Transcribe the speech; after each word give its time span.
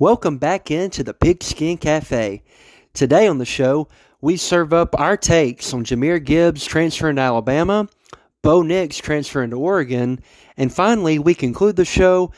Welcome 0.00 0.38
back 0.38 0.70
into 0.70 1.04
the 1.04 1.12
Pigskin 1.12 1.76
Cafe. 1.76 2.42
Today 2.94 3.28
on 3.28 3.36
the 3.36 3.44
show, 3.44 3.86
we 4.22 4.38
serve 4.38 4.72
up 4.72 4.98
our 4.98 5.14
takes 5.14 5.74
on 5.74 5.84
Jahmyr 5.84 6.24
Gibbs 6.24 6.64
transferring 6.64 7.16
to 7.16 7.22
Alabama, 7.22 7.86
Bo 8.40 8.62
Nix 8.62 8.96
transferring 8.96 9.50
to 9.50 9.58
Oregon, 9.58 10.20
and 10.56 10.72
finally, 10.72 11.18
we 11.18 11.34
conclude 11.34 11.76
the 11.76 11.84
show 11.84 12.32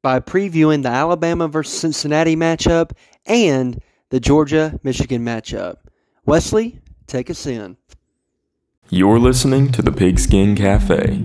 by 0.00 0.20
previewing 0.20 0.84
the 0.84 0.90
Alabama 0.90 1.48
versus 1.48 1.76
Cincinnati 1.76 2.36
matchup 2.36 2.92
and 3.26 3.82
the 4.10 4.20
Georgia 4.20 4.78
Michigan 4.84 5.24
matchup. 5.24 5.78
Wesley, 6.24 6.78
take 7.08 7.30
us 7.30 7.46
in. 7.46 7.76
You're 8.90 9.18
listening 9.18 9.72
to 9.72 9.82
the 9.82 9.90
Pigskin 9.90 10.54
Cafe, 10.54 11.20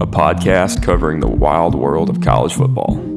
a 0.00 0.06
podcast 0.06 0.84
covering 0.84 1.18
the 1.18 1.26
wild 1.26 1.74
world 1.74 2.10
of 2.10 2.20
college 2.20 2.54
football. 2.54 3.11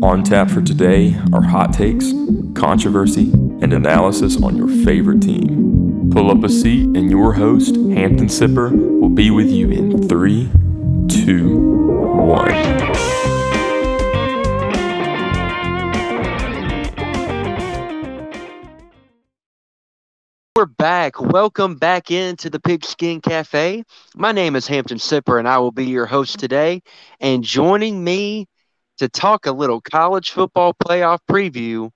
On 0.00 0.22
tap 0.22 0.48
for 0.48 0.62
today 0.62 1.16
are 1.32 1.42
hot 1.42 1.72
takes, 1.72 2.12
controversy, 2.54 3.32
and 3.32 3.72
analysis 3.72 4.40
on 4.40 4.56
your 4.56 4.68
favorite 4.84 5.20
team. 5.20 6.08
Pull 6.12 6.30
up 6.30 6.44
a 6.44 6.48
seat, 6.48 6.84
and 6.96 7.10
your 7.10 7.32
host, 7.32 7.74
Hampton 7.74 8.28
Sipper, 8.28 8.70
will 8.70 9.08
be 9.08 9.32
with 9.32 9.50
you 9.50 9.70
in 9.70 10.06
three, 10.06 10.48
two, 11.08 11.58
one. 11.58 12.54
We're 20.54 20.66
back. 20.66 21.20
Welcome 21.20 21.74
back 21.74 22.12
into 22.12 22.48
the 22.48 22.60
Pigskin 22.60 23.20
Cafe. 23.20 23.82
My 24.14 24.30
name 24.30 24.54
is 24.54 24.68
Hampton 24.68 24.98
Sipper, 24.98 25.40
and 25.40 25.48
I 25.48 25.58
will 25.58 25.72
be 25.72 25.86
your 25.86 26.06
host 26.06 26.38
today. 26.38 26.82
And 27.18 27.42
joining 27.42 28.04
me 28.04 28.46
to 28.98 29.08
talk 29.08 29.46
a 29.46 29.52
little 29.52 29.80
college 29.80 30.30
football 30.30 30.74
playoff 30.74 31.18
preview 31.30 31.90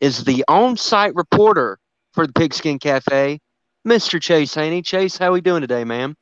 is 0.00 0.24
the 0.24 0.44
on-site 0.48 1.14
reporter 1.14 1.78
for 2.12 2.26
the 2.26 2.32
Pigskin 2.32 2.78
Cafe, 2.78 3.38
Mr. 3.86 4.20
Chase 4.20 4.54
Haney. 4.54 4.82
Chase, 4.82 5.16
how 5.16 5.28
are 5.28 5.32
we 5.32 5.40
doing 5.40 5.60
today, 5.60 5.84
man? 5.84 6.14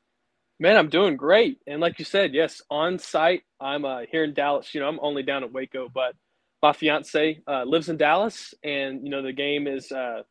Man, 0.61 0.77
I'm 0.77 0.89
doing 0.89 1.17
great. 1.17 1.59
And 1.67 1.81
like 1.81 1.98
you 1.98 2.05
said, 2.05 2.35
yes, 2.35 2.63
on 2.71 2.98
site. 2.98 3.43
I'm 3.61 3.85
uh, 3.85 4.03
here 4.11 4.25
in 4.25 4.35
Dallas. 4.35 4.75
You 4.75 4.81
know, 4.81 4.89
I'm 4.89 5.01
only 5.01 5.23
down 5.23 5.43
at 5.43 5.53
Waco, 5.53 5.89
but 5.93 6.15
my 6.63 6.73
fiance 6.73 7.41
uh, 7.47 7.65
lives 7.65 7.89
in 7.89 7.97
Dallas, 7.97 8.55
and 8.63 9.05
you 9.05 9.11
know 9.11 9.20
the 9.20 9.33
game 9.33 9.67
is 9.67 9.93
uh, 9.93 10.23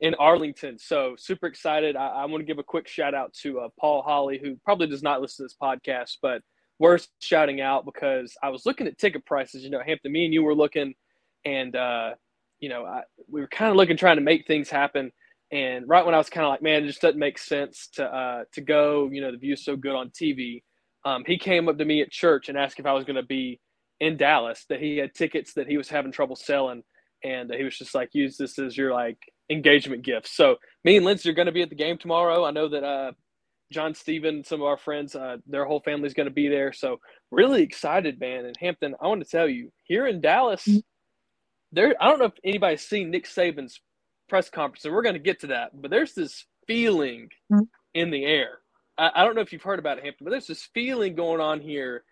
in 0.00 0.14
Arlington. 0.16 0.78
So 0.78 1.14
super 1.16 1.46
excited. 1.46 1.96
I, 1.96 2.08
I 2.08 2.24
want 2.26 2.40
to 2.40 2.44
give 2.44 2.58
a 2.58 2.62
quick 2.62 2.88
shout 2.88 3.14
out 3.14 3.32
to 3.42 3.60
uh, 3.60 3.68
Paul 3.78 4.02
Holly, 4.02 4.38
who 4.42 4.56
probably 4.64 4.88
does 4.88 5.02
not 5.02 5.20
listen 5.22 5.44
to 5.44 5.44
this 5.44 5.56
podcast, 5.60 6.18
but 6.20 6.42
worth 6.80 7.06
shouting 7.20 7.60
out 7.60 7.84
because 7.84 8.34
I 8.42 8.48
was 8.48 8.66
looking 8.66 8.88
at 8.88 8.98
ticket 8.98 9.24
prices. 9.24 9.62
You 9.62 9.70
know, 9.70 9.82
Hampton, 9.86 10.10
me 10.10 10.24
and 10.24 10.34
you 10.34 10.42
were 10.42 10.54
looking, 10.54 10.94
and 11.44 11.76
uh, 11.76 12.14
you 12.58 12.68
know, 12.68 12.84
I, 12.84 13.02
we 13.30 13.40
were 13.40 13.46
kind 13.46 13.70
of 13.70 13.76
looking, 13.76 13.96
trying 13.96 14.16
to 14.16 14.22
make 14.22 14.46
things 14.46 14.68
happen. 14.68 15.12
And 15.52 15.88
right 15.88 16.04
when 16.04 16.14
I 16.14 16.18
was 16.18 16.30
kind 16.30 16.46
of 16.46 16.50
like, 16.50 16.62
man, 16.62 16.82
it 16.82 16.86
just 16.86 17.02
doesn't 17.02 17.18
make 17.18 17.38
sense 17.38 17.88
to 17.94 18.04
uh, 18.04 18.44
to 18.54 18.60
go. 18.60 19.08
You 19.12 19.20
know, 19.20 19.30
the 19.30 19.38
view's 19.38 19.64
so 19.64 19.76
good 19.76 19.94
on 19.94 20.10
TV. 20.10 20.62
Um, 21.04 21.22
he 21.26 21.38
came 21.38 21.68
up 21.68 21.78
to 21.78 21.84
me 21.84 22.02
at 22.02 22.10
church 22.10 22.48
and 22.48 22.58
asked 22.58 22.80
if 22.80 22.86
I 22.86 22.92
was 22.92 23.04
going 23.04 23.16
to 23.16 23.22
be 23.22 23.60
in 24.00 24.16
Dallas. 24.16 24.64
That 24.68 24.80
he 24.80 24.96
had 24.96 25.14
tickets 25.14 25.52
that 25.54 25.68
he 25.68 25.76
was 25.76 25.88
having 25.88 26.12
trouble 26.12 26.36
selling, 26.36 26.82
and 27.22 27.52
he 27.52 27.64
was 27.64 27.76
just 27.76 27.94
like, 27.94 28.10
use 28.12 28.36
this 28.36 28.58
as 28.58 28.76
your 28.76 28.92
like 28.92 29.18
engagement 29.50 30.02
gift. 30.02 30.28
So 30.28 30.56
me 30.84 30.96
and 30.96 31.04
Lindsay 31.04 31.28
are 31.28 31.34
going 31.34 31.46
to 31.46 31.52
be 31.52 31.62
at 31.62 31.68
the 31.68 31.74
game 31.74 31.98
tomorrow. 31.98 32.44
I 32.44 32.52
know 32.52 32.68
that 32.68 32.84
uh, 32.84 33.12
John 33.70 33.94
Steven, 33.94 34.44
some 34.44 34.60
of 34.60 34.66
our 34.66 34.76
friends, 34.76 35.14
uh, 35.14 35.36
their 35.46 35.64
whole 35.64 35.80
family's 35.80 36.14
going 36.14 36.28
to 36.28 36.34
be 36.34 36.48
there. 36.48 36.72
So 36.72 37.00
really 37.30 37.62
excited, 37.62 38.18
man. 38.18 38.44
And 38.44 38.56
Hampton, 38.56 38.94
I 39.00 39.06
want 39.06 39.22
to 39.22 39.28
tell 39.28 39.48
you, 39.48 39.72
here 39.84 40.06
in 40.06 40.20
Dallas, 40.20 40.64
mm-hmm. 40.66 40.78
there. 41.72 41.94
I 42.00 42.08
don't 42.08 42.18
know 42.18 42.26
if 42.26 42.32
anybody's 42.44 42.86
seen 42.86 43.10
Nick 43.10 43.26
Saban's 43.26 43.80
press 44.28 44.50
conference, 44.50 44.84
and 44.84 44.94
we're 44.94 45.02
going 45.02 45.14
to 45.14 45.20
get 45.20 45.40
to 45.40 45.48
that. 45.48 45.70
But 45.80 45.90
there's 45.90 46.14
this 46.14 46.46
feeling 46.66 47.28
mm-hmm. 47.52 47.64
in 47.94 48.10
the 48.10 48.24
air. 48.24 48.58
I, 48.98 49.10
I, 49.14 49.24
don't 49.24 49.34
know 49.34 49.40
if 49.40 49.52
you've 49.52 49.62
heard 49.62 49.78
about 49.78 49.98
it, 49.98 50.04
Hampton, 50.04 50.24
but 50.24 50.30
there's 50.30 50.46
this 50.46 50.68
feeling 50.74 51.14
going 51.14 51.40
on 51.40 51.60
here 51.60 52.04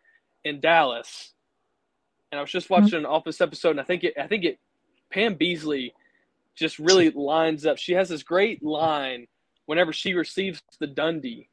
in 0.45 0.61
Dallas. 0.61 1.33
And 2.31 2.39
I 2.39 2.43
was 2.43 2.53
just 2.53 2.69
mm-hmm. 2.69 2.83
watching 2.83 2.99
an 3.01 3.07
Office 3.07 3.41
episode, 3.41 3.71
and 3.71 3.81
I 3.81 3.85
think 3.85 4.05
it. 4.05 4.15
I 4.21 4.27
think 4.27 4.45
it. 4.45 4.59
Pam 5.11 5.37
Beesly 5.37 5.93
just 6.55 6.79
really 6.79 7.11
lines 7.11 7.65
up. 7.65 7.79
She 7.79 7.95
has 7.95 8.11
this 8.11 8.23
great 8.23 8.63
line 8.63 9.27
whenever 9.69 9.93
she 9.93 10.15
receives 10.15 10.62
the 10.81 10.87
Dundie 10.87 11.51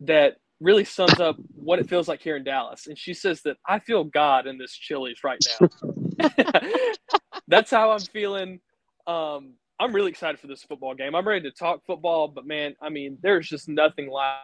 that 0.00 0.36
really 0.60 0.84
sums 0.84 1.18
up 1.18 1.36
what 1.54 1.78
it 1.78 1.88
feels 1.88 2.08
like 2.08 2.20
here 2.20 2.36
in 2.36 2.44
Dallas. 2.44 2.88
And 2.88 2.98
she 2.98 3.14
says 3.14 3.40
that 3.42 3.56
I 3.66 3.78
feel 3.78 4.04
God 4.04 4.46
in 4.46 4.58
this 4.58 4.74
Chili's 4.74 5.24
right 5.24 5.42
now. 5.58 6.28
That's 7.48 7.70
how 7.70 7.92
I'm 7.92 8.00
feeling. 8.00 8.60
Um, 9.06 9.54
I'm 9.80 9.94
really 9.94 10.10
excited 10.10 10.38
for 10.38 10.46
this 10.46 10.62
football 10.62 10.94
game. 10.94 11.14
I'm 11.14 11.26
ready 11.26 11.40
to 11.48 11.56
talk 11.56 11.80
football, 11.86 12.28
but 12.28 12.46
man, 12.46 12.74
I 12.82 12.90
mean, 12.90 13.16
there's 13.22 13.48
just 13.48 13.66
nothing 13.66 14.10
like 14.10 14.36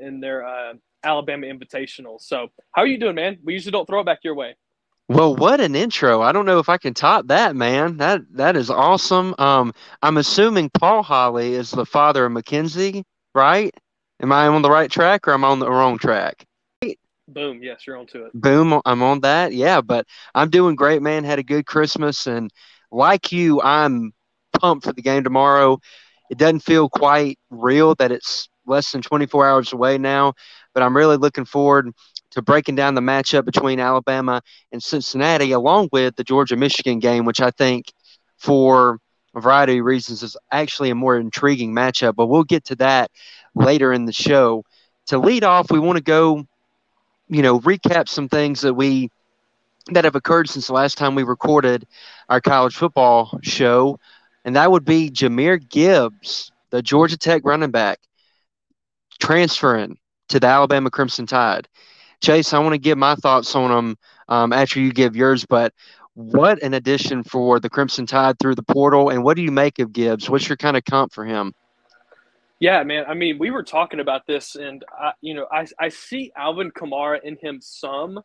in 0.00 0.18
their 0.18 0.44
uh, 0.44 0.72
Alabama 1.04 1.46
Invitational. 1.46 2.20
So, 2.20 2.48
how 2.72 2.82
are 2.82 2.88
you 2.88 2.98
doing, 2.98 3.14
man? 3.14 3.38
We 3.44 3.52
usually 3.52 3.70
don't 3.70 3.86
throw 3.86 4.00
it 4.00 4.06
back 4.06 4.18
your 4.24 4.34
way. 4.34 4.56
Well, 5.08 5.36
what 5.36 5.60
an 5.60 5.76
intro! 5.76 6.20
I 6.20 6.32
don't 6.32 6.46
know 6.46 6.58
if 6.58 6.68
I 6.68 6.78
can 6.78 6.92
top 6.92 7.28
that, 7.28 7.54
man. 7.54 7.98
That 7.98 8.22
that 8.32 8.56
is 8.56 8.70
awesome. 8.70 9.34
Um, 9.38 9.72
I'm 10.02 10.16
assuming 10.16 10.70
Paul 10.70 11.02
Holly 11.04 11.54
is 11.54 11.70
the 11.70 11.86
father 11.86 12.26
of 12.26 12.32
Mackenzie, 12.32 13.04
right? 13.32 13.72
Am 14.20 14.32
I 14.32 14.48
on 14.48 14.62
the 14.62 14.70
right 14.70 14.90
track 14.90 15.28
or 15.28 15.32
am 15.34 15.44
I 15.44 15.48
on 15.48 15.60
the 15.60 15.70
wrong 15.70 15.98
track? 15.98 16.44
Boom! 17.28 17.62
Yes, 17.62 17.86
you're 17.86 17.96
on 17.96 18.06
to 18.08 18.26
it. 18.26 18.32
Boom! 18.34 18.80
I'm 18.84 19.02
on 19.02 19.20
that. 19.20 19.52
Yeah, 19.52 19.80
but 19.80 20.06
I'm 20.34 20.50
doing 20.50 20.74
great, 20.74 21.02
man. 21.02 21.22
Had 21.22 21.38
a 21.38 21.44
good 21.44 21.66
Christmas, 21.66 22.26
and 22.26 22.50
like 22.90 23.30
you, 23.30 23.60
I'm 23.62 24.12
pumped 24.58 24.86
for 24.86 24.92
the 24.92 25.02
game 25.02 25.22
tomorrow. 25.22 25.78
It 26.30 26.38
doesn't 26.38 26.60
feel 26.60 26.88
quite 26.88 27.38
real 27.50 27.94
that 27.96 28.10
it's 28.10 28.48
less 28.66 28.90
than 28.90 29.02
24 29.02 29.46
hours 29.46 29.72
away 29.72 29.98
now, 29.98 30.34
but 30.74 30.82
I'm 30.82 30.96
really 30.96 31.16
looking 31.16 31.44
forward 31.44 31.92
to 32.36 32.42
breaking 32.42 32.74
down 32.74 32.94
the 32.94 33.00
matchup 33.00 33.46
between 33.46 33.80
Alabama 33.80 34.42
and 34.70 34.82
Cincinnati, 34.82 35.52
along 35.52 35.88
with 35.90 36.16
the 36.16 36.22
Georgia 36.22 36.54
Michigan 36.54 36.98
game, 36.98 37.24
which 37.24 37.40
I 37.40 37.50
think 37.50 37.90
for 38.36 39.00
a 39.34 39.40
variety 39.40 39.78
of 39.78 39.86
reasons 39.86 40.22
is 40.22 40.36
actually 40.52 40.90
a 40.90 40.94
more 40.94 41.16
intriguing 41.16 41.74
matchup. 41.74 42.14
But 42.14 42.26
we'll 42.26 42.44
get 42.44 42.66
to 42.66 42.76
that 42.76 43.10
later 43.54 43.90
in 43.90 44.04
the 44.04 44.12
show. 44.12 44.64
To 45.06 45.18
lead 45.18 45.44
off, 45.44 45.70
we 45.70 45.78
want 45.78 45.96
to 45.96 46.02
go, 46.02 46.46
you 47.28 47.40
know, 47.40 47.58
recap 47.60 48.06
some 48.06 48.28
things 48.28 48.60
that 48.60 48.74
we 48.74 49.10
that 49.92 50.04
have 50.04 50.16
occurred 50.16 50.50
since 50.50 50.66
the 50.66 50.74
last 50.74 50.98
time 50.98 51.14
we 51.14 51.22
recorded 51.22 51.86
our 52.28 52.42
college 52.42 52.76
football 52.76 53.38
show, 53.42 53.98
and 54.44 54.56
that 54.56 54.70
would 54.70 54.84
be 54.84 55.10
Jahmyr 55.10 55.66
Gibbs, 55.66 56.52
the 56.68 56.82
Georgia 56.82 57.16
Tech 57.16 57.42
running 57.46 57.70
back, 57.70 57.98
transferring 59.20 59.96
to 60.28 60.38
the 60.38 60.48
Alabama 60.48 60.90
Crimson 60.90 61.24
Tide. 61.24 61.66
Chase, 62.22 62.52
I 62.52 62.58
want 62.58 62.72
to 62.72 62.78
give 62.78 62.98
my 62.98 63.14
thoughts 63.14 63.54
on 63.54 63.70
them 63.70 63.98
um, 64.28 64.52
after 64.52 64.80
you 64.80 64.92
give 64.92 65.16
yours, 65.16 65.44
but 65.44 65.72
what 66.14 66.62
an 66.62 66.72
addition 66.72 67.22
for 67.22 67.60
the 67.60 67.68
Crimson 67.68 68.06
Tide 68.06 68.38
through 68.38 68.54
the 68.54 68.62
portal, 68.62 69.10
and 69.10 69.22
what 69.22 69.36
do 69.36 69.42
you 69.42 69.52
make 69.52 69.78
of 69.78 69.92
Gibbs? 69.92 70.30
What's 70.30 70.48
your 70.48 70.56
kind 70.56 70.76
of 70.76 70.84
comp 70.84 71.12
for 71.12 71.26
him? 71.26 71.52
Yeah, 72.58 72.82
man. 72.84 73.04
I 73.06 73.12
mean, 73.12 73.38
we 73.38 73.50
were 73.50 73.62
talking 73.62 74.00
about 74.00 74.26
this, 74.26 74.56
and 74.56 74.82
I, 74.98 75.12
you 75.20 75.34
know, 75.34 75.46
I 75.52 75.66
I 75.78 75.90
see 75.90 76.32
Alvin 76.34 76.70
Kamara 76.70 77.22
in 77.22 77.36
him 77.36 77.60
some. 77.60 78.18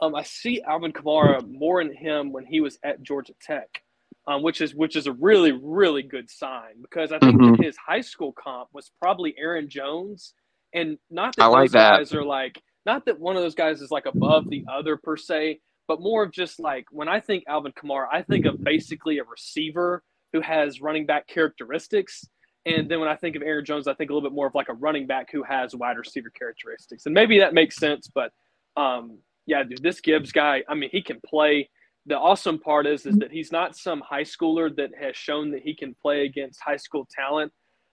Um, 0.00 0.14
I 0.16 0.24
see 0.24 0.60
Alvin 0.62 0.92
Kamara 0.92 1.46
more 1.48 1.80
in 1.80 1.94
him 1.94 2.32
when 2.32 2.44
he 2.44 2.60
was 2.60 2.78
at 2.82 3.00
Georgia 3.02 3.34
Tech, 3.40 3.80
um, 4.26 4.42
which 4.42 4.60
is 4.60 4.74
which 4.74 4.96
is 4.96 5.06
a 5.06 5.12
really 5.12 5.52
really 5.52 6.02
good 6.02 6.28
sign 6.28 6.82
because 6.82 7.12
I 7.12 7.20
think 7.20 7.36
mm-hmm. 7.40 7.52
that 7.52 7.64
his 7.64 7.76
high 7.76 8.00
school 8.00 8.32
comp 8.32 8.70
was 8.72 8.90
probably 9.00 9.36
Aaron 9.38 9.68
Jones, 9.68 10.34
and 10.74 10.98
not 11.08 11.36
that 11.36 11.44
I 11.44 11.46
like 11.46 11.66
those 11.66 11.72
that. 11.74 11.98
guys 11.98 12.12
are 12.12 12.24
like 12.24 12.60
not 12.86 13.04
that 13.06 13.18
one 13.18 13.36
of 13.36 13.42
those 13.42 13.54
guys 13.54 13.80
is 13.80 13.90
like 13.90 14.06
above 14.06 14.48
the 14.48 14.64
other 14.70 14.96
per 14.96 15.16
se, 15.16 15.60
but 15.86 16.00
more 16.00 16.22
of 16.22 16.32
just 16.32 16.60
like 16.60 16.86
when 16.90 17.08
I 17.08 17.20
think 17.20 17.44
Alvin 17.48 17.72
Kamara, 17.72 18.06
I 18.12 18.22
think 18.22 18.46
of 18.46 18.62
basically 18.62 19.18
a 19.18 19.24
receiver 19.24 20.02
who 20.32 20.40
has 20.40 20.80
running 20.80 21.06
back 21.06 21.26
characteristics. 21.26 22.26
And 22.66 22.90
then 22.90 23.00
when 23.00 23.08
I 23.08 23.16
think 23.16 23.36
of 23.36 23.42
Aaron 23.42 23.64
Jones, 23.64 23.88
I 23.88 23.94
think 23.94 24.10
a 24.10 24.14
little 24.14 24.28
bit 24.28 24.34
more 24.34 24.46
of 24.46 24.54
like 24.54 24.68
a 24.68 24.74
running 24.74 25.06
back 25.06 25.30
who 25.32 25.42
has 25.42 25.74
wide 25.74 25.96
receiver 25.96 26.30
characteristics. 26.30 27.06
And 27.06 27.14
maybe 27.14 27.38
that 27.40 27.54
makes 27.54 27.76
sense, 27.76 28.08
but 28.14 28.32
um, 28.76 29.18
yeah, 29.46 29.62
dude, 29.64 29.82
this 29.82 30.00
Gibbs 30.00 30.32
guy, 30.32 30.62
I 30.68 30.74
mean, 30.74 30.90
he 30.92 31.02
can 31.02 31.20
play. 31.26 31.68
The 32.06 32.16
awesome 32.16 32.58
part 32.58 32.86
is 32.86 33.04
is 33.04 33.16
that 33.16 33.30
he's 33.30 33.52
not 33.52 33.76
some 33.76 34.00
high 34.00 34.22
schooler 34.22 34.74
that 34.76 34.90
has 34.98 35.16
shown 35.16 35.50
that 35.50 35.62
he 35.62 35.74
can 35.74 35.94
play 36.00 36.24
against 36.24 36.60
high 36.60 36.76
school 36.76 37.06
talent. 37.10 37.52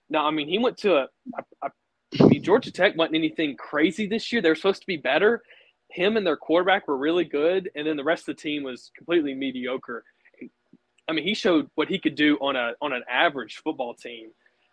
Now, 0.09 0.25
I 0.25 0.31
mean, 0.31 0.47
he 0.47 0.59
went 0.59 0.77
to 0.79 0.95
a, 0.97 1.07
a, 1.37 1.43
a 1.65 1.69
I 2.19 2.25
mean, 2.27 2.43
Georgia 2.43 2.71
Tech 2.71 2.95
wasn't 2.95 3.15
anything 3.15 3.57
crazy 3.57 4.07
this 4.07 4.31
year. 4.31 4.41
They're 4.41 4.55
supposed 4.55 4.81
to 4.81 4.87
be 4.87 4.97
better. 4.97 5.41
Him 5.89 6.17
and 6.17 6.25
their 6.25 6.37
quarterback 6.37 6.87
were 6.87 6.97
really 6.97 7.25
good, 7.25 7.69
and 7.75 7.87
then 7.87 7.97
the 7.97 8.03
rest 8.03 8.27
of 8.27 8.35
the 8.35 8.41
team 8.41 8.63
was 8.63 8.91
completely 8.95 9.33
mediocre. 9.33 10.03
I 11.09 11.13
mean, 11.13 11.23
he 11.23 11.33
showed 11.33 11.69
what 11.75 11.87
he 11.87 11.99
could 11.99 12.15
do 12.15 12.37
on 12.37 12.55
a 12.55 12.73
on 12.81 12.93
an 12.93 13.03
average 13.09 13.61
football 13.63 13.93
team, 13.93 14.29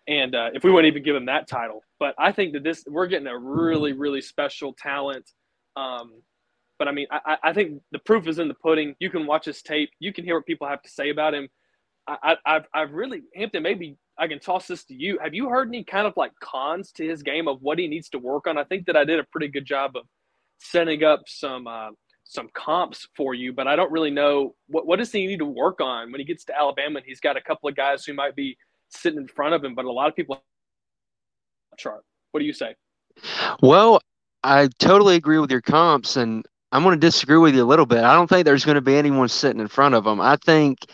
and 0.09 0.35
uh, 0.35 0.51
if 0.55 0.65
we 0.65 0.71
wouldn't 0.71 0.91
even 0.91 1.05
give 1.05 1.15
him 1.15 1.27
that 1.27 1.49
title, 1.49 1.83
but 2.01 2.15
I 2.19 2.33
think 2.33 2.53
that 2.55 2.65
this 2.65 2.85
we're 2.89 3.07
getting 3.07 3.29
a 3.29 3.39
really 3.39 3.93
really 3.93 4.21
special 4.21 4.73
talent. 4.73 5.31
Um, 5.77 6.23
but 6.79 6.89
I 6.89 6.93
mean, 6.93 7.07
I, 7.11 7.37
I 7.43 7.53
think 7.53 7.83
the 7.93 8.01
proof 8.01 8.27
is 8.27 8.39
in 8.39 8.49
the 8.49 8.55
pudding. 8.55 8.97
You 8.99 9.11
can 9.11 9.27
watch 9.27 9.45
his 9.45 9.63
tape. 9.63 9.91
You 10.01 10.13
can 10.13 10.25
hear 10.25 10.35
what 10.35 10.47
people 10.47 10.69
have 10.69 10.83
to 10.83 10.89
say 10.89 11.11
about 11.11 11.35
him. 11.35 11.49
I, 12.07 12.37
I've, 12.45 12.65
I've 12.75 12.93
really, 12.93 13.23
Hampton, 13.35 13.63
maybe 13.63 13.97
I 14.17 14.29
can 14.29 14.39
toss 14.39 14.67
this 14.67 14.85
to 14.85 14.95
you. 14.95 15.19
Have 15.23 15.35
you 15.35 15.49
heard 15.49 15.69
any 15.69 15.83
kind 15.83 16.07
of 16.07 16.15
like 16.17 16.33
cons 16.41 16.93
to 16.93 17.07
his 17.07 17.23
game 17.23 17.49
of 17.49 17.63
what 17.63 17.79
he 17.79 17.89
needs 17.89 18.09
to 18.11 18.19
work 18.19 18.47
on? 18.47 18.57
I 18.59 18.65
think 18.65 18.87
that 18.87 18.97
I 18.97 19.05
did 19.05 19.19
a 19.19 19.25
pretty 19.25 19.49
good 19.49 19.65
job 19.65 19.97
of 19.97 20.05
setting 20.59 21.03
up 21.03 21.23
some 21.27 21.67
uh, 21.67 21.91
some 22.23 22.49
comps 22.55 23.09
for 23.17 23.35
you, 23.35 23.53
but 23.53 23.67
I 23.67 23.77
don't 23.77 23.91
really 23.91 24.11
know 24.11 24.55
what 24.69 24.87
what 24.87 24.99
does 24.99 25.13
he 25.13 25.27
need 25.27 25.39
to 25.39 25.45
work 25.45 25.81
on 25.81 26.13
when 26.13 26.21
he 26.21 26.25
gets 26.25 26.45
to 26.45 26.59
Alabama 26.59 26.99
and 26.99 27.07
he's 27.07 27.21
got 27.21 27.37
a 27.37 27.41
couple 27.41 27.69
of 27.69 27.77
guys 27.77 28.05
who 28.05 28.15
might 28.15 28.37
be 28.37 28.57
sitting 28.89 29.21
in 29.21 29.29
front 29.29 29.55
of 29.55 29.65
him, 29.65 29.75
but 29.75 29.85
a 29.85 29.93
lot 29.93 30.09
of 30.09 30.17
people 30.17 30.43
chart. 31.77 32.05
What 32.31 32.41
do 32.41 32.47
you 32.47 32.53
say? 32.53 32.75
Well, 33.61 34.01
I 34.43 34.69
totally 34.79 35.17
agree 35.17 35.39
with 35.39 35.51
your 35.51 35.61
comps, 35.61 36.17
and 36.17 36.45
I'm 36.73 36.83
going 36.83 36.99
to 36.99 37.07
disagree 37.07 37.39
with 37.39 37.55
you 37.55 37.63
a 37.63 37.67
little 37.67 37.87
bit. 37.87 38.05
I 38.05 38.15
don't 38.15 38.29
think 38.29 38.45
there's 38.45 38.65
going 38.65 38.77
to 38.77 38.81
be 38.81 38.97
anyone 38.97 39.29
sitting 39.29 39.61
in 39.61 39.69
front 39.69 39.95
of 39.95 40.07
him. 40.07 40.21
I 40.21 40.37
think 40.37 40.87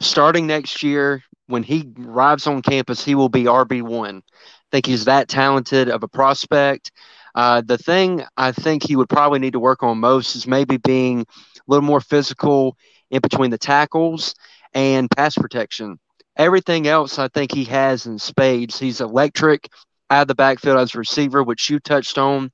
starting 0.00 0.46
next 0.46 0.82
year, 0.82 1.22
when 1.46 1.62
he 1.62 1.88
arrives 2.04 2.46
on 2.46 2.62
campus, 2.62 3.04
he 3.04 3.14
will 3.14 3.28
be 3.28 3.44
RB1. 3.44 4.18
I 4.18 4.22
think 4.70 4.86
he's 4.86 5.04
that 5.04 5.28
talented 5.28 5.88
of 5.88 6.02
a 6.02 6.08
prospect. 6.08 6.92
Uh, 7.34 7.62
the 7.64 7.78
thing 7.78 8.24
I 8.36 8.52
think 8.52 8.82
he 8.82 8.96
would 8.96 9.08
probably 9.08 9.38
need 9.38 9.54
to 9.54 9.60
work 9.60 9.82
on 9.82 9.98
most 9.98 10.36
is 10.36 10.46
maybe 10.46 10.76
being 10.76 11.20
a 11.20 11.24
little 11.66 11.84
more 11.84 12.00
physical 12.00 12.76
in 13.10 13.20
between 13.20 13.50
the 13.50 13.58
tackles 13.58 14.34
and 14.74 15.10
pass 15.10 15.34
protection. 15.34 15.98
Everything 16.36 16.86
else 16.86 17.18
I 17.18 17.28
think 17.28 17.52
he 17.52 17.64
has 17.64 18.06
in 18.06 18.18
spades. 18.18 18.78
He's 18.78 19.00
electric 19.00 19.68
out 20.10 20.22
of 20.22 20.28
the 20.28 20.34
backfield 20.34 20.78
as 20.78 20.94
a 20.94 20.98
receiver, 20.98 21.42
which 21.42 21.68
you 21.70 21.78
touched 21.78 22.18
on. 22.18 22.50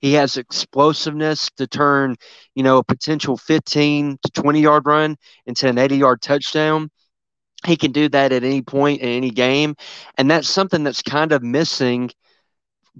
He 0.00 0.14
has 0.14 0.36
explosiveness 0.36 1.50
to 1.58 1.66
turn, 1.66 2.16
you 2.54 2.62
know, 2.62 2.78
a 2.78 2.84
potential 2.84 3.36
15 3.36 4.18
to 4.22 4.30
20 4.32 4.60
yard 4.60 4.86
run 4.86 5.16
into 5.46 5.68
an 5.68 5.78
80 5.78 5.96
yard 5.96 6.22
touchdown. 6.22 6.90
He 7.66 7.76
can 7.76 7.92
do 7.92 8.08
that 8.08 8.32
at 8.32 8.42
any 8.42 8.62
point 8.62 9.00
in 9.02 9.08
any 9.08 9.30
game. 9.30 9.76
And 10.16 10.30
that's 10.30 10.48
something 10.48 10.82
that's 10.82 11.02
kind 11.02 11.32
of 11.32 11.42
missing 11.42 12.10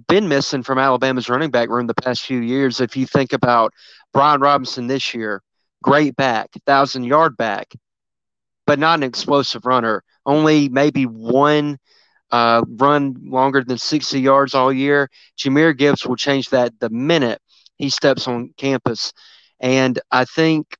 been 0.07 0.27
missing 0.27 0.63
from 0.63 0.77
Alabama's 0.77 1.29
running 1.29 1.51
back 1.51 1.69
room 1.69 1.87
the 1.87 1.93
past 1.93 2.21
few 2.21 2.39
years. 2.39 2.79
If 2.79 2.95
you 2.95 3.05
think 3.05 3.33
about 3.33 3.73
Brian 4.13 4.41
Robinson 4.41 4.87
this 4.87 5.13
year, 5.13 5.41
great 5.83 6.15
back, 6.15 6.49
thousand 6.65 7.03
yard 7.03 7.37
back, 7.37 7.73
but 8.65 8.79
not 8.79 8.99
an 8.99 9.03
explosive 9.03 9.65
runner. 9.65 10.03
Only 10.25 10.69
maybe 10.69 11.03
one 11.03 11.77
uh, 12.31 12.63
run 12.67 13.17
longer 13.23 13.63
than 13.63 13.77
60 13.77 14.19
yards 14.19 14.53
all 14.53 14.71
year. 14.71 15.09
Jahmyr 15.37 15.77
Gibbs 15.77 16.05
will 16.05 16.15
change 16.15 16.49
that 16.49 16.79
the 16.79 16.89
minute 16.89 17.41
he 17.77 17.89
steps 17.89 18.27
on 18.27 18.53
campus. 18.57 19.11
And 19.59 19.99
I 20.11 20.25
think 20.25 20.77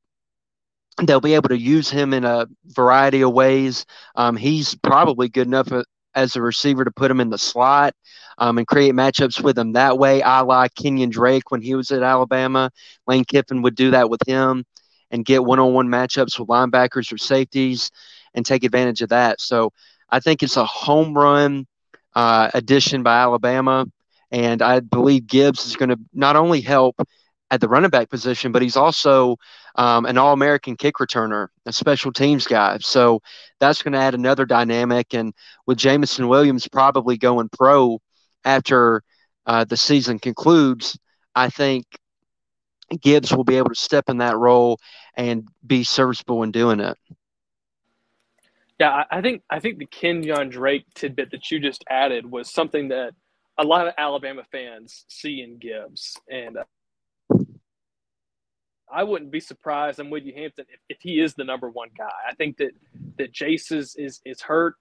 they'll 1.07 1.21
be 1.21 1.36
able 1.36 1.50
to 1.50 1.57
use 1.57 1.89
him 1.89 2.13
in 2.13 2.25
a 2.25 2.48
variety 2.65 3.21
of 3.21 3.33
ways. 3.33 3.86
Um, 4.15 4.36
he's 4.36 4.75
probably 4.75 5.30
good 5.30 5.48
enough 5.48 5.71
as 6.15 6.36
a 6.36 6.42
receiver 6.42 6.83
to 6.83 6.92
put 6.92 7.12
him 7.12 7.19
in 7.19 7.30
the 7.30 7.38
slot 7.38 7.95
um, 8.38 8.57
and 8.57 8.68
create 8.68 8.94
matchups 8.94 9.42
with 9.42 9.57
him 9.57 9.74
that 9.74 9.98
way. 9.98 10.21
I 10.21 10.42
like 10.42 10.75
Kenyon 10.75 11.09
Drake 11.09 11.51
when 11.51 11.62
he 11.62 11.75
was 11.75 11.92
at 11.92 12.03
Alabama. 12.03 12.71
Lane 13.07 13.25
Kiffin 13.25 13.62
would 13.62 13.75
do 13.75 13.92
that 13.92 14.09
with 14.09 14.21
him 14.27 14.65
and 15.12 15.25
get 15.25 15.44
one 15.44 15.59
on 15.59 15.74
one 15.74 15.88
matchups 15.88 16.39
with 16.39 16.48
linebackers 16.48 17.12
or 17.12 17.18
safeties 17.18 17.92
and 18.33 18.45
take 18.45 18.63
advantage 18.63 19.01
of 19.01 19.09
that. 19.09 19.42
So 19.42 19.71
I 20.09 20.19
think 20.19 20.44
it's 20.44 20.57
a 20.57 20.65
home 20.65 21.13
run 21.13 21.68
uh, 22.15 22.50
addition 22.53 23.03
by 23.03 23.18
Alabama. 23.18 23.86
And 24.31 24.62
I 24.62 24.80
believe 24.80 25.27
Gibbs 25.27 25.65
is 25.65 25.75
going 25.75 25.89
to 25.89 26.00
not 26.13 26.36
only 26.36 26.62
help 26.62 27.01
at 27.50 27.59
the 27.59 27.68
running 27.68 27.89
back 27.89 28.09
position, 28.09 28.53
but 28.53 28.62
he's 28.62 28.77
also 28.77 29.36
um, 29.75 30.06
an 30.06 30.18
All 30.18 30.33
American 30.33 30.75
kick 30.75 30.95
returner, 30.95 31.47
a 31.65 31.73
special 31.73 32.12
teams 32.12 32.45
guy. 32.45 32.77
So 32.81 33.21
that's 33.59 33.81
going 33.81 33.94
to 33.94 34.00
add 34.00 34.13
another 34.13 34.45
dynamic. 34.45 35.13
And 35.13 35.33
with 35.65 35.77
Jameson 35.77 36.27
Williams 36.27 36.68
probably 36.68 37.18
going 37.18 37.50
pro 37.50 38.01
after 38.44 39.03
uh, 39.45 39.65
the 39.65 39.77
season 39.77 40.19
concludes, 40.19 40.97
I 41.35 41.50
think 41.50 41.85
Gibbs 43.01 43.33
will 43.33 43.44
be 43.44 43.57
able 43.57 43.69
to 43.69 43.75
step 43.75 44.09
in 44.09 44.18
that 44.18 44.38
role 44.38 44.79
and 45.15 45.47
be 45.65 45.83
serviceable 45.83 46.44
in 46.44 46.51
doing 46.51 46.79
it. 46.79 46.97
Yeah, 48.79 49.03
I 49.12 49.21
think 49.21 49.44
I 49.47 49.59
think 49.59 49.77
the 49.77 49.85
Kenyon 49.85 50.50
Drake 50.50 50.85
tidbit 50.95 51.29
that 51.31 51.51
you 51.51 51.59
just 51.59 51.83
added 51.88 52.29
was 52.29 52.50
something 52.50 52.88
that 52.88 53.13
a 53.59 53.63
lot 53.63 53.88
of 53.88 53.94
Alabama 53.95 54.44
fans 54.51 55.06
see 55.07 55.44
in 55.44 55.59
Gibbs, 55.59 56.17
and 56.27 56.57
uh, 56.57 56.63
I 58.93 59.03
wouldn't 59.03 59.31
be 59.31 59.39
surprised. 59.39 59.99
I'm 59.99 60.09
with 60.09 60.23
you, 60.23 60.33
Hampton, 60.35 60.65
if, 60.69 60.79
if 60.89 60.97
he 61.01 61.19
is 61.19 61.33
the 61.33 61.43
number 61.43 61.69
one 61.69 61.89
guy. 61.97 62.11
I 62.29 62.33
think 62.35 62.57
that 62.57 62.71
that 63.17 63.31
Jase 63.31 63.71
is 63.71 63.95
is, 63.95 64.21
is 64.25 64.41
hurt, 64.41 64.75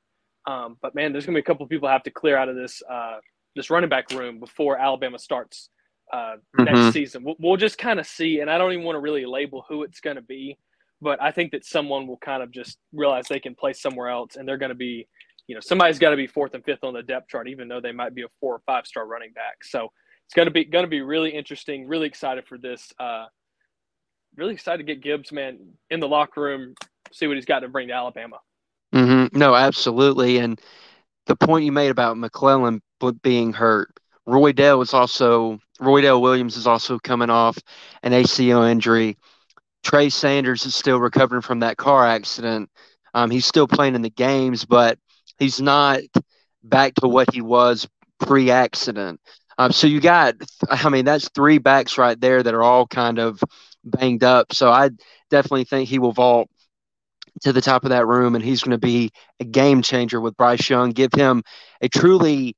um, 0.47 0.77
but 0.83 0.95
man, 0.95 1.12
there's 1.12 1.27
gonna 1.27 1.37
be 1.37 1.41
a 1.41 1.45
couple 1.45 1.65
of 1.65 1.71
people 1.71 1.89
have 1.89 2.03
to 2.05 2.11
clear 2.11 2.37
out 2.37 2.49
of 2.49 2.57
this 2.57 2.83
uh, 2.91 3.19
this 3.57 3.71
running 3.71 3.91
back 3.91 4.11
room 4.11 4.39
before 4.39 4.79
Alabama 4.79 5.19
starts 5.19 5.71
uh, 6.12 6.37
mm-hmm. 6.59 6.65
next 6.65 6.93
season. 6.93 7.25
We'll, 7.25 7.37
we'll 7.39 7.57
just 7.57 7.79
kind 7.79 8.01
of 8.01 8.07
see, 8.07 8.41
and 8.41 8.51
I 8.51 8.59
don't 8.59 8.73
even 8.73 8.85
want 8.85 8.97
to 8.97 9.01
really 9.01 9.27
label 9.27 9.65
who 9.69 9.83
it's 9.83 10.01
going 10.01 10.17
to 10.17 10.23
be, 10.23 10.59
but 11.01 11.23
I 11.23 11.31
think 11.31 11.53
that 11.53 11.65
someone 11.65 12.07
will 12.07 12.19
kind 12.19 12.43
of 12.43 12.51
just 12.51 12.79
realize 12.93 13.27
they 13.29 13.41
can 13.41 13.55
play 13.55 13.73
somewhere 13.73 14.09
else, 14.09 14.37
and 14.37 14.47
they're 14.49 14.59
going 14.59 14.71
to 14.71 14.75
be, 14.75 15.07
you 15.47 15.55
know, 15.55 15.61
somebody's 15.61 15.99
got 15.99 16.11
to 16.11 16.17
be 16.17 16.27
fourth 16.27 16.55
and 16.55 16.65
fifth 16.65 16.85
on 16.85 16.95
the 16.95 17.03
depth 17.03 17.29
chart, 17.29 17.49
even 17.49 17.69
though 17.69 17.81
they 17.81 17.93
might 17.93 18.15
be 18.15 18.23
a 18.23 18.29
four 18.41 18.55
or 18.55 18.62
five 18.67 18.87
star 18.87 19.07
running 19.07 19.33
back. 19.33 19.65
So 19.65 19.91
it's 20.27 20.35
going 20.35 20.47
to 20.47 20.53
be 20.53 20.65
going 20.65 20.85
to 20.85 20.91
be 20.91 21.01
really 21.01 21.31
interesting. 21.31 21.89
Really 21.89 22.07
excited 22.07 22.47
for 22.47 22.57
this. 22.59 22.93
Uh, 23.01 23.27
really 24.37 24.55
excited 24.55 24.87
to 24.87 24.94
get 24.94 25.03
Gibbs, 25.03 25.32
man, 25.32 25.59
in 25.91 26.00
the 26.00 26.09
locker 26.09 26.41
room, 26.41 26.75
see 27.12 27.27
what 27.27 27.37
he's 27.37 27.44
got 27.44 27.61
to 27.61 27.69
bring 27.69 27.88
to 27.88 27.94
Alabama. 27.94 28.38
Mm-hmm. 28.94 29.37
No, 29.38 29.55
absolutely. 29.55 30.38
And 30.38 30.61
the 31.27 31.37
point 31.37 31.65
you 31.65 31.73
made 31.73 31.91
about 31.91 32.17
McClellan 32.17 32.82
being 33.23 33.53
hurt, 33.53 33.91
Roydell 34.29 34.82
is 34.82 34.94
also 34.94 35.59
Roydell 35.81 36.21
Williams 36.21 36.56
is 36.56 36.67
also 36.67 36.99
coming 36.99 37.31
off 37.31 37.59
an 38.03 38.12
ACL 38.12 38.71
injury. 38.71 39.17
Trey 39.82 40.11
Sanders 40.11 40.67
is 40.67 40.75
still 40.75 40.99
recovering 40.99 41.43
from 41.43 41.61
that 41.61 41.76
car 41.76 42.06
accident. 42.06 42.71
Um, 43.15 43.31
he's 43.31 43.47
still 43.47 43.67
playing 43.67 43.94
in 43.94 44.03
the 44.03 44.11
games, 44.11 44.65
but 44.65 44.99
he's 45.38 45.61
not 45.61 46.00
back 46.62 46.94
to 46.97 47.09
what 47.09 47.33
he 47.33 47.41
was 47.41 47.88
pre-accident. 48.21 49.21
Um, 49.59 49.73
so 49.73 49.87
you 49.87 50.00
got, 50.00 50.35
I 50.69 50.88
mean, 50.88 51.05
that's 51.05 51.29
three 51.31 51.59
backs 51.59 51.99
right 51.99 52.21
there 52.21 52.43
that 52.43 52.55
are 52.55 52.62
all 52.62 52.87
kind 52.87 53.19
of 53.19 53.41
banged 53.85 54.25
up. 54.25 54.53
So 54.53 54.71
I 54.71 54.91
definitely 55.31 55.65
think 55.65 55.88
he 55.88 55.99
will 55.99 56.12
vault 56.12 56.49
to 57.43 57.53
the 57.53 57.61
top 57.61 57.85
of 57.85 57.91
that 57.91 58.06
room, 58.06 58.35
and 58.35 58.44
he's 58.44 58.62
going 58.62 58.73
to 58.73 58.78
be 58.78 59.11
a 59.38 59.45
game 59.45 59.83
changer 59.83 60.21
with 60.21 60.37
Bryce 60.37 60.69
Young. 60.69 60.90
Give 60.90 61.12
him 61.12 61.43
a 61.81 61.88
truly 61.88 62.57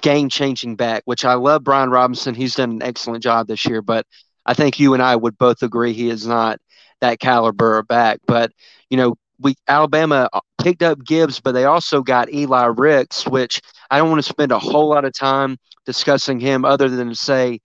game 0.00 0.28
changing 0.28 0.76
back, 0.76 1.02
which 1.04 1.24
I 1.24 1.34
love 1.34 1.64
Brian 1.64 1.90
Robinson. 1.90 2.34
He's 2.34 2.54
done 2.54 2.70
an 2.72 2.82
excellent 2.82 3.22
job 3.22 3.46
this 3.46 3.64
year, 3.66 3.82
but 3.82 4.06
I 4.46 4.54
think 4.54 4.78
you 4.78 4.94
and 4.94 5.02
I 5.02 5.16
would 5.16 5.38
both 5.38 5.62
agree 5.62 5.92
he 5.92 6.10
is 6.10 6.26
not 6.26 6.58
that 7.00 7.20
caliber 7.20 7.82
back. 7.82 8.20
But, 8.26 8.52
you 8.90 8.96
know, 8.96 9.16
we 9.38 9.56
Alabama 9.66 10.28
picked 10.60 10.82
up 10.82 11.04
Gibbs, 11.04 11.40
but 11.40 11.52
they 11.52 11.64
also 11.64 12.02
got 12.02 12.32
Eli 12.32 12.66
Ricks, 12.66 13.26
which 13.26 13.60
I 13.90 13.98
don't 13.98 14.10
want 14.10 14.22
to 14.22 14.28
spend 14.28 14.52
a 14.52 14.58
whole 14.58 14.88
lot 14.88 15.04
of 15.04 15.12
time 15.12 15.58
discussing 15.86 16.38
him 16.40 16.64
other 16.64 16.88
than 16.88 17.08
to 17.08 17.16
say 17.16 17.60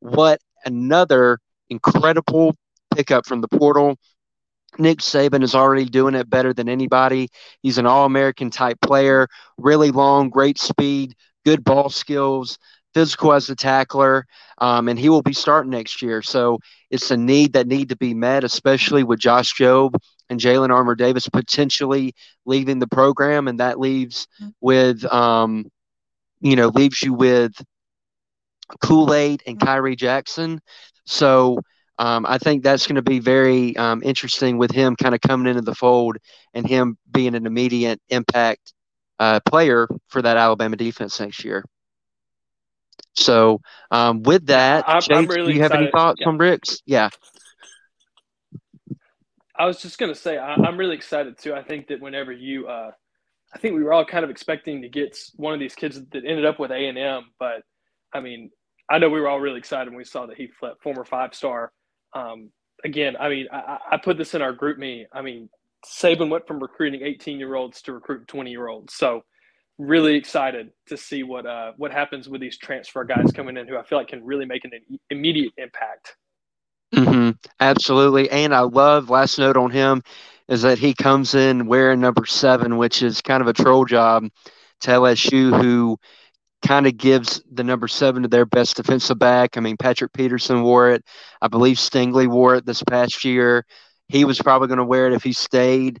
what 0.00 0.40
another 0.64 1.38
incredible 1.70 2.54
pickup 2.94 3.26
from 3.26 3.40
the 3.40 3.48
portal. 3.48 3.96
Nick 4.78 4.98
Saban 4.98 5.42
is 5.42 5.54
already 5.54 5.86
doing 5.86 6.14
it 6.14 6.28
better 6.28 6.52
than 6.52 6.68
anybody. 6.68 7.28
He's 7.62 7.78
an 7.78 7.86
all 7.86 8.04
American 8.04 8.50
type 8.50 8.80
player, 8.80 9.28
really 9.56 9.90
long, 9.90 10.28
great 10.28 10.58
speed, 10.58 11.14
good 11.44 11.64
ball 11.64 11.88
skills, 11.88 12.58
physical 12.94 13.32
as 13.32 13.48
a 13.48 13.56
tackler, 13.56 14.26
um, 14.58 14.88
and 14.88 14.98
he 14.98 15.08
will 15.08 15.22
be 15.22 15.32
starting 15.32 15.70
next 15.70 16.02
year. 16.02 16.22
So 16.22 16.58
it's 16.90 17.10
a 17.10 17.16
need 17.16 17.54
that 17.54 17.66
need 17.66 17.88
to 17.90 17.96
be 17.96 18.14
met, 18.14 18.44
especially 18.44 19.04
with 19.04 19.20
Josh 19.20 19.54
Jobe 19.54 19.94
and 20.28 20.38
Jalyn 20.38 20.70
Armour-Davis 20.70 21.28
potentially 21.28 22.14
leaving 22.44 22.78
the 22.78 22.86
program, 22.86 23.48
and 23.48 23.60
that 23.60 23.80
leaves 23.80 24.26
with, 24.60 25.04
um, 25.06 25.70
you 26.40 26.56
know, 26.56 26.68
leaves 26.68 27.02
you 27.02 27.14
with 27.14 27.52
Kool 28.82 29.14
Aid 29.14 29.42
and 29.46 29.58
Khyree 29.58 29.96
Jackson. 29.96 30.60
So 31.08 31.58
um, 31.98 32.26
I 32.26 32.38
think 32.38 32.62
that's 32.62 32.86
going 32.86 32.96
to 32.96 33.02
be 33.02 33.18
very 33.18 33.76
um, 33.76 34.02
interesting 34.04 34.58
with 34.58 34.70
him 34.70 34.94
kind 34.94 35.14
of 35.14 35.20
coming 35.20 35.48
into 35.48 35.62
the 35.62 35.74
fold 35.74 36.18
and 36.54 36.66
him 36.66 36.96
being 37.10 37.34
an 37.34 37.46
immediate 37.46 38.00
impact 38.08 38.74
uh, 39.18 39.40
player 39.40 39.88
for 40.08 40.22
that 40.22 40.36
Alabama 40.36 40.76
defense 40.76 41.18
next 41.18 41.44
year. 41.44 41.64
So 43.14 43.60
um, 43.90 44.22
with 44.22 44.46
that, 44.46 44.84
I'm, 44.86 45.00
Chase, 45.00 45.16
I'm 45.16 45.26
really 45.26 45.52
do 45.52 45.56
you 45.56 45.62
have 45.62 45.72
excited. 45.72 45.84
any 45.84 45.90
thoughts 45.90 46.20
yeah. 46.20 46.28
on 46.28 46.38
Ricks? 46.38 46.82
Yeah. 46.86 47.08
I 49.56 49.66
was 49.66 49.82
just 49.82 49.98
going 49.98 50.12
to 50.12 50.18
say, 50.18 50.38
I, 50.38 50.54
am 50.54 50.76
really 50.76 50.94
excited 50.94 51.36
too. 51.38 51.52
I 51.52 51.64
think 51.64 51.88
that 51.88 52.00
whenever 52.00 52.30
you, 52.30 52.68
uh, 52.68 52.92
I 53.52 53.58
think 53.58 53.74
we 53.74 53.82
were 53.82 53.92
all 53.92 54.04
kind 54.04 54.24
of 54.24 54.30
expecting 54.30 54.82
to 54.82 54.88
get 54.88 55.18
one 55.34 55.52
of 55.52 55.58
these 55.58 55.74
kids 55.74 55.96
that 55.96 56.24
ended 56.24 56.44
up 56.44 56.60
with 56.60 56.70
A 56.70 56.86
and 56.86 56.96
M, 56.96 57.24
but 57.40 57.62
I 58.12 58.20
mean, 58.20 58.50
I 58.90 58.98
know 58.98 59.08
we 59.08 59.20
were 59.20 59.28
all 59.28 59.40
really 59.40 59.58
excited 59.58 59.90
when 59.90 59.98
we 59.98 60.04
saw 60.04 60.26
that 60.26 60.36
he 60.36 60.46
fled 60.46 60.74
former 60.82 61.04
five 61.04 61.34
star. 61.34 61.72
Um, 62.14 62.50
again, 62.84 63.16
I 63.18 63.28
mean, 63.28 63.46
I, 63.52 63.78
I, 63.92 63.96
put 63.98 64.16
this 64.16 64.34
in 64.34 64.40
our 64.40 64.54
GroupMe. 64.54 65.04
I 65.12 65.20
mean, 65.20 65.50
Saban 65.86 66.30
went 66.30 66.46
from 66.46 66.58
recruiting 66.58 67.02
18 67.02 67.38
year 67.38 67.54
olds 67.54 67.82
to 67.82 67.92
recruiting 67.92 68.26
20 68.26 68.50
year 68.50 68.68
olds. 68.68 68.94
So 68.94 69.24
really 69.78 70.16
excited 70.16 70.70
to 70.86 70.96
see 70.96 71.22
what 71.22 71.46
uh, 71.46 71.72
what 71.76 71.92
happens 71.92 72.28
with 72.28 72.40
these 72.40 72.58
transfer 72.58 73.04
guys 73.04 73.30
coming 73.32 73.56
in 73.56 73.68
who 73.68 73.76
I 73.76 73.84
feel 73.84 73.98
like 73.98 74.08
can 74.08 74.24
really 74.24 74.44
make 74.44 74.64
an 74.64 74.72
immediate 75.10 75.52
impact. 75.56 76.16
Mm-hmm. 76.94 77.30
Absolutely, 77.60 78.30
and 78.30 78.54
I 78.54 78.60
love 78.60 79.10
last 79.10 79.38
note 79.38 79.56
on 79.56 79.70
him 79.70 80.02
is 80.48 80.62
that 80.62 80.78
he 80.78 80.94
comes 80.94 81.34
in 81.34 81.66
wearing 81.66 82.00
number 82.00 82.24
seven, 82.24 82.78
which 82.78 83.02
is 83.02 83.20
kind 83.20 83.42
of 83.42 83.48
a 83.48 83.52
troll 83.52 83.84
job 83.84 84.26
to 84.80 84.90
LSU, 84.90 85.60
who 85.60 85.98
kind 86.66 86.86
of 86.86 86.96
gives 86.96 87.42
the 87.52 87.64
number 87.64 87.88
seven 87.88 88.22
to 88.22 88.28
their 88.28 88.46
best 88.46 88.76
defensive 88.76 89.18
back. 89.18 89.56
I 89.56 89.60
mean, 89.60 89.76
Patrick 89.76 90.12
Peterson 90.12 90.62
wore 90.62 90.90
it. 90.90 91.04
I 91.40 91.48
believe 91.48 91.76
Stingley 91.76 92.26
wore 92.26 92.56
it 92.56 92.66
this 92.66 92.82
past 92.82 93.24
year. 93.24 93.64
He 94.08 94.24
was 94.24 94.38
probably 94.38 94.68
going 94.68 94.78
to 94.78 94.84
wear 94.84 95.06
it 95.06 95.12
if 95.12 95.22
he 95.22 95.32
stayed 95.32 96.00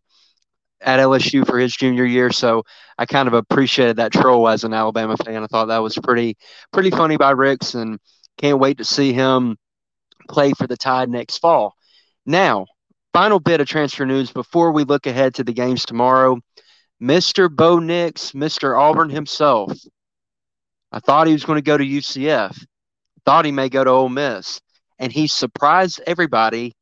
at 0.80 1.00
LSU 1.00 1.46
for 1.46 1.58
his 1.58 1.76
junior 1.76 2.04
year. 2.04 2.30
So 2.32 2.64
I 2.96 3.06
kind 3.06 3.28
of 3.28 3.34
appreciated 3.34 3.96
that 3.96 4.12
troll 4.12 4.48
as 4.48 4.64
an 4.64 4.74
Alabama 4.74 5.16
fan. 5.16 5.42
I 5.42 5.46
thought 5.46 5.66
that 5.66 5.78
was 5.78 5.96
pretty 5.96 6.36
pretty 6.72 6.90
funny 6.90 7.16
by 7.16 7.30
Ricks, 7.30 7.74
and 7.74 7.98
can't 8.38 8.58
wait 8.58 8.78
to 8.78 8.84
see 8.84 9.12
him 9.12 9.56
play 10.28 10.52
for 10.52 10.66
the 10.66 10.76
Tide 10.76 11.08
next 11.08 11.38
fall. 11.38 11.74
Now, 12.26 12.66
final 13.12 13.40
bit 13.40 13.60
of 13.60 13.68
transfer 13.68 14.06
news 14.06 14.30
before 14.30 14.72
we 14.72 14.84
look 14.84 15.06
ahead 15.06 15.34
to 15.34 15.44
the 15.44 15.52
games 15.52 15.84
tomorrow. 15.84 16.38
Mr. 17.02 17.54
Bo 17.54 17.78
Nix, 17.78 18.32
Mr. 18.32 18.78
Auburn 18.78 19.10
himself. 19.10 19.72
I 20.92 21.00
thought 21.00 21.26
he 21.26 21.32
was 21.32 21.44
going 21.44 21.58
to 21.58 21.62
go 21.62 21.76
to 21.76 21.84
UCF. 21.84 22.64
Thought 23.24 23.44
he 23.44 23.52
may 23.52 23.68
go 23.68 23.84
to 23.84 23.90
Ole 23.90 24.08
Miss. 24.08 24.60
And 24.98 25.12
he 25.12 25.26
surprised 25.26 26.00
everybody 26.06 26.74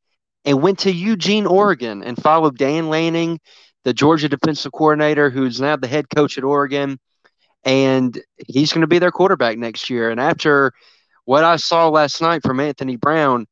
and 0.44 0.62
went 0.62 0.80
to 0.80 0.92
Eugene, 0.92 1.46
Oregon 1.46 2.02
and 2.02 2.20
followed 2.20 2.56
Dan 2.56 2.88
Lanning, 2.88 3.40
the 3.84 3.92
Georgia 3.92 4.28
defensive 4.28 4.72
coordinator, 4.72 5.28
who's 5.28 5.60
now 5.60 5.76
the 5.76 5.88
head 5.88 6.06
coach 6.14 6.38
at 6.38 6.44
Oregon. 6.44 6.98
And 7.64 8.18
he's 8.46 8.72
going 8.72 8.82
to 8.82 8.86
be 8.86 9.00
their 9.00 9.10
quarterback 9.10 9.58
next 9.58 9.90
year. 9.90 10.10
And 10.10 10.20
after 10.20 10.72
what 11.24 11.42
I 11.42 11.56
saw 11.56 11.88
last 11.88 12.22
night 12.22 12.42
from 12.42 12.60
Anthony 12.60 12.96
Brown, 12.96 13.46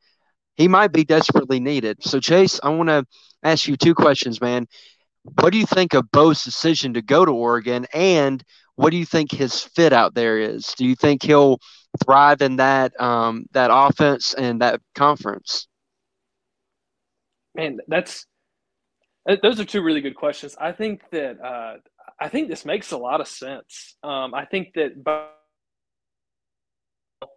he 0.54 0.68
might 0.68 0.92
be 0.92 1.04
desperately 1.04 1.58
needed. 1.58 2.02
So, 2.02 2.20
Chase, 2.20 2.60
I 2.62 2.68
want 2.68 2.88
to 2.88 3.04
ask 3.42 3.66
you 3.66 3.76
two 3.76 3.94
questions, 3.94 4.40
man. 4.40 4.66
What 5.40 5.52
do 5.52 5.58
you 5.58 5.66
think 5.66 5.94
of 5.94 6.10
Bo's 6.12 6.44
decision 6.44 6.94
to 6.94 7.02
go 7.02 7.24
to 7.24 7.32
Oregon, 7.32 7.86
and 7.92 8.42
what 8.76 8.90
do 8.90 8.96
you 8.96 9.06
think 9.06 9.30
his 9.30 9.62
fit 9.62 9.92
out 9.92 10.14
there 10.14 10.38
is? 10.38 10.74
Do 10.76 10.84
you 10.84 10.94
think 10.94 11.22
he'll 11.22 11.58
thrive 12.04 12.42
in 12.42 12.56
that 12.56 12.98
um, 13.00 13.46
that 13.52 13.70
offense 13.72 14.34
and 14.34 14.60
that 14.62 14.80
conference? 14.94 15.68
Man, 17.54 17.78
that's 17.86 18.26
those 19.42 19.60
are 19.60 19.64
two 19.64 19.82
really 19.82 20.00
good 20.00 20.16
questions. 20.16 20.56
I 20.60 20.72
think 20.72 21.02
that 21.12 21.40
uh, 21.40 21.76
I 22.20 22.28
think 22.28 22.48
this 22.48 22.64
makes 22.64 22.90
a 22.92 22.98
lot 22.98 23.20
of 23.20 23.28
sense. 23.28 23.96
Um, 24.02 24.34
I 24.34 24.44
think 24.44 24.74
that 24.74 24.92
um, 27.22 27.28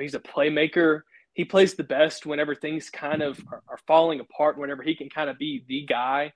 he's 0.00 0.14
a 0.14 0.20
playmaker 0.20 1.02
he 1.34 1.44
plays 1.44 1.74
the 1.74 1.84
best 1.84 2.26
whenever 2.26 2.54
things 2.54 2.90
kind 2.90 3.20
of 3.20 3.40
are, 3.50 3.62
are 3.68 3.78
falling 3.86 4.20
apart, 4.20 4.56
whenever 4.56 4.82
he 4.82 4.94
can 4.94 5.10
kind 5.10 5.28
of 5.28 5.36
be 5.36 5.64
the 5.68 5.84
guy. 5.84 6.32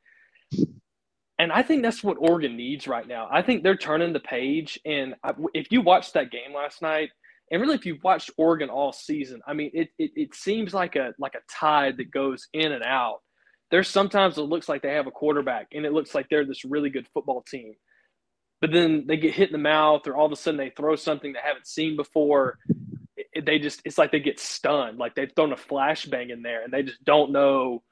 And 1.38 1.52
I 1.52 1.62
think 1.62 1.82
that's 1.82 2.02
what 2.02 2.16
Oregon 2.18 2.56
needs 2.56 2.88
right 2.88 3.06
now. 3.06 3.28
I 3.30 3.42
think 3.42 3.62
they're 3.62 3.76
turning 3.76 4.12
the 4.12 4.20
page. 4.20 4.78
And 4.84 5.14
if 5.54 5.70
you 5.70 5.80
watched 5.82 6.14
that 6.14 6.32
game 6.32 6.52
last 6.54 6.82
night, 6.82 7.10
and 7.50 7.62
really 7.62 7.76
if 7.76 7.86
you've 7.86 8.02
watched 8.02 8.30
Oregon 8.36 8.68
all 8.68 8.92
season, 8.92 9.40
I 9.46 9.54
mean, 9.54 9.70
it, 9.72 9.88
it, 9.98 10.10
it 10.16 10.34
seems 10.34 10.74
like 10.74 10.96
a 10.96 11.14
like 11.18 11.34
a 11.34 11.40
tide 11.50 11.96
that 11.98 12.10
goes 12.10 12.48
in 12.52 12.72
and 12.72 12.82
out. 12.82 13.20
There's 13.70 13.88
sometimes 13.88 14.36
it 14.36 14.42
looks 14.42 14.68
like 14.68 14.82
they 14.82 14.94
have 14.94 15.06
a 15.06 15.12
quarterback, 15.12 15.68
and 15.72 15.86
it 15.86 15.92
looks 15.92 16.14
like 16.14 16.26
they're 16.28 16.44
this 16.44 16.64
really 16.64 16.90
good 16.90 17.06
football 17.14 17.42
team. 17.42 17.74
But 18.60 18.72
then 18.72 19.04
they 19.06 19.16
get 19.16 19.34
hit 19.34 19.50
in 19.50 19.52
the 19.52 19.58
mouth, 19.58 20.06
or 20.06 20.16
all 20.16 20.26
of 20.26 20.32
a 20.32 20.36
sudden 20.36 20.58
they 20.58 20.72
throw 20.76 20.96
something 20.96 21.32
they 21.32 21.38
haven't 21.42 21.66
seen 21.66 21.96
before, 21.96 22.58
they 23.44 23.58
just 23.58 23.80
it's 23.84 23.98
like 23.98 24.12
they 24.12 24.20
get 24.20 24.40
stunned 24.40 24.98
like 24.98 25.14
they've 25.14 25.32
thrown 25.34 25.52
a 25.52 25.56
flashbang 25.56 26.30
in 26.30 26.42
there 26.42 26.62
and 26.62 26.72
they 26.72 26.82
just 26.82 27.02
don't 27.04 27.32
know 27.32 27.82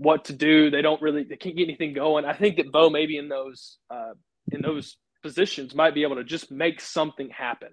what 0.00 0.24
to 0.24 0.32
do. 0.32 0.70
They 0.70 0.80
don't 0.80 1.00
really 1.02 1.24
they 1.24 1.36
can't 1.36 1.54
get 1.54 1.68
anything 1.68 1.92
going. 1.92 2.24
I 2.24 2.32
think 2.32 2.56
that 2.56 2.72
bo 2.72 2.88
maybe 2.88 3.18
in 3.18 3.28
those 3.28 3.76
uh, 3.90 4.14
in 4.50 4.62
those 4.62 4.96
positions 5.22 5.74
might 5.74 5.94
be 5.94 6.02
able 6.02 6.16
to 6.16 6.24
just 6.24 6.50
make 6.50 6.80
something 6.80 7.28
happen. 7.28 7.68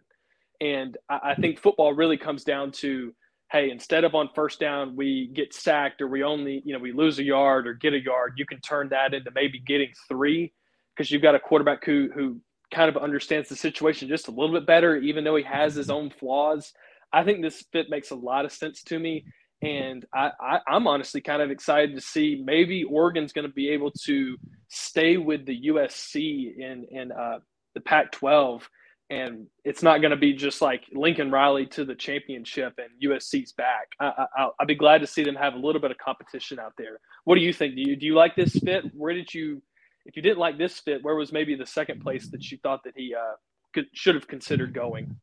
And 0.60 0.98
I, 1.10 1.32
I 1.32 1.36
think 1.36 1.58
football 1.58 1.94
really 1.94 2.18
comes 2.18 2.44
down 2.44 2.72
to 2.84 3.14
hey 3.50 3.72
instead 3.72 4.04
of 4.04 4.14
on 4.14 4.30
first 4.36 4.60
down 4.60 4.98
we 4.98 5.32
get 5.34 5.54
sacked 5.54 6.02
or 6.02 6.10
we 6.10 6.22
only 6.22 6.62
you 6.66 6.74
know 6.74 6.80
we 6.80 6.92
lose 6.92 7.18
a 7.18 7.24
yard 7.24 7.66
or 7.66 7.74
get 7.74 7.94
a 7.94 8.04
yard 8.04 8.34
you 8.36 8.46
can 8.46 8.60
turn 8.60 8.90
that 8.90 9.14
into 9.14 9.32
maybe 9.34 9.60
getting 9.60 9.92
three. 10.10 10.54
Because 10.96 11.10
you've 11.10 11.22
got 11.22 11.36
a 11.36 11.40
quarterback 11.40 11.86
who 11.86 12.10
who 12.14 12.42
kind 12.74 12.90
of 12.90 13.02
understands 13.02 13.48
the 13.48 13.56
situation 13.56 14.10
just 14.10 14.28
a 14.28 14.32
little 14.32 14.52
bit 14.52 14.68
better 14.68 14.98
even 14.98 15.24
though 15.24 15.38
he 15.38 15.44
has 15.44 15.76
his 15.76 15.90
own 15.90 16.10
flaws. 16.10 16.74
I 17.14 17.24
think 17.24 17.42
this 17.42 17.64
fit 17.72 17.90
makes 17.90 18.12
a 18.12 18.16
lot 18.16 18.44
of 18.44 18.52
sense 18.52 18.84
to 18.84 19.00
me. 19.00 19.24
And 19.62 20.06
I, 20.14 20.32
I, 20.40 20.76
am 20.76 20.86
honestly 20.86 21.20
kind 21.20 21.42
of 21.42 21.50
excited 21.50 21.96
to 21.96 22.02
see 22.02 22.42
maybe 22.46 22.84
Oregon's 22.84 23.34
going 23.34 23.48
to 23.48 23.54
be 23.54 23.70
able 23.70 23.92
to 24.06 24.38
stay 24.68 25.18
with 25.18 25.46
the 25.46 25.70
USC 25.70 26.58
in, 26.58 26.86
in 26.92 27.12
uh, 27.12 27.40
the 27.74 27.82
Pac 27.82 28.12
12. 28.12 28.70
And 29.10 29.48
it's 29.64 29.82
not 29.82 30.02
going 30.02 30.12
to 30.12 30.18
be 30.18 30.34
just 30.34 30.62
like 30.62 30.84
Lincoln 30.94 31.32
Riley 31.32 31.66
to 31.68 31.86
the 31.86 31.96
championship 31.96 32.78
and 32.78 32.90
USC's 33.12 33.54
back. 33.54 33.88
I, 34.00 34.28
I, 34.38 34.50
I'll 34.60 34.68
be 34.68 34.76
glad 34.76 35.02
to 35.02 35.08
see 35.08 35.24
them 35.24 35.36
have 35.36 35.56
a 35.56 35.60
little 35.60 35.82
bit 35.82 35.92
of 35.92 35.98
competition 35.98 36.60
out 36.60 36.74
there. 36.78 37.00
What 37.24 37.36
do 37.36 37.42
you 37.42 37.54
think? 37.54 37.76
Do 37.76 37.82
you, 37.82 37.96
do 37.96 38.06
you 38.06 38.14
like 38.14 38.36
this 38.36 38.54
fit? 38.54 38.84
Where 38.94 39.14
did 39.14 39.34
you, 39.34 39.62
if 40.06 40.16
you 40.16 40.22
didn't 40.22 40.40
like 40.40 40.58
this 40.58 40.80
fit, 40.80 41.04
where 41.04 41.16
was 41.16 41.32
maybe 41.32 41.56
the 41.56 41.66
second 41.66 42.02
place 42.02 42.30
that 42.30 42.52
you 42.52 42.60
thought 42.62 42.84
that 42.84 42.94
he 42.96 43.16
uh, 43.16 43.36
could, 43.74 43.86
should 43.94 44.16
have 44.16 44.28
considered 44.28 44.74
going? 44.74 45.16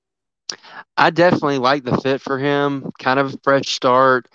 I 0.97 1.11
definitely 1.11 1.59
like 1.59 1.85
the 1.85 1.97
fit 1.99 2.21
for 2.21 2.39
him. 2.39 2.91
Kind 2.99 3.19
of 3.19 3.35
a 3.35 3.39
fresh 3.43 3.69
start, 3.69 4.29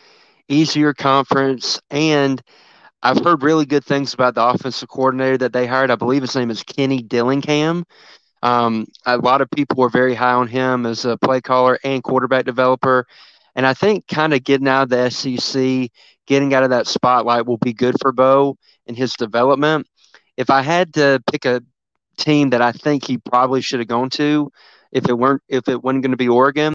easier 0.48 0.94
conference, 0.94 1.80
and 1.90 2.42
I've 3.02 3.24
heard 3.24 3.44
really 3.44 3.66
good 3.66 3.86
things 3.86 4.14
about 4.14 4.36
the 4.36 4.44
offensive 4.46 4.90
coordinator 4.90 5.38
that 5.40 5.54
they 5.54 5.66
hired. 5.68 5.92
I 5.92 5.96
believe 5.96 6.22
his 6.22 6.36
name 6.36 6.50
is 6.52 6.64
Kenny 6.64 7.02
Dillingham. 7.02 7.86
Um, 8.44 8.88
a 9.06 9.18
lot 9.18 9.42
of 9.42 9.50
people 9.52 9.78
were 9.78 9.90
very 9.90 10.16
high 10.16 10.34
on 10.34 10.48
him 10.48 10.86
as 10.86 11.06
a 11.06 11.18
play 11.18 11.42
caller 11.42 11.80
and 11.84 12.04
quarterback 12.04 12.46
developer. 12.46 13.06
And 13.56 13.66
I 13.66 13.74
think 13.74 14.08
kind 14.08 14.34
of 14.34 14.44
getting 14.44 14.68
out 14.68 14.84
of 14.84 14.90
the 14.90 15.10
SEC, 15.10 15.90
getting 16.28 16.54
out 16.54 16.64
of 16.64 16.70
that 16.72 16.88
spotlight 16.88 17.46
will 17.46 17.58
be 17.58 17.74
good 17.74 17.96
for 18.02 18.12
Bo 18.12 18.58
and 18.86 18.98
his 18.98 19.14
development. 19.14 19.88
If 20.38 20.50
I 20.50 20.62
had 20.62 20.94
to 20.96 21.22
pick 21.32 21.46
a 21.46 21.62
team 22.18 22.50
that 22.52 22.62
I 22.62 22.72
think 22.72 23.06
he 23.06 23.18
probably 23.18 23.62
should 23.62 23.80
have 23.80 23.88
gone 23.88 24.10
to, 24.12 24.52
if 24.92 25.08
it 25.10 25.14
weren't 25.18 25.42
if 25.48 25.68
it 25.68 25.84
wasn't 25.84 26.04
going 26.04 26.12
to 26.12 26.18
be 26.18 26.30
Oregon. 26.30 26.74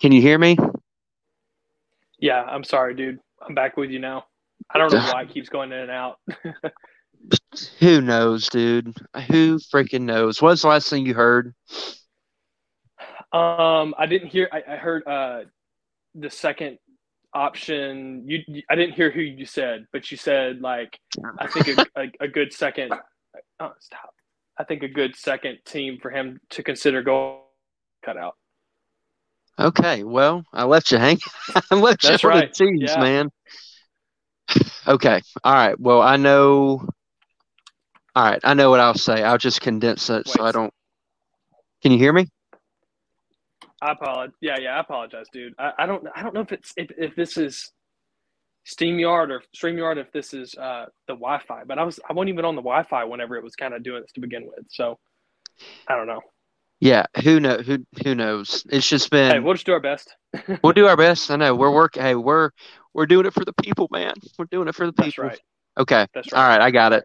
Can 0.00 0.12
you 0.12 0.20
hear 0.20 0.38
me? 0.38 0.56
Yeah, 2.18 2.42
I'm 2.42 2.64
sorry, 2.64 2.94
dude. 2.94 3.18
I'm 3.40 3.54
back 3.54 3.76
with 3.76 3.90
you 3.90 3.98
now. 3.98 4.24
I 4.72 4.78
don't 4.78 4.92
know 4.92 5.00
why 5.00 5.22
it 5.22 5.30
keeps 5.30 5.48
going 5.48 5.72
in 5.72 5.78
and 5.78 5.90
out. 5.90 6.18
Who 7.80 8.00
knows, 8.00 8.48
dude? 8.48 8.96
Who 9.28 9.58
freaking 9.58 10.02
knows? 10.02 10.40
What's 10.40 10.62
the 10.62 10.68
last 10.68 10.88
thing 10.88 11.04
you 11.06 11.14
heard? 11.14 11.54
Um, 13.32 13.94
I 13.98 14.06
didn't 14.06 14.28
hear. 14.28 14.48
I, 14.52 14.62
I 14.74 14.76
heard 14.76 15.06
uh, 15.06 15.40
the 16.14 16.30
second 16.30 16.78
option. 17.34 18.24
You, 18.26 18.62
I 18.68 18.74
didn't 18.74 18.94
hear 18.94 19.10
who 19.10 19.20
you 19.20 19.46
said, 19.46 19.86
but 19.92 20.10
you 20.10 20.16
said 20.16 20.60
like 20.60 20.98
I 21.38 21.46
think 21.46 21.78
a, 21.78 21.86
a, 21.96 22.10
a 22.20 22.28
good 22.28 22.52
second. 22.52 22.92
Oh, 23.60 23.72
stop. 23.78 24.14
I 24.58 24.64
think 24.64 24.82
a 24.82 24.88
good 24.88 25.14
second 25.16 25.58
team 25.64 25.98
for 26.00 26.10
him 26.10 26.40
to 26.50 26.62
consider 26.62 27.02
going 27.02 27.38
cut 28.04 28.16
out. 28.16 28.36
Okay, 29.58 30.04
well, 30.04 30.44
I 30.52 30.64
left 30.64 30.90
you 30.90 30.98
hanging. 30.98 31.20
I 31.70 31.74
left 31.74 32.02
That's 32.02 32.22
you 32.22 32.28
right. 32.28 32.52
the 32.52 32.64
teams, 32.64 32.82
yeah. 32.82 33.00
man. 33.00 33.30
Okay, 34.86 35.20
all 35.44 35.52
right. 35.54 35.78
Well, 35.78 36.00
I 36.02 36.16
know 36.16 36.88
All 38.16 38.24
right, 38.24 38.40
I 38.42 38.54
know 38.54 38.70
what 38.70 38.80
I'll 38.80 38.94
say. 38.94 39.22
I'll 39.22 39.38
just 39.38 39.60
condense 39.60 40.10
it 40.10 40.26
Wait, 40.26 40.28
so 40.28 40.44
I 40.44 40.52
don't. 40.52 40.72
Can 41.82 41.92
you 41.92 41.98
hear 41.98 42.12
me? 42.12 42.26
I 43.82 43.92
apologize. 43.92 44.34
Yeah, 44.40 44.58
yeah, 44.60 44.76
I 44.76 44.80
apologize, 44.80 45.26
dude. 45.32 45.54
I, 45.58 45.72
I 45.78 45.86
don't. 45.86 46.06
I 46.14 46.22
don't 46.22 46.34
know 46.34 46.40
if 46.40 46.52
it's 46.52 46.72
if, 46.76 46.90
if 46.98 47.14
this 47.14 47.36
is 47.36 47.72
SteamYard 48.66 49.30
or 49.30 49.42
StreamYard 49.56 49.96
if 49.96 50.10
this 50.12 50.34
is 50.34 50.54
uh, 50.54 50.86
the 51.06 51.14
Wi-Fi, 51.14 51.64
but 51.64 51.78
I 51.78 51.84
was 51.84 52.00
I 52.08 52.12
wasn't 52.12 52.30
even 52.30 52.44
on 52.44 52.56
the 52.56 52.62
Wi-Fi 52.62 53.04
whenever 53.04 53.36
it 53.36 53.44
was 53.44 53.56
kind 53.56 53.74
of 53.74 53.82
doing 53.82 54.02
this 54.02 54.12
to 54.12 54.20
begin 54.20 54.46
with. 54.46 54.66
So 54.68 54.98
I 55.88 55.96
don't 55.96 56.06
know. 56.06 56.20
Yeah, 56.80 57.04
who 57.22 57.40
know 57.40 57.58
who 57.58 57.84
who 58.02 58.14
knows? 58.14 58.64
It's 58.70 58.88
just 58.88 59.10
been. 59.10 59.30
Hey, 59.30 59.38
we'll 59.38 59.54
just 59.54 59.66
do 59.66 59.72
our 59.72 59.80
best. 59.80 60.16
we'll 60.64 60.72
do 60.72 60.86
our 60.86 60.96
best. 60.96 61.30
I 61.30 61.36
know 61.36 61.54
we're 61.54 61.72
working. 61.72 62.02
Hey, 62.02 62.14
we're 62.14 62.50
we're 62.94 63.06
doing 63.06 63.26
it 63.26 63.34
for 63.34 63.44
the 63.44 63.52
people, 63.52 63.88
man. 63.90 64.14
We're 64.38 64.46
doing 64.46 64.66
it 64.66 64.74
for 64.74 64.86
the 64.86 64.92
people. 64.92 65.04
That's 65.04 65.18
right. 65.18 65.40
Okay. 65.78 66.06
That's 66.14 66.32
right. 66.32 66.40
All 66.40 66.48
right, 66.48 66.60
I 66.60 66.70
got 66.70 66.94
it. 66.94 67.04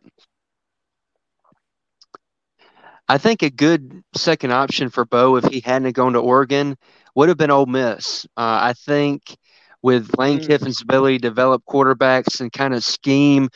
I 3.08 3.18
think 3.18 3.44
a 3.44 3.50
good 3.50 4.02
second 4.16 4.52
option 4.52 4.90
for 4.90 5.06
Bo 5.06 5.36
if 5.36 5.46
he 5.46 5.60
hadn't 5.60 5.92
gone 5.92 6.14
to 6.14 6.20
Oregon 6.20 6.76
would 7.14 7.30
have 7.30 7.38
been 7.38 7.52
Ole 7.52 7.68
Miss. 7.68 8.26
Uh, 8.36 8.60
I 8.62 8.74
think 8.74 9.38
with 9.84 10.18
Lane 10.18 10.40
mm. 10.40 10.48
Kiffin's 10.48 10.82
ability 10.82 11.20
to 11.20 11.30
develop 11.30 11.64
quarterbacks 11.70 12.42
and 12.42 12.52
kind 12.52 12.74
of 12.74 12.84
scheme 12.84 13.50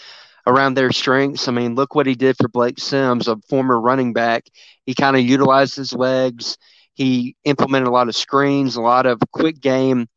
around 0.50 0.74
their 0.74 0.92
strengths. 0.92 1.48
I 1.48 1.52
mean, 1.52 1.76
look 1.76 1.94
what 1.94 2.08
he 2.08 2.16
did 2.16 2.36
for 2.38 2.48
Blake 2.48 2.80
Sims, 2.80 3.28
a 3.28 3.38
former 3.48 3.80
running 3.80 4.14
back. 4.14 4.46
He 4.86 4.96
kind 4.96 5.16
of 5.16 5.22
utilized 5.22 5.76
his 5.76 5.94
legs. 5.94 6.58
He 6.96 7.36
implemented 7.46 7.88
a 7.88 7.92
lot 7.92 8.10
of 8.10 8.16
screens, 8.16 8.76
a 8.76 8.82
lot 8.82 9.06
of 9.06 9.22
quick 9.32 9.62
game, 9.62 10.08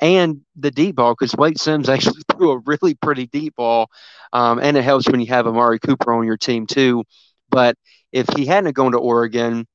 and 0.00 0.40
the 0.56 0.70
deep 0.70 0.96
ball 0.96 1.14
because 1.14 1.34
Blake 1.34 1.58
Sims 1.58 1.88
actually 1.90 2.22
threw 2.30 2.52
a 2.52 2.58
really 2.60 2.94
pretty 2.94 3.26
deep 3.26 3.56
ball, 3.56 3.88
um, 4.32 4.60
and 4.60 4.76
it 4.76 4.84
helps 4.84 5.08
when 5.08 5.20
you 5.20 5.26
have 5.26 5.46
Amari 5.46 5.80
Cooper 5.80 6.12
on 6.12 6.24
your 6.24 6.38
team 6.38 6.66
too. 6.66 7.02
But 7.50 7.76
if 8.12 8.26
he 8.36 8.46
hadn't 8.46 8.74
gone 8.74 8.92
to 8.92 8.98
Oregon, 8.98 9.66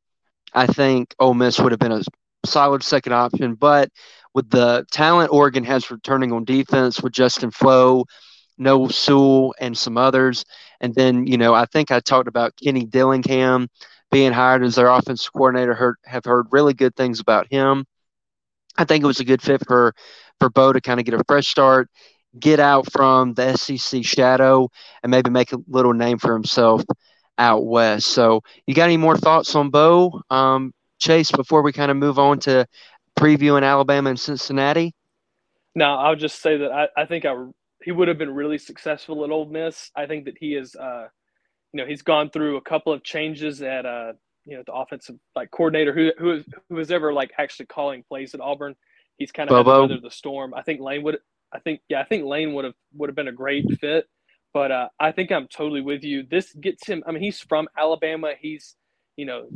I 0.54 0.68
think 0.68 1.14
Ole 1.20 1.34
Miss 1.34 1.60
would 1.60 1.74
have 1.74 1.80
been 1.80 1.92
a 1.92 2.02
solid 2.46 2.82
second 2.82 3.14
option. 3.14 3.56
But 3.56 3.90
with 4.34 4.50
the 4.50 4.86
talent 4.90 5.32
Oregon 5.34 5.66
has 5.66 5.92
returning 5.92 6.32
on 6.32 6.46
defense 6.46 7.02
with 7.02 7.14
Justin 7.14 7.52
Flowe, 7.52 8.06
Noah 8.58 8.92
Sewell, 8.92 9.56
and 9.60 9.78
some 9.78 9.98
others. 9.98 10.46
And 10.82 10.94
then, 10.96 11.28
you 11.28 11.38
know, 11.38 11.54
I 11.54 11.66
think 11.66 11.92
I 11.92 12.00
talked 12.00 12.28
about 12.28 12.56
Kenny 12.62 12.86
Dillingham 12.86 13.70
being 14.12 14.32
hired 14.32 14.64
as 14.64 14.76
their 14.76 14.88
offensive 14.88 15.34
coordinator. 15.34 15.74
Heard, 15.74 15.96
have 16.06 16.26
heard 16.26 16.48
really 16.52 16.74
good 16.74 16.96
things 16.96 17.20
about 17.20 17.48
him. 17.52 17.86
I 18.78 18.86
think 18.86 19.04
it 19.04 19.08
was 19.08 19.20
a 19.20 19.26
good 19.26 19.42
fit 19.42 19.66
for 19.68 19.94
for 20.40 20.50
Bo 20.50 20.72
to 20.72 20.82
kind 20.82 21.00
of 21.00 21.06
get 21.06 21.16
a 21.16 21.24
fresh 21.28 21.48
start, 21.48 21.90
get 22.40 22.60
out 22.60 22.92
from 22.92 23.34
the 23.34 23.58
SEC 23.58 24.06
shadow, 24.06 24.70
and 25.02 25.10
maybe 25.10 25.32
make 25.32 25.52
a 25.52 25.58
little 25.68 25.94
name 25.94 26.20
for 26.20 26.34
himself 26.34 26.84
out 27.40 27.66
west. 27.66 28.08
So, 28.08 28.42
you 28.68 28.76
got 28.76 28.86
any 28.86 28.98
more 28.98 29.18
thoughts 29.18 29.56
on 29.56 29.72
Bo, 29.72 30.22
um, 30.30 30.74
Chase, 31.00 31.32
before 31.32 31.64
we 31.64 31.72
kind 31.72 31.90
of 31.90 31.98
move 31.98 32.20
on 32.20 32.40
to 32.42 32.68
previewing 33.18 33.64
Alabama 33.64 34.12
and 34.12 34.20
Cincinnati? 34.20 34.94
No, 35.76 35.96
I'll 35.96 36.16
just 36.16 36.42
say 36.42 36.58
that 36.58 36.72
I, 36.72 36.88
I 36.96 37.06
think 37.06 37.26
I 37.26 37.36
he 37.88 37.94
would 37.94 38.10
have 38.10 38.18
been 38.18 38.36
really 38.36 38.58
successful 38.58 39.24
at 39.24 39.32
Ole 39.32 39.46
Miss. 39.46 39.92
I 39.96 40.08
think 40.08 40.26
that 40.26 40.38
he 40.38 40.56
is, 40.56 40.76
uh, 40.76 41.08
you 41.72 41.78
know, 41.78 41.88
he's 41.88 42.02
gone 42.02 42.30
through 42.30 42.58
a 42.58 42.62
couple 42.62 42.92
of 42.92 43.02
changes 43.02 43.62
at, 43.62 43.86
uh, 43.86 44.12
you 44.44 44.58
know, 44.58 44.64
the 44.66 44.74
offensive 44.74 45.16
like 45.38 45.52
coordinator 45.52 45.94
who 45.94 46.12
who 46.18 46.44
who 46.68 46.76
was 46.76 46.92
ever 46.92 47.14
like 47.14 47.32
actually 47.40 47.68
calling 47.68 48.04
plays 48.06 48.34
at 48.34 48.42
Auburn. 48.42 48.76
He's 49.18 49.32
kind 49.32 49.50
of 49.50 49.66
weathered 49.66 50.02
the 50.04 50.12
storm. 50.12 50.54
I 50.54 50.64
think 50.64 50.82
Lane 50.82 51.02
would. 51.04 51.20
I 51.54 51.60
think 51.60 51.80
yeah, 51.88 52.02
I 52.02 52.04
think 52.04 52.26
Lane 52.26 52.54
would 52.56 52.66
have 52.66 52.74
would 52.94 53.08
have 53.08 53.16
been 53.16 53.30
a 53.30 53.32
great 53.32 53.64
fit. 53.80 54.06
But 54.54 54.74
uh, 54.74 54.90
I 55.00 55.14
think 55.14 55.32
I'm 55.32 55.48
totally 55.48 55.80
with 55.80 56.04
you. 56.04 56.24
This 56.30 56.52
gets 56.56 56.86
him. 56.86 57.06
I 57.08 57.14
mean, 57.14 57.24
he's 57.24 57.40
from 57.40 57.70
Alabama. 57.78 58.34
He's 58.38 58.76
you 59.16 59.28
know 59.28 59.48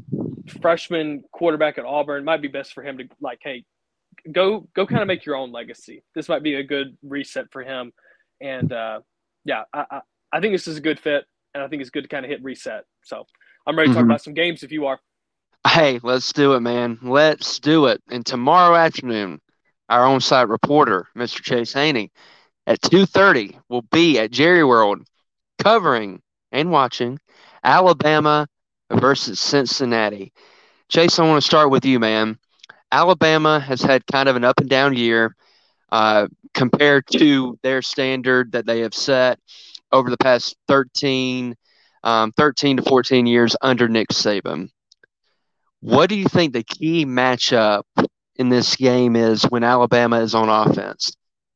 freshman 0.61 1.25
quarterback 1.33 1.77
at 1.77 1.83
Auburn. 1.83 2.23
Might 2.23 2.41
be 2.41 2.47
best 2.47 2.71
for 2.71 2.81
him 2.81 2.97
to 2.97 3.09
like, 3.19 3.39
hey, 3.41 3.65
go 4.31 4.69
go 4.73 4.87
kind 4.87 5.01
of 5.01 5.07
make 5.09 5.25
your 5.25 5.35
own 5.35 5.51
legacy. 5.51 6.01
This 6.15 6.29
might 6.29 6.43
be 6.43 6.55
a 6.55 6.63
good 6.63 6.97
reset 7.03 7.51
for 7.51 7.61
him. 7.61 7.91
And 8.41 8.71
uh, 8.71 9.01
yeah, 9.45 9.63
I, 9.73 9.85
I, 9.89 10.01
I 10.33 10.39
think 10.39 10.53
this 10.53 10.67
is 10.67 10.77
a 10.77 10.81
good 10.81 10.99
fit, 10.99 11.25
and 11.53 11.63
I 11.63 11.67
think 11.67 11.81
it's 11.81 11.91
good 11.91 12.03
to 12.03 12.07
kind 12.07 12.25
of 12.25 12.29
hit 12.29 12.43
reset. 12.43 12.85
So 13.03 13.25
I'm 13.67 13.77
ready 13.77 13.89
to 13.89 13.93
talk 13.93 14.01
mm-hmm. 14.01 14.11
about 14.11 14.23
some 14.23 14.33
games 14.33 14.63
if 14.63 14.71
you 14.71 14.87
are. 14.87 14.99
Hey, 15.67 15.99
let's 16.01 16.33
do 16.33 16.53
it, 16.53 16.61
man. 16.61 16.97
Let's 17.03 17.59
do 17.59 17.85
it. 17.85 18.01
And 18.09 18.25
tomorrow 18.25 18.75
afternoon, 18.75 19.39
our 19.89 20.05
on-site 20.05 20.47
reporter, 20.47 21.07
Mr. 21.15 21.41
Chase 21.41 21.73
Haney, 21.73 22.11
at 22.65 22.81
2:30 22.81 23.59
will 23.69 23.83
be 23.83 24.19
at 24.19 24.31
Jerry 24.31 24.63
World 24.63 25.05
covering 25.59 26.21
and 26.51 26.71
watching 26.71 27.19
Alabama 27.63 28.47
versus 28.91 29.39
Cincinnati. 29.39 30.33
Chase, 30.89 31.19
I 31.19 31.27
want 31.27 31.41
to 31.41 31.45
start 31.45 31.69
with 31.69 31.85
you, 31.85 31.99
man. 31.99 32.37
Alabama 32.91 33.59
has 33.59 33.81
had 33.81 34.05
kind 34.07 34.27
of 34.27 34.35
an 34.35 34.43
up 34.43 34.59
and 34.59 34.69
down 34.69 34.95
year 34.95 35.35
uh, 35.91 36.27
compared 36.53 37.05
to 37.07 37.57
their 37.63 37.81
standard 37.81 38.51
that 38.53 38.65
they 38.65 38.81
have 38.81 38.93
set 38.93 39.39
over 39.91 40.09
the 40.09 40.17
past 40.17 40.55
13, 40.67 41.55
um, 42.03 42.31
13 42.33 42.77
to 42.77 42.83
14 42.83 43.25
years 43.25 43.55
under 43.61 43.87
Nick 43.87 44.09
Saban. 44.09 44.69
What 45.81 46.09
do 46.09 46.15
you 46.15 46.25
think 46.25 46.53
the 46.53 46.63
key 46.63 47.05
matchup 47.05 47.83
in 48.35 48.49
this 48.49 48.75
game 48.75 49.15
is 49.15 49.43
when 49.43 49.63
Alabama 49.63 50.19
is 50.19 50.35
on 50.35 50.47
offense? 50.47 51.11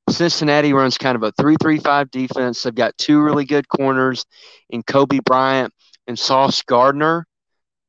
Cincinnati 0.09 0.73
runs 0.73 0.97
kind 0.97 1.15
of 1.15 1.23
a 1.23 1.31
3 1.33 1.55
3 1.61 1.79
5 1.79 2.11
defense. 2.11 2.63
They've 2.63 2.75
got 2.75 2.97
two 2.97 3.21
really 3.21 3.45
good 3.45 3.67
corners 3.67 4.25
in 4.69 4.83
Coby 4.83 5.23
Bryant 5.23 5.73
and 6.07 6.17
Sauce 6.17 6.61
Gardner. 6.61 7.25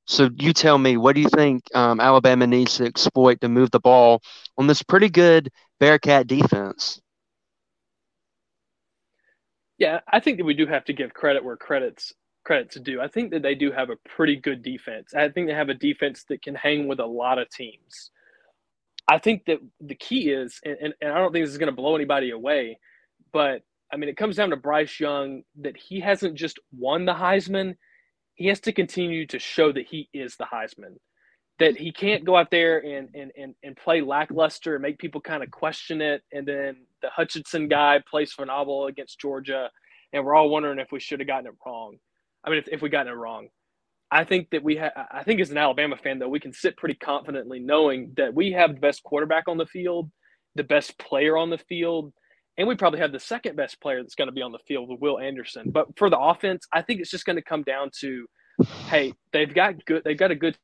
So 0.07 0.31
you 0.37 0.53
tell 0.53 0.79
me, 0.79 0.97
what 0.97 1.15
do 1.15 1.21
you 1.21 1.29
think 1.29 1.65
um, 1.75 2.01
Alabama 2.01 2.47
needs 2.47 2.77
to 2.77 2.85
exploit 2.85 3.41
to 3.41 3.49
move 3.49 3.71
the 3.71 3.81
ball 3.81 4.23
on 4.59 4.67
this 4.67 4.83
pretty 4.83 5.09
good 5.09 5.51
Bearcat 5.81 6.27
defense? 6.27 7.01
Yeah, 9.79 10.01
I 10.11 10.21
think 10.21 10.39
that 10.39 10.45
we 10.45 10.55
do 10.55 10.67
have 10.67 10.85
to 10.87 10.93
give 10.93 11.13
credit 11.13 11.45
where 11.45 11.57
credits 11.57 12.13
credit's 12.45 12.79
due. 12.79 13.01
I 13.01 13.09
think 13.09 13.33
that 13.33 13.43
they 13.43 13.57
do 13.57 13.73
have 13.73 13.91
a 13.91 13.97
pretty 14.09 14.37
good 14.37 14.63
defense. 14.63 15.13
I 15.15 15.29
think 15.29 15.49
they 15.49 15.55
have 15.55 15.69
a 15.69 15.75
defense 15.75 16.25
that 16.29 16.43
can 16.43 16.55
hang 16.55 16.87
with 16.87 17.01
a 17.01 17.07
lot 17.07 17.39
of 17.39 17.51
teams. 17.51 18.13
I 19.09 19.19
think 19.19 19.45
that 19.47 19.59
the 19.81 19.97
key 19.97 20.31
is, 20.31 20.61
and, 20.65 20.77
and, 20.81 20.95
and 21.01 21.13
I 21.13 21.19
don't 21.19 21.33
think 21.33 21.45
this 21.45 21.53
is 21.53 21.59
going 21.59 21.73
to 21.73 21.77
blow 21.77 21.97
anybody 21.97 22.31
away, 22.31 22.79
but 23.33 23.63
I 23.93 23.97
mean, 23.97 24.09
it 24.09 24.17
comes 24.17 24.37
down 24.37 24.51
to 24.51 24.57
Bryce 24.57 24.99
Young 24.99 25.43
that 25.61 25.77
he 25.77 26.01
hasn't 26.01 26.37
just 26.37 26.59
won 26.73 27.05
the 27.05 27.15
Heisman, 27.15 27.75
he 28.35 28.47
has 28.49 28.61
to 28.61 28.73
continue 28.73 29.27
to 29.29 29.39
show 29.39 29.73
that 29.73 29.87
he 29.87 30.09
is 30.13 30.37
the 30.37 30.45
Heisman. 30.45 30.97
That 31.59 31.77
he 31.77 31.91
can't 31.91 32.25
go 32.25 32.37
out 32.37 32.51
there 32.51 32.85
and 32.85 33.09
and 33.15 33.33
and, 33.37 33.55
and 33.63 33.77
play 33.77 34.03
lackluster 34.03 34.75
and 34.75 34.83
make 34.83 34.99
people 34.99 35.21
kind 35.21 35.43
of 35.43 35.51
question 35.51 36.01
it. 36.03 36.23
And 36.33 36.47
then 36.47 36.77
the 37.03 37.09
Hutchinson 37.09 37.69
guy 37.69 38.03
plays 38.09 38.33
for 38.33 38.45
novel 38.45 38.87
against 38.87 39.21
Georgia, 39.21 39.71
and 40.13 40.25
we're 40.25 40.35
all 40.35 40.51
wondering 40.51 40.79
if 40.79 40.93
we 40.93 41.01
should 41.01 41.21
have 41.21 41.27
gotten 41.27 41.47
it 41.47 41.55
wrong. 41.65 41.97
I 42.45 42.51
mean, 42.51 42.59
if, 42.59 42.69
if 42.69 42.83
we 42.83 42.89
gotten 42.89 43.13
it 43.13 43.17
wrong. 43.17 43.49
I 44.11 44.23
think 44.25 44.51
that 44.51 44.63
we 44.63 44.77
have. 44.77 44.93
I 45.11 45.25
think 45.25 45.41
as 45.41 45.51
an 45.51 45.59
Alabama 45.59 45.97
fan, 45.97 46.19
though, 46.19 46.29
we 46.29 46.41
can 46.41 46.53
sit 46.53 46.77
pretty 46.77 46.95
confidently 46.95 47.59
knowing 47.59 48.13
that 48.17 48.35
we 48.35 48.53
have 48.53 48.75
the 48.75 48.81
best 48.81 49.03
quarterback 49.03 49.49
on 49.49 49.57
the 49.59 49.67
field, 49.67 50.11
the 50.55 50.63
best 50.63 50.97
player 50.99 51.37
on 51.37 51.51
the 51.51 51.59
field, 51.59 52.13
and 52.57 52.69
we 52.69 52.77
probably 52.77 53.01
have 53.01 53.13
the 53.13 53.21
second 53.21 53.57
best 53.57 53.81
player 53.81 54.03
that's 54.03 54.15
going 54.15 54.29
to 54.29 54.33
be 54.33 54.43
on 54.43 54.53
the 54.53 54.61
field 54.67 54.89
with 54.89 55.01
Will 55.01 55.19
Anderson. 55.19 55.71
But 55.71 55.99
for 55.99 56.09
the 56.09 56.19
offense, 56.19 56.67
I 56.73 56.83
think 56.83 57.01
it's 57.01 57.11
just 57.11 57.27
going 57.27 57.37
to 57.37 57.43
come 57.43 57.65
down 57.65 57.91
to, 58.01 58.27
hey, 58.89 59.13
they've 59.33 59.53
got 59.53 59.85
good, 59.85 60.03
they've 60.05 60.17
got 60.17 60.31
a 60.31 60.37
good. 60.37 60.57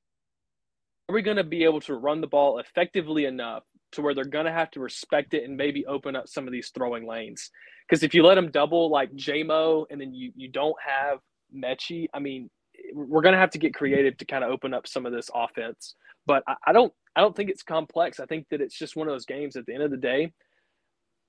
Are 1.08 1.14
we 1.14 1.22
going 1.22 1.36
to 1.36 1.44
be 1.44 1.64
able 1.64 1.80
to 1.82 1.94
run 1.94 2.20
the 2.20 2.26
ball 2.26 2.58
effectively 2.58 3.24
enough 3.24 3.64
to 3.92 4.02
where 4.02 4.14
they're 4.14 4.24
going 4.24 4.46
to 4.46 4.52
have 4.52 4.70
to 4.72 4.80
respect 4.80 5.34
it 5.34 5.44
and 5.44 5.56
maybe 5.56 5.84
open 5.86 6.16
up 6.16 6.28
some 6.28 6.46
of 6.46 6.52
these 6.52 6.70
throwing 6.70 7.06
lanes? 7.06 7.50
Because 7.88 8.02
if 8.02 8.14
you 8.14 8.22
let 8.22 8.36
them 8.36 8.50
double 8.50 8.90
like 8.90 9.12
Jamo 9.12 9.84
and 9.90 10.00
then 10.00 10.14
you 10.14 10.32
you 10.36 10.48
don't 10.48 10.76
have 10.84 11.18
Metchie, 11.54 12.06
I 12.14 12.20
mean, 12.20 12.48
we're 12.94 13.22
going 13.22 13.34
to 13.34 13.38
have 13.38 13.50
to 13.50 13.58
get 13.58 13.74
creative 13.74 14.16
to 14.18 14.24
kind 14.24 14.44
of 14.44 14.50
open 14.50 14.72
up 14.72 14.86
some 14.86 15.06
of 15.06 15.12
this 15.12 15.30
offense. 15.34 15.94
But 16.24 16.42
I, 16.46 16.54
I 16.68 16.72
don't 16.72 16.92
I 17.16 17.20
don't 17.20 17.36
think 17.36 17.50
it's 17.50 17.62
complex. 17.62 18.20
I 18.20 18.26
think 18.26 18.46
that 18.50 18.60
it's 18.60 18.78
just 18.78 18.96
one 18.96 19.08
of 19.08 19.12
those 19.12 19.26
games. 19.26 19.56
At 19.56 19.66
the 19.66 19.74
end 19.74 19.82
of 19.82 19.90
the 19.90 19.96
day, 19.96 20.32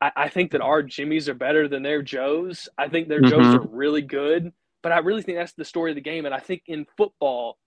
I, 0.02 0.12
I 0.16 0.30
think 0.30 0.52
that 0.52 0.62
our 0.62 0.84
Jimmys 0.84 1.28
are 1.28 1.34
better 1.34 1.68
than 1.68 1.84
their 1.84 2.02
Joes. 2.02 2.70
I 2.78 2.88
think 2.88 3.08
their 3.08 3.22
mm-hmm. 3.22 3.42
Joes 3.42 3.56
are 3.56 3.68
really 3.68 4.02
good, 4.02 4.52
but 4.82 4.92
I 4.92 5.00
really 5.00 5.22
think 5.22 5.38
that's 5.38 5.54
the 5.54 5.66
story 5.66 5.92
of 5.92 5.96
the 5.96 6.02
game. 6.02 6.26
And 6.26 6.34
I 6.34 6.40
think 6.40 6.64
in 6.68 6.86
football 6.98 7.58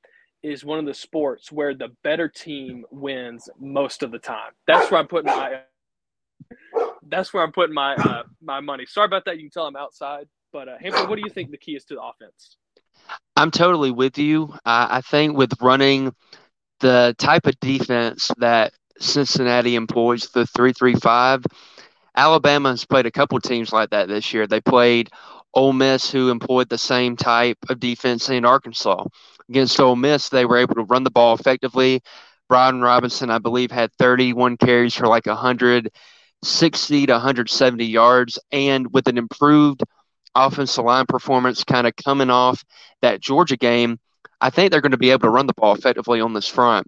is 0.47 0.65
one 0.65 0.79
of 0.79 0.87
the 0.87 0.95
sports 0.95 1.51
where 1.51 1.75
the 1.75 1.89
better 2.05 2.29
team 2.29 2.85
wins 2.91 3.49
most 3.59 4.03
of 4.05 4.13
the 4.13 4.19
time. 4.19 4.53
That's 4.67 4.91
where 4.91 5.01
I'm 5.01 5.09
putting 5.09 5.27
my. 5.27 5.61
That's 7.09 7.35
where 7.35 7.43
I'm 7.43 7.53
putting 7.53 7.75
my 7.75 7.95
uh, 7.97 8.23
my 8.41 8.61
money. 8.61 8.87
Sorry 8.87 9.07
about 9.07 9.25
that. 9.25 9.37
You 9.37 9.45
can 9.45 9.51
tell 9.51 9.67
I'm 9.67 9.77
outside, 9.77 10.27
but 10.53 10.69
uh, 10.69 10.77
Hampton, 10.81 11.09
what 11.09 11.17
do 11.17 11.23
you 11.25 11.31
think 11.31 11.51
the 11.51 11.59
key 11.59 11.75
is 11.75 11.85
to 11.87 11.95
the 11.95 12.03
offense? 12.03 12.59
I'm 13.37 13.51
totally 13.51 13.91
with 13.91 14.19
you. 14.19 14.55
I 14.65 15.01
think 15.01 15.37
with 15.37 15.53
running 15.61 16.15
the 16.81 17.15
type 17.19 17.47
of 17.47 17.59
defense 17.61 18.31
that 18.39 18.73
Cincinnati 18.99 19.75
employs, 19.75 20.29
the 20.31 20.47
three 20.47 20.73
three 20.73 20.95
five, 20.95 21.45
Alabama 22.17 22.71
has 22.71 22.85
played 22.85 23.07
a 23.07 23.11
couple 23.11 23.39
teams 23.41 23.73
like 23.73 23.91
that 23.91 24.09
this 24.09 24.33
year. 24.33 24.47
They 24.47 24.61
played 24.61 25.11
Ole 25.55 25.73
Miss, 25.73 26.11
who 26.11 26.31
employed 26.31 26.69
the 26.69 26.79
same 26.79 27.17
type 27.17 27.59
of 27.69 27.81
defense 27.81 28.29
in 28.29 28.45
Arkansas. 28.45 29.05
Against 29.49 29.79
Ole 29.81 29.97
Miss, 29.97 30.29
they 30.29 30.45
were 30.45 30.59
able 30.59 30.75
to 30.75 30.83
run 30.83 31.05
the 31.05 31.11
ball 31.11 31.35
effectively. 31.35 32.03
Brian 32.49 32.81
Robinson, 32.81 33.31
I 33.31 33.39
believe, 33.39 33.71
had 33.71 33.93
31 33.95 34.57
carries 34.57 34.95
for 34.95 35.07
like 35.07 35.27
160 35.27 37.07
to 37.07 37.13
170 37.13 37.85
yards, 37.85 38.39
and 38.53 38.93
with 38.93 39.09
an 39.09 39.19
improved 39.19 39.83
offensive 40.35 40.85
line 40.85 41.07
performance 41.07 41.65
kind 41.65 41.87
of 41.87 41.97
coming 41.97 42.31
off 42.31 42.65
that 43.03 43.21
Georgia 43.21 43.57
game, 43.57 43.99
I 44.41 44.51
think 44.51 44.71
they're 44.71 44.81
going 44.81 44.93
to 44.93 44.99
be 44.99 45.11
able 45.11 45.23
to 45.23 45.31
run 45.31 45.47
the 45.47 45.55
ball 45.55 45.75
effectively 45.75 46.21
on 46.21 46.35
this 46.35 46.49
front. 46.49 46.87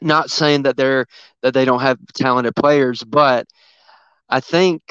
Not 0.00 0.30
saying 0.30 0.62
that 0.62 0.76
they're 0.76 1.06
that 1.42 1.54
they 1.54 1.64
don't 1.64 1.80
have 1.80 1.98
talented 2.14 2.56
players, 2.56 3.04
but 3.04 3.46
I 4.28 4.40
think 4.40 4.82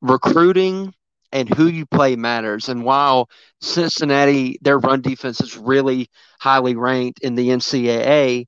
recruiting 0.00 0.94
and 1.36 1.54
who 1.54 1.66
you 1.66 1.84
play 1.84 2.16
matters. 2.16 2.70
And 2.70 2.82
while 2.82 3.28
Cincinnati, 3.60 4.58
their 4.62 4.78
run 4.78 5.02
defense 5.02 5.42
is 5.42 5.54
really 5.54 6.08
highly 6.40 6.74
ranked 6.76 7.20
in 7.20 7.34
the 7.34 7.50
NCAA, 7.50 8.46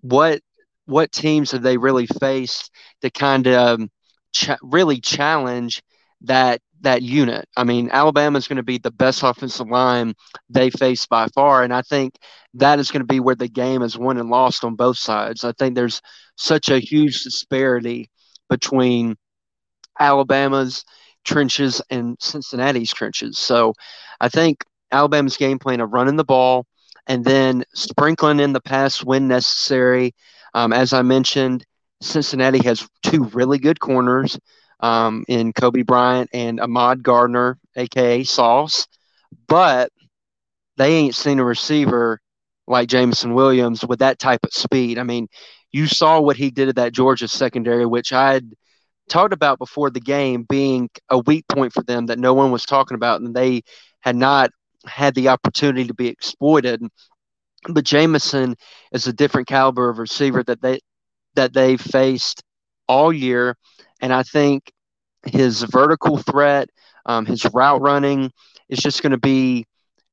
what 0.00 0.40
what 0.86 1.10
teams 1.10 1.50
have 1.50 1.62
they 1.62 1.76
really 1.76 2.06
faced 2.06 2.70
to 3.02 3.10
kind 3.10 3.48
of 3.48 3.80
ch- 4.32 4.50
really 4.62 5.00
challenge 5.00 5.82
that 6.20 6.60
that 6.82 7.02
unit? 7.02 7.48
I 7.56 7.64
mean, 7.64 7.90
Alabama 7.90 8.38
is 8.38 8.46
going 8.46 8.58
to 8.58 8.62
be 8.62 8.78
the 8.78 8.92
best 8.92 9.24
offensive 9.24 9.68
line 9.68 10.14
they 10.48 10.70
face 10.70 11.06
by 11.06 11.26
far, 11.34 11.64
and 11.64 11.74
I 11.74 11.82
think 11.82 12.14
that 12.54 12.78
is 12.78 12.92
going 12.92 13.00
to 13.00 13.12
be 13.12 13.18
where 13.18 13.34
the 13.34 13.48
game 13.48 13.82
is 13.82 13.98
won 13.98 14.18
and 14.18 14.30
lost 14.30 14.62
on 14.62 14.76
both 14.76 14.98
sides. 14.98 15.42
I 15.42 15.50
think 15.58 15.74
there's 15.74 16.00
such 16.36 16.68
a 16.68 16.78
huge 16.78 17.24
disparity 17.24 18.10
between 18.48 19.16
Alabama's 19.98 20.84
trenches 21.24 21.82
and 21.90 22.16
Cincinnati's 22.20 22.92
trenches. 22.92 23.38
So 23.38 23.74
I 24.20 24.28
think 24.28 24.64
Alabama's 24.92 25.36
game 25.36 25.58
plan 25.58 25.80
of 25.80 25.92
running 25.92 26.16
the 26.16 26.24
ball 26.24 26.66
and 27.06 27.24
then 27.24 27.64
sprinkling 27.74 28.40
in 28.40 28.52
the 28.52 28.60
pass 28.60 29.02
when 29.02 29.28
necessary. 29.28 30.14
Um, 30.54 30.72
as 30.72 30.92
I 30.92 31.02
mentioned, 31.02 31.64
Cincinnati 32.00 32.62
has 32.64 32.88
two 33.02 33.24
really 33.24 33.58
good 33.58 33.80
corners 33.80 34.38
um, 34.80 35.24
in 35.28 35.52
Coby 35.52 35.84
Bryant 35.84 36.30
and 36.32 36.60
Ahmad 36.60 37.02
Gardner, 37.02 37.58
aka 37.76 38.22
Sauce, 38.24 38.86
but 39.48 39.90
they 40.76 40.94
ain't 40.94 41.14
seen 41.14 41.38
a 41.38 41.44
receiver 41.44 42.20
like 42.66 42.88
Jameson 42.88 43.34
Williams 43.34 43.84
with 43.84 43.98
that 44.00 44.18
type 44.18 44.44
of 44.44 44.52
speed. 44.52 44.98
I 44.98 45.02
mean, 45.02 45.28
you 45.72 45.86
saw 45.86 46.20
what 46.20 46.36
he 46.36 46.50
did 46.50 46.68
at 46.68 46.76
that 46.76 46.92
Georgia 46.92 47.28
secondary, 47.28 47.86
which 47.86 48.12
I 48.12 48.34
had 48.34 48.52
talked 49.08 49.32
about 49.32 49.58
before 49.58 49.90
the 49.90 50.00
game 50.00 50.44
being 50.48 50.88
a 51.10 51.18
weak 51.18 51.46
point 51.48 51.72
for 51.72 51.82
them 51.82 52.06
that 52.06 52.18
no 52.18 52.34
one 52.34 52.50
was 52.50 52.64
talking 52.64 52.94
about, 52.94 53.20
and 53.20 53.34
they 53.34 53.62
had 54.00 54.16
not 54.16 54.50
had 54.86 55.14
the 55.14 55.28
opportunity 55.28 55.86
to 55.86 55.94
be 55.94 56.08
exploited. 56.08 56.82
But 57.68 57.84
Jameson 57.84 58.56
is 58.92 59.06
a 59.06 59.12
different 59.12 59.48
caliber 59.48 59.88
of 59.88 59.98
receiver 59.98 60.42
that 60.44 60.60
they 60.60 60.80
that 61.34 61.52
they 61.52 61.76
faced 61.76 62.42
all 62.86 63.12
year, 63.12 63.56
and 64.00 64.12
I 64.12 64.22
think 64.22 64.70
his 65.26 65.62
vertical 65.62 66.18
threat, 66.18 66.68
um, 67.06 67.26
his 67.26 67.44
route 67.52 67.80
running, 67.80 68.30
is 68.68 68.78
just 68.78 69.02
going 69.02 69.12
to 69.12 69.18
be 69.18 69.64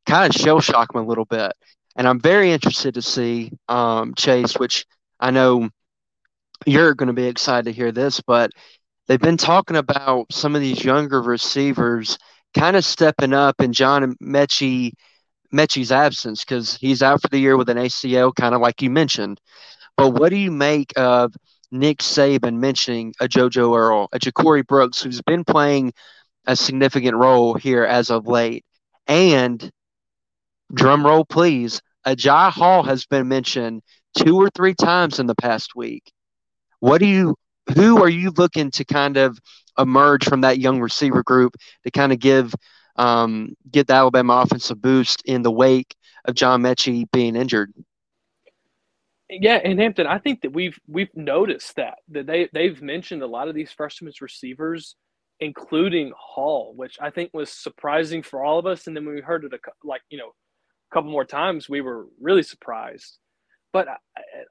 kind 0.05 0.33
of 0.33 0.39
shell 0.39 0.59
shock 0.59 0.93
him 0.93 1.01
a 1.01 1.05
little 1.05 1.25
bit. 1.25 1.51
And 1.95 2.07
I'm 2.07 2.19
very 2.19 2.51
interested 2.51 2.93
to 2.93 3.01
see 3.01 3.51
um, 3.67 4.13
Chase, 4.15 4.57
which 4.57 4.85
I 5.19 5.31
know 5.31 5.69
you're 6.65 6.93
going 6.93 7.07
to 7.07 7.13
be 7.13 7.25
excited 7.25 7.65
to 7.65 7.71
hear 7.71 7.91
this, 7.91 8.21
but 8.21 8.51
they've 9.07 9.19
been 9.19 9.37
talking 9.37 9.77
about 9.77 10.31
some 10.31 10.55
of 10.55 10.61
these 10.61 10.83
younger 10.83 11.21
receivers 11.21 12.17
kind 12.53 12.75
of 12.75 12.85
stepping 12.85 13.33
up 13.33 13.61
in 13.61 13.73
John 13.73 14.15
Metchie 14.21 14.93
Metchie's 15.53 15.91
absence 15.91 16.43
because 16.43 16.75
he's 16.75 17.01
out 17.01 17.21
for 17.21 17.27
the 17.27 17.39
year 17.39 17.57
with 17.57 17.69
an 17.69 17.77
ACL, 17.77 18.33
kind 18.33 18.55
of 18.55 18.61
like 18.61 18.81
you 18.81 18.89
mentioned. 18.89 19.39
But 19.97 20.11
what 20.11 20.29
do 20.29 20.37
you 20.37 20.51
make 20.51 20.93
of 20.97 21.33
Nick 21.71 21.99
Saban 21.99 22.57
mentioning 22.57 23.13
a 23.19 23.27
JoJo 23.27 23.77
Earle, 23.77 24.09
a 24.11 24.19
Ja'Corey 24.19 24.65
Brooks, 24.65 25.01
who's 25.01 25.21
been 25.21 25.43
playing 25.43 25.93
a 26.45 26.55
significant 26.55 27.15
role 27.15 27.53
here 27.53 27.83
as 27.83 28.09
of 28.09 28.27
late, 28.27 28.65
and 29.07 29.71
drum 30.73 31.05
roll 31.05 31.25
please, 31.25 31.81
Agiye 32.05 32.51
Hall 32.51 32.83
has 32.83 33.05
been 33.05 33.27
mentioned 33.27 33.81
two 34.17 34.37
or 34.37 34.49
three 34.49 34.73
times 34.73 35.19
in 35.19 35.27
the 35.27 35.35
past 35.35 35.75
week. 35.75 36.11
What 36.79 36.97
do 36.97 37.05
you 37.05 37.35
who 37.75 38.01
are 38.01 38.09
you 38.09 38.31
looking 38.31 38.71
to 38.71 38.85
kind 38.85 39.17
of 39.17 39.39
emerge 39.77 40.25
from 40.25 40.41
that 40.41 40.59
young 40.59 40.79
receiver 40.79 41.23
group 41.23 41.55
to 41.83 41.91
kind 41.91 42.11
of 42.11 42.19
give 42.19 42.53
um, 42.97 43.55
get 43.69 43.87
the 43.87 43.93
Alabama 43.93 44.43
offense 44.45 44.69
a 44.69 44.75
boost 44.75 45.21
in 45.25 45.41
the 45.41 45.51
wake 45.51 45.95
of 46.25 46.35
John 46.35 46.61
Metchie 46.61 47.09
being 47.11 47.35
injured? 47.35 47.73
Yeah, 49.29 49.59
and 49.63 49.79
Hampton, 49.79 50.07
I 50.07 50.17
think 50.17 50.41
that 50.41 50.51
we've 50.51 50.77
we've 50.87 51.15
noticed 51.15 51.77
that 51.77 51.99
that 52.09 52.27
they 52.27 52.49
they've 52.53 52.81
mentioned 52.81 53.23
a 53.23 53.27
lot 53.27 53.47
of 53.47 53.55
these 53.55 53.71
freshmen 53.71 54.11
receivers, 54.19 54.95
including 55.39 56.11
Hall, 56.17 56.73
which 56.75 56.97
I 57.01 57.11
think 57.11 57.31
was 57.33 57.49
surprising 57.49 58.23
for 58.23 58.43
all 58.43 58.59
of 58.59 58.65
us. 58.65 58.87
And 58.87 58.95
then 58.95 59.05
when 59.05 59.15
we 59.15 59.21
heard 59.21 59.45
it 59.45 59.53
a, 59.53 59.59
like 59.87 60.01
you 60.09 60.17
know 60.17 60.27
a 60.27 60.93
couple 60.93 61.11
more 61.11 61.23
times, 61.23 61.69
we 61.69 61.79
were 61.79 62.07
really 62.19 62.43
surprised. 62.43 63.19
But 63.73 63.87
I, 63.87 63.97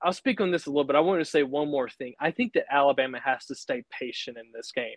will 0.04 0.12
speak 0.12 0.40
on 0.40 0.50
this 0.50 0.66
a 0.66 0.70
little 0.70 0.85
bit. 0.85 0.96
I 0.96 1.00
want 1.00 1.20
to 1.20 1.24
say 1.24 1.42
one 1.42 1.70
more 1.70 1.88
thing. 1.88 2.14
I 2.20 2.30
think 2.30 2.54
that 2.54 2.64
Alabama 2.70 3.20
has 3.22 3.44
to 3.46 3.54
stay 3.54 3.85
patient 3.90 4.38
in 4.38 4.46
this 4.54 4.72
game. 4.72 4.96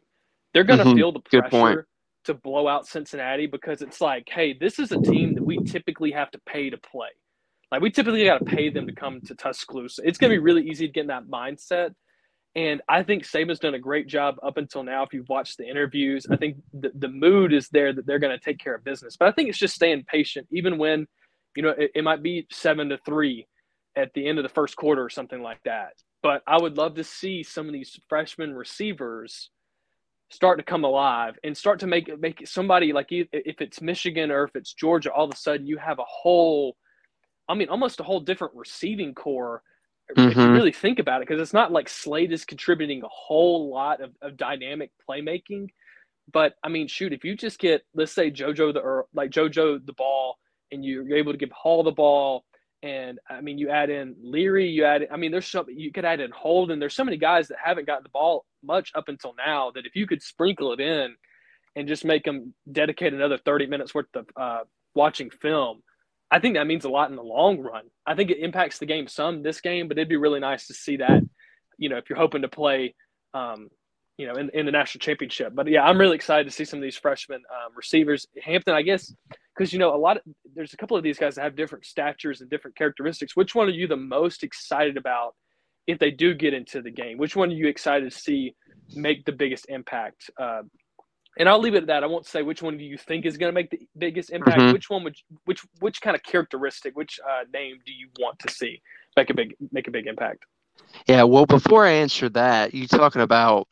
They're 0.54 0.64
going 0.64 0.80
to 0.80 0.86
mm-hmm. 0.86 0.98
feel 0.98 1.12
the 1.12 1.20
pressure 1.20 1.88
to 2.26 2.34
blow 2.34 2.68
out 2.68 2.88
Cincinnati 2.88 3.48
because 3.48 3.82
it's 3.82 4.00
like, 4.00 4.30
hey, 4.30 4.54
this 4.58 4.80
is 4.80 4.92
a 4.92 5.02
team 5.02 5.36
that 5.36 5.44
we 5.44 5.58
typically 5.64 6.12
have 6.12 6.32
to 6.32 6.40
pay 6.46 6.70
to 6.70 6.78
play. 6.78 7.10
Like 7.72 7.82
we 7.82 7.90
typically 7.90 8.24
got 8.24 8.40
to 8.40 8.46
pay 8.46 8.70
them 8.70 8.88
to 8.88 8.94
come 8.94 9.20
to 9.22 9.36
Tuscaloosa. 9.36 10.04
It's 10.06 10.18
going 10.18 10.32
to 10.32 10.36
be 10.36 10.44
really 10.44 10.70
easy 10.70 10.88
to 10.88 10.94
get 10.94 11.02
in 11.02 11.08
that 11.08 11.28
mindset. 11.28 11.94
And 12.56 12.82
I 12.88 13.02
think 13.02 13.24
Saban's 13.24 13.60
done 13.60 13.74
a 13.74 13.80
great 13.80 14.08
job 14.08 14.36
up 14.44 14.58
until 14.58 14.84
now. 14.84 15.04
If 15.04 15.12
you've 15.12 15.28
watched 15.28 15.58
the 15.58 15.68
interviews, 15.68 16.28
I 16.30 16.36
think 16.36 16.58
the, 16.72 16.92
the 16.94 17.08
mood 17.08 17.52
is 17.52 17.68
there 17.70 17.92
that 17.92 18.06
they're 18.06 18.20
going 18.20 18.38
to 18.38 18.44
take 18.44 18.60
care 18.60 18.76
of 18.76 18.84
business. 18.84 19.18
But 19.18 19.28
I 19.28 19.32
think 19.32 19.50
it's 19.50 19.58
just 19.58 19.74
staying 19.74 20.06
patient, 20.08 20.48
even 20.52 20.78
when, 20.78 21.08
you 21.56 21.64
know, 21.64 21.70
it, 21.70 21.92
it 21.96 22.04
might 22.04 22.22
be 22.22 22.46
seven 22.52 22.90
to 22.90 23.00
three 23.00 23.48
at 23.96 24.14
the 24.14 24.28
end 24.28 24.40
of 24.40 24.44
the 24.44 24.50
first 24.50 24.76
quarter 24.76 25.04
or 25.04 25.10
something 25.10 25.42
like 25.42 25.62
that. 25.64 25.94
But 26.22 26.42
I 26.48 26.62
would 26.62 26.78
love 26.78 26.96
to 26.96 27.04
see 27.04 27.44
some 27.44 27.68
of 27.68 27.74
these 27.74 28.00
freshman 28.08 28.54
receivers 28.54 29.50
start 30.30 30.58
to 30.58 30.64
come 30.64 30.84
alive 30.84 31.38
and 31.44 31.56
start 31.56 31.80
to 31.82 31.88
make 31.88 32.10
make 32.20 32.48
somebody 32.48 32.92
like 32.92 33.08
if 33.12 33.28
it's 33.62 33.82
Michigan 33.82 34.32
or 34.32 34.46
if 34.46 34.56
it's 34.56 34.74
Georgia, 34.74 35.12
all 35.12 35.26
of 35.26 35.34
a 35.34 35.38
sudden 35.38 35.68
you 35.68 35.78
have 35.78 36.00
a 36.00 36.06
whole, 36.08 36.76
I 37.48 37.54
mean, 37.54 37.70
almost 37.70 38.00
a 38.00 38.04
whole 38.04 38.20
different 38.20 38.56
receiving 38.56 39.14
corps. 39.14 39.62
Mm-hmm. 40.12 40.30
If 40.30 40.36
you 40.36 40.42
mm-hmm. 40.42 40.54
really 40.54 40.72
think 40.72 41.00
about 41.00 41.22
it, 41.22 41.28
because 41.28 41.42
it's 41.42 41.54
not 41.54 41.72
like 41.72 41.88
Slade 41.88 42.32
is 42.32 42.46
contributing 42.46 43.04
a 43.04 43.10
whole 43.10 43.72
lot 43.72 44.02
of, 44.02 44.12
of 44.22 44.38
dynamic 44.38 44.92
playmaking. 45.08 45.70
But 46.32 46.56
I 46.64 46.70
mean, 46.70 46.88
shoot, 46.88 47.14
if 47.14 47.24
you 47.24 47.36
just 47.36 47.60
get, 47.60 47.84
let's 47.94 48.12
say 48.12 48.32
JoJo 48.32 48.74
the 48.74 48.80
or 48.80 49.06
like 49.14 49.30
JoJo 49.30 49.86
the 49.86 49.94
ball, 49.94 50.38
and 50.72 50.84
you're 50.84 51.16
able 51.16 51.32
to 51.32 51.38
give 51.38 51.52
Hall 51.52 51.84
the 51.84 51.92
ball, 51.92 52.44
and 52.84 53.17
I 53.30 53.39
mean, 53.39 53.58
you 53.58 53.69
add 53.69 53.89
in 53.89 54.13
Leary, 54.22 54.67
you 54.67 54.84
add, 54.84 55.08
I 55.10 55.15
mean, 55.15 55.32
there's 55.32 55.48
some, 55.48 55.65
you 55.69 55.91
could 55.93 56.04
add 56.04 56.19
in 56.19 56.32
Holden. 56.32 56.80
There's 56.80 56.93
so 56.93 57.06
many 57.06 57.15
guys 57.15 57.48
that 57.48 57.58
haven't 57.63 57.88
gotten 57.88 58.04
the 58.04 58.10
ball 58.10 58.46
much 58.62 58.91
up 58.93 59.08
until 59.08 59.34
now 59.38 59.72
that 59.72 59.86
if 59.86 59.96
you 59.96 60.06
could 60.06 60.22
sprinkle 60.22 60.74
it 60.74 60.82
in 60.82 61.15
and 61.78 61.88
just 61.88 62.04
make 62.04 62.26
them 62.26 62.54
dedicate 62.69 63.13
another 63.13 63.38
30 63.38 63.67
minutes 63.67 63.96
worth 63.96 64.13
of 64.15 64.28
uh, 64.36 64.60
watching 64.93 65.30
film, 65.30 65.82
I 66.30 66.39
think 66.39 66.56
that 66.56 66.67
means 66.67 66.84
a 66.84 66.89
lot 66.89 67.10
in 67.10 67.15
the 67.15 67.24
long 67.24 67.62
run. 67.62 67.86
I 68.06 68.15
think 68.15 68.32
it 68.32 68.39
impacts 68.39 68.80
the 68.80 68.86
game 68.86 69.08
some 69.08 69.43
this 69.43 69.62
game, 69.62 69.88
but 69.88 69.98
it'd 69.98 70.10
be 70.10 70.17
really 70.17 70.41
nice 70.41 70.67
to 70.67 70.74
see 70.74 70.98
that, 70.98 71.22
you 71.78 71.88
know, 71.88 71.98
if 71.98 72.10
you're 72.10 72.19
hoping 72.19 72.41
to 72.41 72.50
play, 72.50 72.96
um, 73.34 73.69
you 74.17 74.28
know, 74.28 74.34
in, 74.34 74.50
in 74.54 74.65
the 74.65 74.74
national 74.74 75.00
championship. 75.00 75.56
But 75.56 75.69
yeah, 75.69 75.84
I'm 75.84 75.98
really 75.98 76.15
excited 76.15 76.43
to 76.43 76.52
see 76.52 76.65
some 76.65 76.80
of 76.80 76.84
these 76.84 76.98
freshman 76.98 77.43
um, 77.50 77.72
receivers. 77.78 78.28
Hampton, 78.43 78.76
I 78.76 78.82
guess, 78.82 79.13
because 79.56 79.74
you 79.74 79.80
know 79.80 79.96
a 79.96 79.98
lot 79.98 80.18
of 80.18 80.24
there's 80.56 80.74
a 80.74 80.78
couple 80.78 80.98
of 80.98 81.04
these 81.04 81.18
guys 81.18 81.36
that 81.36 81.44
have 81.44 81.56
different 81.56 81.86
statures 81.86 82.42
and 82.42 82.50
different 82.50 82.76
characteristics 82.76 83.36
which 83.36 83.56
one 83.56 83.68
are 83.68 83.72
you 83.72 83.88
the 83.88 83.96
most 83.96 84.44
excited 84.44 84.98
about 84.98 85.36
if 85.86 86.00
they 86.00 86.12
do 86.12 86.34
get 86.34 86.54
into 86.54 86.82
the 86.82 86.92
game 86.92 87.18
which 87.18 87.36
one 87.36 87.50
are 87.50 87.54
you 87.54 87.68
excited 87.68 88.12
to 88.12 88.18
see 88.18 88.56
make 88.96 89.26
the 89.26 89.32
biggest 89.32 89.66
impact 89.70 90.30
uh, 90.39 90.62
and 91.38 91.50
I'll 91.50 91.60
leave 91.60 91.74
it 91.74 91.84
at 91.84 91.88
that. 91.88 92.04
I 92.04 92.08
won't 92.08 92.26
say 92.26 92.44
which 92.44 92.62
one 92.62 92.78
do 92.78 92.84
you 92.84 92.98
think 92.98 93.26
is 93.26 93.38
going 93.38 93.52
to 93.52 93.56
make 93.56 93.72
the 93.72 93.80
biggest 93.98 94.30
impact. 94.30 94.60
Mm-hmm. 94.60 94.74
Which 94.74 94.89
one 94.89 95.04
would 95.04 95.16
which 95.46 95.62
which 95.80 96.02
kind 96.02 96.16
of 96.16 96.24
characteristic, 96.24 96.96
which 96.96 97.20
uh, 97.28 97.46
name 97.52 97.80
do 97.86 97.92
you 97.92 98.10
want 98.20 98.39
to 98.39 98.54
see 98.54 98.82
make 99.18 99.30
a 99.30 99.34
big 99.34 99.56
make 99.72 99.88
a 99.88 99.92
big 99.92 100.08
impact? 100.08 100.46
Yeah, 101.08 101.24
well, 101.24 101.46
before 101.46 101.86
I 101.86 101.92
answer 101.92 102.30
that, 102.30 102.74
you 102.74 102.88
talking 102.88 103.22
about 103.22 103.68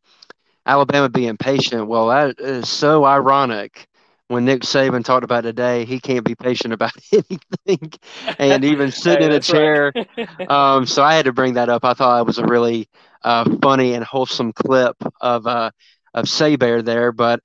Alabama 0.66 1.10
being 1.10 1.38
patient. 1.38 1.88
Well, 1.88 2.08
that 2.08 2.40
is 2.40 2.68
so 2.68 3.06
ironic 3.06 3.88
when 4.32 4.46
Nick 4.46 4.62
Saban 4.62 5.04
talked 5.04 5.26
about 5.26 5.42
today, 5.42 5.84
he 5.84 6.00
can't 6.00 6.24
be 6.24 6.36
patient 6.36 6.74
about 6.74 6.94
anything, 7.12 7.92
and 8.40 8.64
even 8.64 8.90
sitting 8.90 9.24
hey, 9.24 9.28
in 9.28 9.34
a 9.34 9.40
chair. 9.42 9.92
Right. 9.94 10.50
um, 10.50 10.86
so 10.86 11.04
I 11.04 11.16
had 11.16 11.26
to 11.26 11.34
bring 11.34 11.56
that 11.56 11.68
up. 11.68 11.84
I 11.84 11.94
thought 11.94 12.22
it 12.22 12.26
was 12.26 12.38
a 12.38 12.46
really 12.46 12.88
uh, 13.24 13.44
funny 13.62 13.94
and 13.94 14.06
wholesome 14.06 14.54
clip 14.54 14.96
of 15.20 15.46
uh, 15.46 15.72
of 16.14 16.30
Saber 16.30 16.82
there. 16.82 17.12
But 17.12 17.42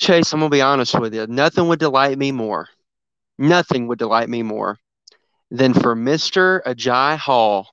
Chase, 0.00 0.32
I'm 0.32 0.40
gonna 0.40 0.50
be 0.50 0.62
honest 0.62 0.98
with 0.98 1.14
you. 1.14 1.28
Nothing 1.28 1.68
would 1.68 1.78
delight 1.78 2.18
me 2.18 2.32
more. 2.32 2.68
Nothing 3.38 3.86
would 3.86 3.98
delight 4.00 4.28
me 4.28 4.42
more 4.42 4.78
than 5.52 5.74
for 5.74 5.94
Mister 5.94 6.60
Agiye 6.66 7.18
Hall 7.18 7.68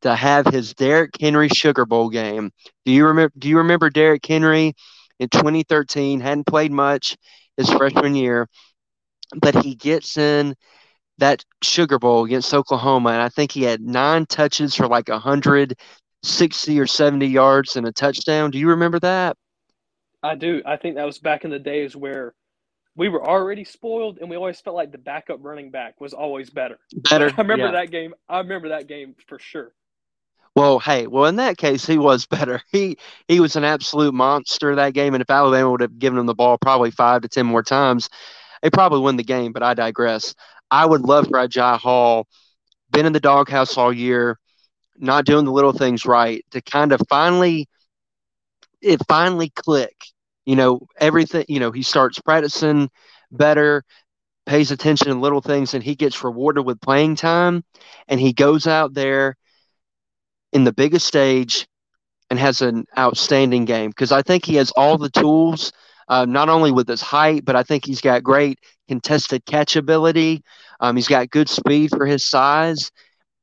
to 0.00 0.14
have 0.14 0.46
his 0.46 0.72
Derrick 0.72 1.20
Henry 1.20 1.48
Sugar 1.48 1.84
Bowl 1.84 2.08
game. 2.08 2.50
Do 2.86 2.92
you 2.92 3.06
remember? 3.06 3.32
Do 3.36 3.46
you 3.46 3.58
remember 3.58 3.90
Derrick 3.90 4.24
Henry 4.24 4.74
in 5.18 5.28
2013? 5.28 6.20
Hadn't 6.20 6.46
played 6.46 6.72
much 6.72 7.14
his 7.58 7.68
freshman 7.68 8.14
year, 8.14 8.48
but 9.36 9.62
he 9.62 9.74
gets 9.74 10.16
in 10.16 10.54
that 11.18 11.44
Sugar 11.62 11.98
Bowl 11.98 12.24
against 12.24 12.54
Oklahoma, 12.54 13.10
and 13.10 13.20
I 13.20 13.28
think 13.28 13.52
he 13.52 13.64
had 13.64 13.82
nine 13.82 14.24
touches 14.24 14.74
for 14.74 14.86
like 14.86 15.08
160 15.08 16.80
or 16.80 16.86
70 16.86 17.26
yards 17.26 17.76
and 17.76 17.86
a 17.86 17.92
touchdown. 17.92 18.50
Do 18.50 18.58
you 18.58 18.68
remember 18.68 19.00
that? 19.00 19.36
I 20.22 20.36
do. 20.36 20.62
I 20.64 20.76
think 20.76 20.96
that 20.96 21.04
was 21.04 21.18
back 21.18 21.44
in 21.44 21.50
the 21.50 21.58
days 21.58 21.94
where 21.94 22.34
we 22.96 23.08
were 23.08 23.26
already 23.28 23.64
spoiled, 23.64 24.18
and 24.18 24.30
we 24.30 24.36
always 24.36 24.60
felt 24.60 24.76
like 24.76 24.92
the 24.92 24.98
backup 24.98 25.38
running 25.42 25.70
back 25.70 26.00
was 26.00 26.14
always 26.14 26.50
better. 26.50 26.78
Better. 26.92 27.32
I 27.36 27.40
remember 27.40 27.66
yeah. 27.66 27.72
that 27.72 27.90
game. 27.90 28.14
I 28.28 28.38
remember 28.38 28.70
that 28.70 28.88
game 28.88 29.14
for 29.28 29.38
sure. 29.38 29.72
Well, 30.58 30.80
hey, 30.80 31.06
well 31.06 31.26
in 31.26 31.36
that 31.36 31.56
case 31.56 31.86
he 31.86 31.98
was 31.98 32.26
better. 32.26 32.60
He 32.72 32.96
he 33.28 33.40
was 33.40 33.56
an 33.56 33.64
absolute 33.64 34.12
monster 34.14 34.74
that 34.74 34.94
game, 34.94 35.14
and 35.14 35.22
if 35.22 35.30
Alabama 35.30 35.70
would 35.70 35.80
have 35.80 35.98
given 35.98 36.18
him 36.18 36.26
the 36.26 36.34
ball 36.34 36.58
probably 36.58 36.90
five 36.90 37.22
to 37.22 37.28
ten 37.28 37.46
more 37.46 37.62
times, 37.62 38.08
they 38.62 38.70
probably 38.70 39.00
win 39.00 39.16
the 39.16 39.24
game. 39.24 39.52
But 39.52 39.62
I 39.62 39.74
digress. 39.74 40.34
I 40.70 40.86
would 40.86 41.02
love 41.02 41.26
for 41.28 41.38
Agiye 41.38 41.78
Hall, 41.78 42.26
been 42.92 43.06
in 43.06 43.14
the 43.14 43.20
doghouse 43.20 43.76
all 43.78 43.92
year, 43.92 44.38
not 44.98 45.26
doing 45.26 45.44
the 45.46 45.52
little 45.52 45.72
things 45.72 46.06
right, 46.06 46.44
to 46.52 46.62
kind 46.62 46.92
of 46.92 47.00
finally 47.08 47.68
it 48.80 49.00
finally 49.08 49.50
click. 49.50 49.94
You 50.46 50.56
know, 50.56 50.80
everything, 50.98 51.44
you 51.48 51.60
know, 51.60 51.70
he 51.72 51.82
starts 51.82 52.18
practicing 52.20 52.90
better, 53.30 53.84
pays 54.46 54.70
attention 54.72 55.08
to 55.08 55.14
little 55.20 55.42
things, 55.42 55.74
and 55.74 55.84
he 55.84 55.96
gets 55.96 56.24
rewarded 56.24 56.66
with 56.66 56.80
playing 56.80 57.16
time. 57.16 57.64
And 58.08 58.20
he 58.20 58.32
goes 58.34 58.66
out 58.68 58.94
there 58.94 59.36
in 60.52 60.64
the 60.64 60.72
biggest 60.72 61.06
stage 61.06 61.66
and 62.30 62.38
has 62.38 62.62
an 62.62 62.84
outstanding 62.96 63.64
game 63.64 63.90
because 63.90 64.12
I 64.12 64.22
think 64.22 64.44
he 64.44 64.56
has 64.56 64.70
all 64.72 64.98
the 64.98 65.10
tools, 65.10 65.72
uh, 66.08 66.24
not 66.24 66.48
only 66.48 66.70
with 66.70 66.88
his 66.88 67.00
height, 67.00 67.44
but 67.44 67.56
I 67.56 67.62
think 67.62 67.84
he's 67.84 68.00
got 68.00 68.22
great 68.22 68.58
contested 68.88 69.44
catch 69.46 69.76
ability. 69.76 70.42
Um, 70.80 70.96
he's 70.96 71.08
got 71.08 71.30
good 71.30 71.48
speed 71.48 71.90
for 71.90 72.06
his 72.06 72.24
size, 72.24 72.90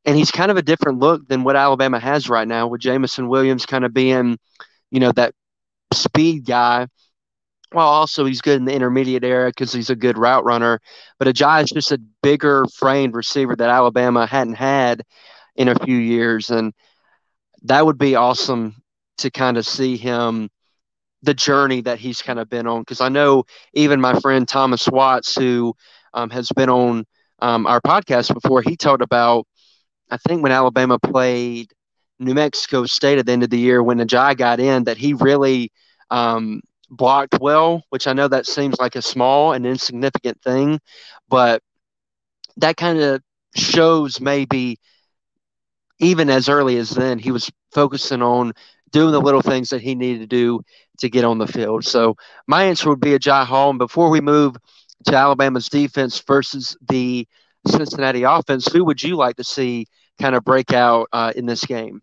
and 0.05 0.15
he's 0.15 0.31
kind 0.31 0.51
of 0.51 0.57
a 0.57 0.61
different 0.61 0.99
look 0.99 1.27
than 1.27 1.43
what 1.43 1.55
Alabama 1.55 1.99
has 1.99 2.29
right 2.29 2.47
now, 2.47 2.67
with 2.67 2.81
Jameson 2.81 3.27
Williams 3.27 3.65
kind 3.65 3.85
of 3.85 3.93
being, 3.93 4.37
you 4.91 4.99
know, 4.99 5.11
that 5.13 5.33
speed 5.93 6.45
guy. 6.45 6.87
Well, 7.73 7.87
also 7.87 8.25
he's 8.25 8.41
good 8.41 8.57
in 8.57 8.65
the 8.65 8.73
intermediate 8.73 9.23
area 9.23 9.49
because 9.49 9.73
he's 9.73 9.89
a 9.89 9.95
good 9.95 10.17
route 10.17 10.45
runner. 10.45 10.79
But 11.19 11.27
Agiye 11.27 11.63
is 11.63 11.71
just 11.71 11.91
a 11.91 11.99
bigger 12.23 12.65
framed 12.73 13.15
receiver 13.15 13.55
that 13.55 13.69
Alabama 13.69 14.25
hadn't 14.25 14.53
had 14.53 15.01
in 15.55 15.67
a 15.67 15.79
few 15.79 15.97
years, 15.97 16.49
and 16.49 16.73
that 17.65 17.85
would 17.85 17.97
be 17.97 18.15
awesome 18.15 18.75
to 19.19 19.31
kind 19.31 19.57
of 19.57 19.65
see 19.65 19.97
him 19.97 20.49
the 21.23 21.33
journey 21.33 21.81
that 21.81 21.99
he's 21.99 22.21
kind 22.21 22.39
of 22.39 22.49
been 22.49 22.67
on 22.67 22.81
because 22.81 23.01
I 23.01 23.09
know 23.09 23.43
even 23.73 24.01
my 24.01 24.19
friend 24.19 24.47
Thomas 24.47 24.87
Watts 24.87 25.35
who 25.35 25.73
um, 26.13 26.29
has 26.31 26.49
been 26.55 26.69
on 26.69 27.05
um, 27.41 27.65
our 27.67 27.81
podcast 27.81 28.33
before 28.33 28.61
he 28.61 28.75
talked 28.75 29.01
about 29.01 29.47
I 30.11 30.17
think 30.17 30.43
when 30.43 30.51
Alabama 30.51 30.99
played 30.99 31.71
New 32.19 32.33
Mexico 32.35 32.85
State 32.85 33.17
at 33.19 33.25
the 33.25 33.31
end 33.33 33.43
of 33.43 33.49
the 33.49 33.59
year 33.59 33.81
when 33.83 33.97
Agiye 33.99 34.37
got 34.37 34.59
in 34.59 34.85
that 34.85 34.97
he 34.97 35.13
really 35.13 35.71
um, 36.11 36.61
blocked 36.89 37.39
well 37.41 37.83
which 37.89 38.07
I 38.07 38.13
know 38.13 38.27
that 38.27 38.45
seems 38.45 38.77
like 38.79 38.95
a 38.95 39.01
small 39.01 39.53
and 39.53 39.65
insignificant 39.65 40.41
thing 40.41 40.79
but 41.29 41.61
that 42.57 42.77
kind 42.77 42.99
of 42.99 43.21
shows 43.55 44.19
maybe 44.21 44.77
even 45.99 46.29
as 46.29 46.49
early 46.49 46.77
as 46.77 46.89
then, 46.89 47.19
he 47.19 47.31
was 47.31 47.51
focusing 47.71 48.21
on 48.21 48.53
doing 48.91 49.11
the 49.11 49.21
little 49.21 49.41
things 49.41 49.69
that 49.69 49.81
he 49.81 49.95
needed 49.95 50.19
to 50.19 50.27
do 50.27 50.61
to 50.99 51.09
get 51.09 51.25
on 51.25 51.37
the 51.37 51.47
field. 51.47 51.85
So 51.85 52.15
my 52.47 52.63
answer 52.63 52.89
would 52.89 52.99
be 52.99 53.11
Agiye 53.11 53.45
Hall. 53.45 53.69
And 53.69 53.79
before 53.79 54.09
we 54.09 54.21
move 54.21 54.55
to 55.05 55.15
Alabama's 55.15 55.69
defense 55.69 56.21
versus 56.25 56.77
the 56.87 57.27
Cincinnati 57.67 58.23
offense, 58.23 58.71
who 58.71 58.85
would 58.85 59.01
you 59.01 59.15
like 59.15 59.35
to 59.37 59.43
see 59.43 59.87
kind 60.21 60.35
of 60.35 60.43
break 60.43 60.73
out 60.73 61.07
uh, 61.11 61.33
in 61.35 61.45
this 61.45 61.65
game? 61.65 62.01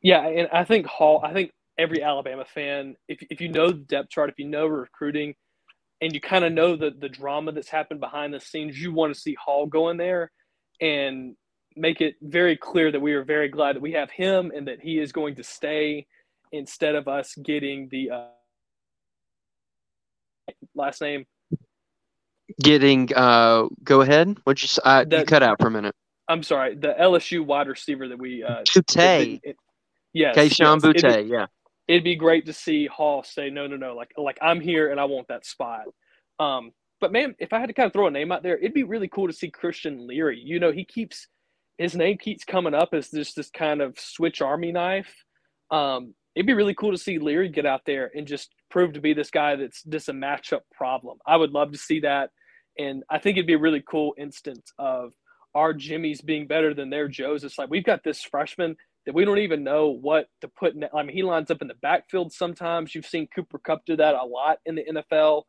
Yeah, 0.00 0.26
and 0.26 0.48
I 0.52 0.64
think 0.64 0.86
Hall. 0.86 1.20
I 1.22 1.32
think 1.32 1.52
every 1.78 2.02
Alabama 2.02 2.44
fan, 2.44 2.96
if 3.08 3.22
if 3.30 3.40
you 3.40 3.48
know 3.48 3.68
the 3.68 3.74
depth 3.74 4.10
chart, 4.10 4.30
if 4.30 4.38
you 4.38 4.46
know 4.46 4.66
recruiting, 4.66 5.34
and 6.00 6.12
you 6.12 6.20
kind 6.20 6.44
of 6.44 6.52
know 6.52 6.74
the 6.74 6.90
the 6.90 7.08
drama 7.08 7.52
that's 7.52 7.68
happened 7.68 8.00
behind 8.00 8.34
the 8.34 8.40
scenes, 8.40 8.80
you 8.80 8.92
want 8.92 9.14
to 9.14 9.20
see 9.20 9.34
Hall 9.34 9.66
go 9.66 9.90
in 9.90 9.96
there 9.98 10.32
and 10.80 11.36
make 11.76 12.00
it 12.00 12.16
very 12.22 12.56
clear 12.56 12.90
that 12.92 13.00
we 13.00 13.14
are 13.14 13.24
very 13.24 13.48
glad 13.48 13.76
that 13.76 13.82
we 13.82 13.92
have 13.92 14.10
him 14.10 14.52
and 14.54 14.68
that 14.68 14.80
he 14.80 14.98
is 14.98 15.12
going 15.12 15.34
to 15.36 15.42
stay 15.42 16.06
instead 16.52 16.94
of 16.94 17.08
us 17.08 17.34
getting 17.42 17.88
the 17.90 18.10
uh, 18.10 18.26
last 20.74 21.00
name. 21.00 21.26
Getting 22.62 23.08
uh, 23.14 23.68
go 23.82 24.02
ahead. 24.02 24.36
What 24.44 24.62
you 24.62 24.68
uh, 24.84 25.04
you 25.10 25.24
cut 25.24 25.42
out 25.42 25.58
for 25.60 25.68
a 25.68 25.70
minute. 25.70 25.94
I'm 26.28 26.42
sorry, 26.42 26.74
the 26.74 26.94
LSU 27.00 27.44
wide 27.44 27.68
receiver 27.68 28.08
that 28.08 28.18
we 28.18 28.42
uh, 28.44 28.62
Boutte. 28.62 29.40
Yes, 30.12 30.36
Kayshon 30.36 30.74
yes. 30.74 30.82
Boutte. 30.82 31.04
It'd 31.04 31.26
be, 31.26 31.32
yeah, 31.32 31.46
it'd 31.88 32.04
be 32.04 32.16
great 32.16 32.46
to 32.46 32.52
see 32.52 32.86
Hall 32.86 33.22
say 33.22 33.48
no, 33.48 33.66
no, 33.66 33.76
no. 33.76 33.94
Like 33.94 34.12
like 34.18 34.38
I'm 34.42 34.60
here 34.60 34.90
and 34.90 35.00
I 35.00 35.04
want 35.04 35.28
that 35.28 35.46
spot. 35.46 35.84
Um, 36.38 36.72
but 37.02 37.12
man, 37.12 37.34
if 37.40 37.52
I 37.52 37.58
had 37.58 37.66
to 37.66 37.74
kind 37.74 37.88
of 37.88 37.92
throw 37.92 38.06
a 38.06 38.12
name 38.12 38.30
out 38.30 38.44
there, 38.44 38.56
it'd 38.56 38.72
be 38.72 38.84
really 38.84 39.08
cool 39.08 39.26
to 39.26 39.32
see 39.32 39.50
Christian 39.50 40.06
Leary. 40.06 40.40
You 40.42 40.60
know, 40.60 40.70
he 40.70 40.84
keeps 40.84 41.26
his 41.76 41.96
name 41.96 42.16
keeps 42.16 42.44
coming 42.44 42.74
up 42.74 42.90
as 42.94 43.10
just 43.10 43.34
this 43.34 43.50
kind 43.50 43.82
of 43.82 43.98
switch 43.98 44.40
army 44.40 44.70
knife. 44.70 45.12
Um, 45.72 46.14
it'd 46.36 46.46
be 46.46 46.52
really 46.54 46.74
cool 46.74 46.92
to 46.92 46.98
see 46.98 47.18
Leary 47.18 47.48
get 47.48 47.66
out 47.66 47.80
there 47.86 48.12
and 48.14 48.24
just 48.24 48.50
prove 48.70 48.92
to 48.92 49.00
be 49.00 49.14
this 49.14 49.30
guy 49.30 49.56
that's 49.56 49.82
just 49.82 50.08
a 50.08 50.12
matchup 50.12 50.60
problem. 50.72 51.18
I 51.26 51.36
would 51.36 51.50
love 51.50 51.72
to 51.72 51.78
see 51.78 52.00
that, 52.00 52.30
and 52.78 53.02
I 53.10 53.18
think 53.18 53.36
it'd 53.36 53.48
be 53.48 53.54
a 53.54 53.58
really 53.58 53.82
cool 53.86 54.14
instance 54.16 54.72
of 54.78 55.12
our 55.56 55.74
Jimmys 55.74 56.24
being 56.24 56.46
better 56.46 56.72
than 56.72 56.88
their 56.88 57.08
Joes. 57.08 57.42
It's 57.42 57.58
like 57.58 57.68
we've 57.68 57.84
got 57.84 58.04
this 58.04 58.22
freshman 58.22 58.76
that 59.06 59.14
we 59.14 59.24
don't 59.24 59.38
even 59.38 59.64
know 59.64 59.88
what 59.88 60.28
to 60.42 60.46
put. 60.46 60.76
In, 60.76 60.84
I 60.94 61.02
mean, 61.02 61.16
he 61.16 61.24
lines 61.24 61.50
up 61.50 61.62
in 61.62 61.68
the 61.68 61.74
backfield 61.82 62.32
sometimes. 62.32 62.94
You've 62.94 63.06
seen 63.06 63.26
Cooper 63.34 63.58
Kupp 63.58 63.84
do 63.86 63.96
that 63.96 64.14
a 64.14 64.24
lot 64.24 64.58
in 64.64 64.76
the 64.76 64.84
NFL. 64.84 65.42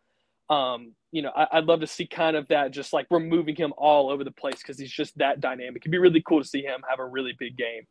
Um, 0.50 0.96
you 1.14 1.22
know, 1.22 1.30
I, 1.30 1.60
would 1.60 1.68
love 1.68 1.82
to 1.82 1.88
see 1.88 2.08
kind 2.08 2.36
of 2.36 2.48
that, 2.48 2.72
just 2.72 2.92
like 2.92 3.06
we're 3.12 3.20
moving 3.20 3.56
him 3.56 3.72
all 3.78 4.10
over 4.10 4.24
the 4.24 4.32
place 4.32 4.58
because 4.58 4.80
he's 4.80 4.92
just 4.92 5.16
that 5.20 5.40
dynamic. 5.40 5.84
It'd 5.84 5.92
be 5.92 6.00
really 6.00 6.24
cool 6.28 6.42
to 6.42 6.48
see 6.48 6.64
him 6.64 6.84
have 6.90 6.98
a 6.98 7.06
really 7.06 7.34
big 7.38 7.56
game. 7.56 7.84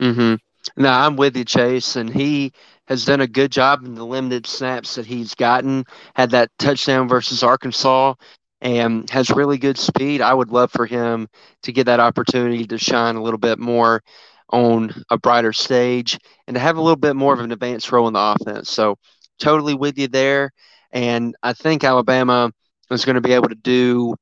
Mm-hmm. 0.00 0.34
No, 0.80 0.88
I'm 0.88 1.16
with 1.16 1.36
you, 1.36 1.44
Chase, 1.44 1.96
and 1.96 2.08
he 2.08 2.52
has 2.86 3.04
done 3.04 3.20
a 3.20 3.26
good 3.26 3.50
job 3.50 3.84
in 3.84 3.96
the 3.96 4.06
limited 4.06 4.46
snaps 4.46 4.94
that 4.94 5.06
he's 5.06 5.34
gotten. 5.34 5.84
Had 6.14 6.30
that 6.30 6.50
touchdown 6.56 7.08
versus 7.08 7.42
Arkansas, 7.42 8.14
and 8.60 9.10
has 9.10 9.28
really 9.30 9.58
good 9.58 9.76
speed. 9.76 10.20
I 10.20 10.32
would 10.32 10.50
love 10.50 10.70
for 10.70 10.86
him 10.86 11.28
to 11.64 11.72
get 11.72 11.86
that 11.86 12.00
opportunity 12.00 12.64
to 12.66 12.78
shine 12.78 13.16
a 13.16 13.22
little 13.22 13.38
bit 13.38 13.58
more 13.58 14.04
on 14.50 14.94
a 15.10 15.18
brighter 15.18 15.52
stage 15.52 16.16
and 16.46 16.54
to 16.54 16.60
have 16.60 16.76
a 16.76 16.80
little 16.80 16.94
bit 16.94 17.16
more 17.16 17.34
of 17.34 17.40
an 17.40 17.50
advanced 17.50 17.90
role 17.90 18.06
in 18.06 18.14
the 18.14 18.20
offense. 18.20 18.70
So, 18.70 18.98
totally 19.40 19.74
with 19.74 19.98
you 19.98 20.06
there. 20.06 20.52
And 20.96 21.36
I 21.42 21.52
think 21.52 21.84
Alabama 21.84 22.50
is 22.90 23.04
going 23.04 23.16
to 23.16 23.20
be 23.20 23.34
able 23.34 23.50
to 23.50 23.54
do, 23.54 24.14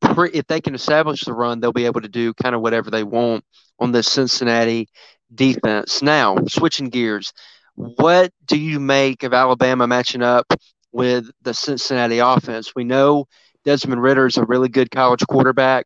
if 0.00 0.46
they 0.46 0.60
can 0.60 0.76
establish 0.76 1.24
the 1.24 1.32
run, 1.32 1.58
they'll 1.58 1.72
be 1.72 1.86
able 1.86 2.02
to 2.02 2.08
do 2.08 2.32
kind 2.34 2.54
of 2.54 2.60
whatever 2.60 2.88
they 2.88 3.02
want 3.02 3.44
on 3.80 3.90
the 3.90 4.04
Cincinnati 4.04 4.88
defense. 5.34 6.02
Now, 6.02 6.36
switching 6.46 6.88
gears, 6.88 7.32
what 7.74 8.30
do 8.46 8.56
you 8.56 8.78
make 8.78 9.24
of 9.24 9.34
Alabama 9.34 9.88
matching 9.88 10.22
up 10.22 10.46
with 10.92 11.28
the 11.42 11.52
Cincinnati 11.52 12.20
offense? 12.20 12.76
We 12.76 12.84
know 12.84 13.26
Desmond 13.64 14.00
Ridder 14.00 14.26
is 14.26 14.36
a 14.36 14.44
really 14.44 14.68
good 14.68 14.92
college 14.92 15.24
quarterback, 15.28 15.84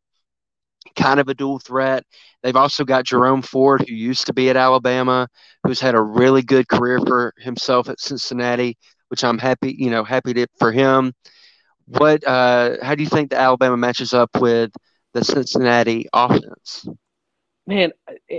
kind 0.95 1.21
of 1.21 1.29
a 1.29 1.35
dual 1.35 1.59
threat. 1.59 2.05
They've 2.43 2.55
also 2.55 2.85
got 2.85 3.07
Jerome 3.07 3.41
Ford, 3.41 3.89
who 3.89 3.95
used 3.95 4.27
to 4.27 4.35
be 4.35 4.51
at 4.51 4.59
Alabama, 4.59 5.29
who's 5.65 5.81
had 5.81 5.95
a 5.95 6.03
really 6.03 6.43
good 6.43 6.69
career 6.69 7.01
for 7.01 7.33
himself 7.39 7.89
at 7.89 7.99
Cincinnati 7.99 8.77
which 9.09 9.25
I'm 9.25 9.39
happy, 9.39 9.75
you 9.79 9.91
know, 9.91 10.05
happy 10.05 10.35
to, 10.35 10.47
for 10.59 10.73
him. 10.73 11.13
What, 11.87 12.27
uh, 12.27 12.77
how 12.83 12.95
do 12.95 13.03
you 13.03 13.09
think 13.09 13.31
the 13.31 13.39
Alabama 13.39 13.77
matches 13.77 14.13
up 14.13 14.31
with 14.39 14.71
the 15.15 15.25
Cincinnati 15.25 16.07
offense? 16.13 16.87
Man, 17.67 17.93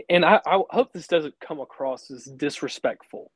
and 0.10 0.26
I, 0.26 0.40
I 0.46 0.62
hope 0.70 0.94
this 0.94 1.08
doesn't 1.08 1.36
come 1.40 1.60
across 1.60 2.10
as 2.12 2.26
disrespectful. 2.26 3.32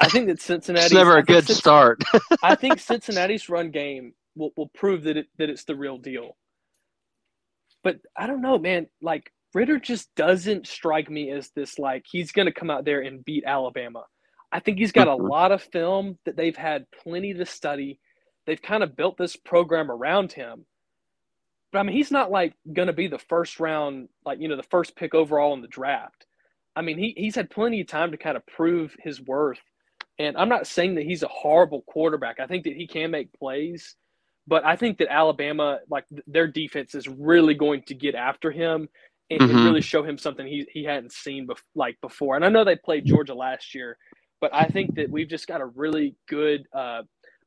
I 0.00 0.08
think 0.08 0.26
that 0.26 0.40
Cincinnati. 0.40 0.86
it's 0.86 0.94
never 0.94 1.16
a 1.16 1.22
good 1.22 1.46
start. 1.46 2.02
I 2.42 2.54
think 2.56 2.80
Cincinnati's 2.80 3.48
run 3.48 3.70
game 3.70 4.14
will, 4.34 4.50
will 4.56 4.68
prove 4.68 5.04
that 5.04 5.16
it 5.16 5.26
that 5.38 5.50
it's 5.50 5.64
the 5.64 5.76
real 5.76 5.98
deal. 5.98 6.36
But 7.82 7.98
I 8.16 8.26
don't 8.26 8.40
know, 8.40 8.58
man. 8.58 8.88
Like 9.00 9.30
Ridder 9.52 9.78
just 9.78 10.12
doesn't 10.16 10.66
strike 10.66 11.10
me 11.10 11.30
as 11.30 11.50
this 11.50 11.78
like 11.78 12.04
he's 12.10 12.32
going 12.32 12.46
to 12.46 12.52
come 12.52 12.70
out 12.70 12.84
there 12.84 13.00
and 13.00 13.24
beat 13.24 13.44
Alabama. 13.46 14.04
I 14.54 14.60
think 14.60 14.78
he's 14.78 14.92
got 14.92 15.08
a 15.08 15.10
mm-hmm. 15.10 15.26
lot 15.26 15.50
of 15.50 15.62
film 15.62 16.16
that 16.24 16.36
they've 16.36 16.56
had 16.56 16.86
plenty 17.02 17.34
to 17.34 17.44
study. 17.44 17.98
They've 18.46 18.62
kind 18.62 18.84
of 18.84 18.94
built 18.94 19.18
this 19.18 19.34
program 19.34 19.90
around 19.90 20.32
him. 20.32 20.64
But 21.72 21.80
I 21.80 21.82
mean, 21.82 21.96
he's 21.96 22.12
not 22.12 22.30
like 22.30 22.54
going 22.72 22.86
to 22.86 22.92
be 22.92 23.08
the 23.08 23.18
first 23.18 23.58
round, 23.58 24.08
like, 24.24 24.38
you 24.40 24.46
know, 24.46 24.56
the 24.56 24.62
first 24.62 24.94
pick 24.94 25.12
overall 25.12 25.54
in 25.54 25.60
the 25.60 25.66
draft. 25.66 26.26
I 26.76 26.82
mean, 26.82 26.98
he, 26.98 27.14
he's 27.16 27.34
had 27.34 27.50
plenty 27.50 27.80
of 27.80 27.88
time 27.88 28.12
to 28.12 28.16
kind 28.16 28.36
of 28.36 28.46
prove 28.46 28.94
his 29.00 29.20
worth. 29.20 29.58
And 30.20 30.36
I'm 30.36 30.48
not 30.48 30.68
saying 30.68 30.94
that 30.94 31.04
he's 31.04 31.24
a 31.24 31.28
horrible 31.28 31.82
quarterback. 31.82 32.38
I 32.38 32.46
think 32.46 32.62
that 32.64 32.76
he 32.76 32.86
can 32.86 33.10
make 33.10 33.32
plays, 33.32 33.96
but 34.46 34.64
I 34.64 34.76
think 34.76 34.98
that 34.98 35.12
Alabama, 35.12 35.80
like 35.90 36.04
their 36.28 36.46
defense, 36.46 36.94
is 36.94 37.08
really 37.08 37.54
going 37.54 37.82
to 37.88 37.94
get 37.94 38.14
after 38.14 38.52
him 38.52 38.88
and, 39.30 39.40
mm-hmm. 39.40 39.56
and 39.56 39.64
really 39.64 39.80
show 39.80 40.04
him 40.04 40.16
something 40.16 40.46
he, 40.46 40.64
he 40.70 40.84
hadn't 40.84 41.12
seen 41.12 41.48
bef- 41.48 41.58
like 41.74 42.00
before. 42.00 42.36
And 42.36 42.44
I 42.44 42.50
know 42.50 42.62
they 42.62 42.76
played 42.76 43.04
Georgia 43.04 43.34
last 43.34 43.74
year, 43.74 43.96
but 44.44 44.52
I 44.52 44.66
think 44.66 44.94
that 44.96 45.08
we've 45.08 45.26
just 45.26 45.46
got 45.46 45.62
a 45.62 45.64
really 45.64 46.14
good 46.28 46.68
uh, 46.74 47.00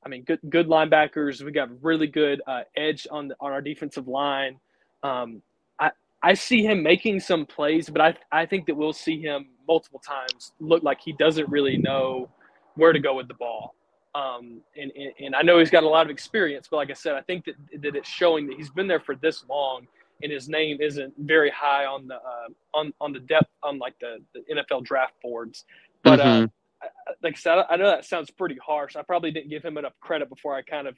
I 0.04 0.10
mean, 0.10 0.24
good 0.24 0.40
good 0.50 0.68
linebackers. 0.68 1.44
We 1.44 1.52
got 1.52 1.70
really 1.84 2.08
good 2.08 2.42
uh, 2.48 2.62
edge 2.76 3.06
on 3.12 3.28
the, 3.28 3.36
on 3.40 3.52
our 3.52 3.62
defensive 3.62 4.08
line. 4.08 4.60
Um, 5.04 5.44
I 5.80 5.92
I 6.24 6.34
see 6.34 6.64
him 6.64 6.82
making 6.82 7.20
some 7.20 7.46
plays, 7.46 7.88
but 7.88 8.02
I 8.02 8.16
I 8.32 8.48
think 8.48 8.66
that 8.66 8.74
we'll 8.74 8.94
see 8.94 9.22
him 9.22 9.50
multiple 9.68 10.00
times 10.00 10.54
look 10.60 10.82
like 10.82 11.00
he 11.00 11.14
doesn't 11.14 11.48
really 11.50 11.78
know 11.78 12.32
where 12.74 12.94
to 12.94 13.00
go 13.00 13.14
with 13.14 13.28
the 13.28 13.36
ball. 13.36 13.76
Um, 14.16 14.62
and, 14.76 14.92
and, 14.96 15.14
and 15.20 15.36
I 15.36 15.44
know 15.44 15.60
he's 15.60 15.70
got 15.70 15.84
a 15.84 15.88
lot 15.88 16.04
of 16.08 16.10
experience, 16.10 16.68
but 16.72 16.78
like 16.78 16.90
I 16.90 16.94
said, 16.94 17.14
I 17.14 17.22
think 17.22 17.46
that 17.46 17.54
that 17.84 17.96
it's 17.96 18.10
showing 18.10 18.48
that 18.48 18.58
he's 18.58 18.72
been 18.72 18.88
there 18.88 19.02
for 19.02 19.14
this 19.14 19.46
long, 19.48 19.86
and 20.24 20.32
his 20.32 20.50
name 20.50 20.82
isn't 20.82 21.14
very 21.20 21.52
high 21.52 21.86
on 21.86 22.08
the 22.08 22.16
uh, 22.16 22.48
on 22.74 22.92
on 23.00 23.14
the 23.14 23.20
depth 23.20 23.52
on 23.62 23.78
like 23.78 23.94
the, 24.00 24.18
the 24.34 24.42
NFL 24.52 24.84
draft 24.84 25.14
boards. 25.22 25.64
But 26.04 26.20
uh, 26.20 26.24
mm-hmm. 26.24 26.44
uh, 26.46 26.48
like 27.22 27.34
I 27.36 27.40
said, 27.40 27.66
I 27.70 27.76
know 27.78 27.90
that 27.90 28.06
sounds 28.06 28.32
pretty 28.32 28.58
harsh. 28.64 28.96
I 28.96 29.02
probably 29.02 29.32
didn't 29.32 29.50
give 29.50 29.64
him 29.64 29.78
enough 29.78 29.94
credit 30.02 30.30
before 30.30 30.56
I 30.56 30.62
kind 30.62 30.88
of 30.88 30.96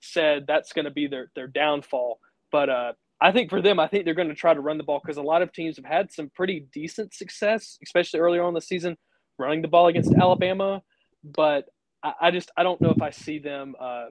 said 0.00 0.44
that's 0.46 0.72
going 0.72 0.86
to 0.86 0.90
be 0.90 1.06
their 1.06 1.30
their 1.34 1.46
downfall. 1.46 2.18
But 2.52 2.68
uh, 2.68 2.92
I 3.20 3.32
think 3.32 3.50
for 3.50 3.60
them, 3.60 3.78
I 3.78 3.86
think 3.86 4.04
they're 4.04 4.14
going 4.14 4.28
to 4.28 4.34
try 4.34 4.54
to 4.54 4.60
run 4.60 4.78
the 4.78 4.84
ball 4.84 5.00
because 5.02 5.18
a 5.18 5.22
lot 5.22 5.42
of 5.42 5.52
teams 5.52 5.76
have 5.76 5.84
had 5.84 6.10
some 6.12 6.30
pretty 6.34 6.66
decent 6.72 7.14
success, 7.14 7.78
especially 7.82 8.20
earlier 8.20 8.42
on 8.42 8.54
the 8.54 8.60
season, 8.60 8.96
running 9.38 9.62
the 9.62 9.68
ball 9.68 9.88
against 9.88 10.14
Alabama. 10.14 10.82
But 11.22 11.66
I, 12.02 12.12
I 12.20 12.30
just 12.30 12.50
I 12.56 12.62
don't 12.62 12.80
know 12.80 12.90
if 12.90 13.02
I 13.02 13.10
see 13.10 13.38
them. 13.38 13.74
Uh, 13.78 14.06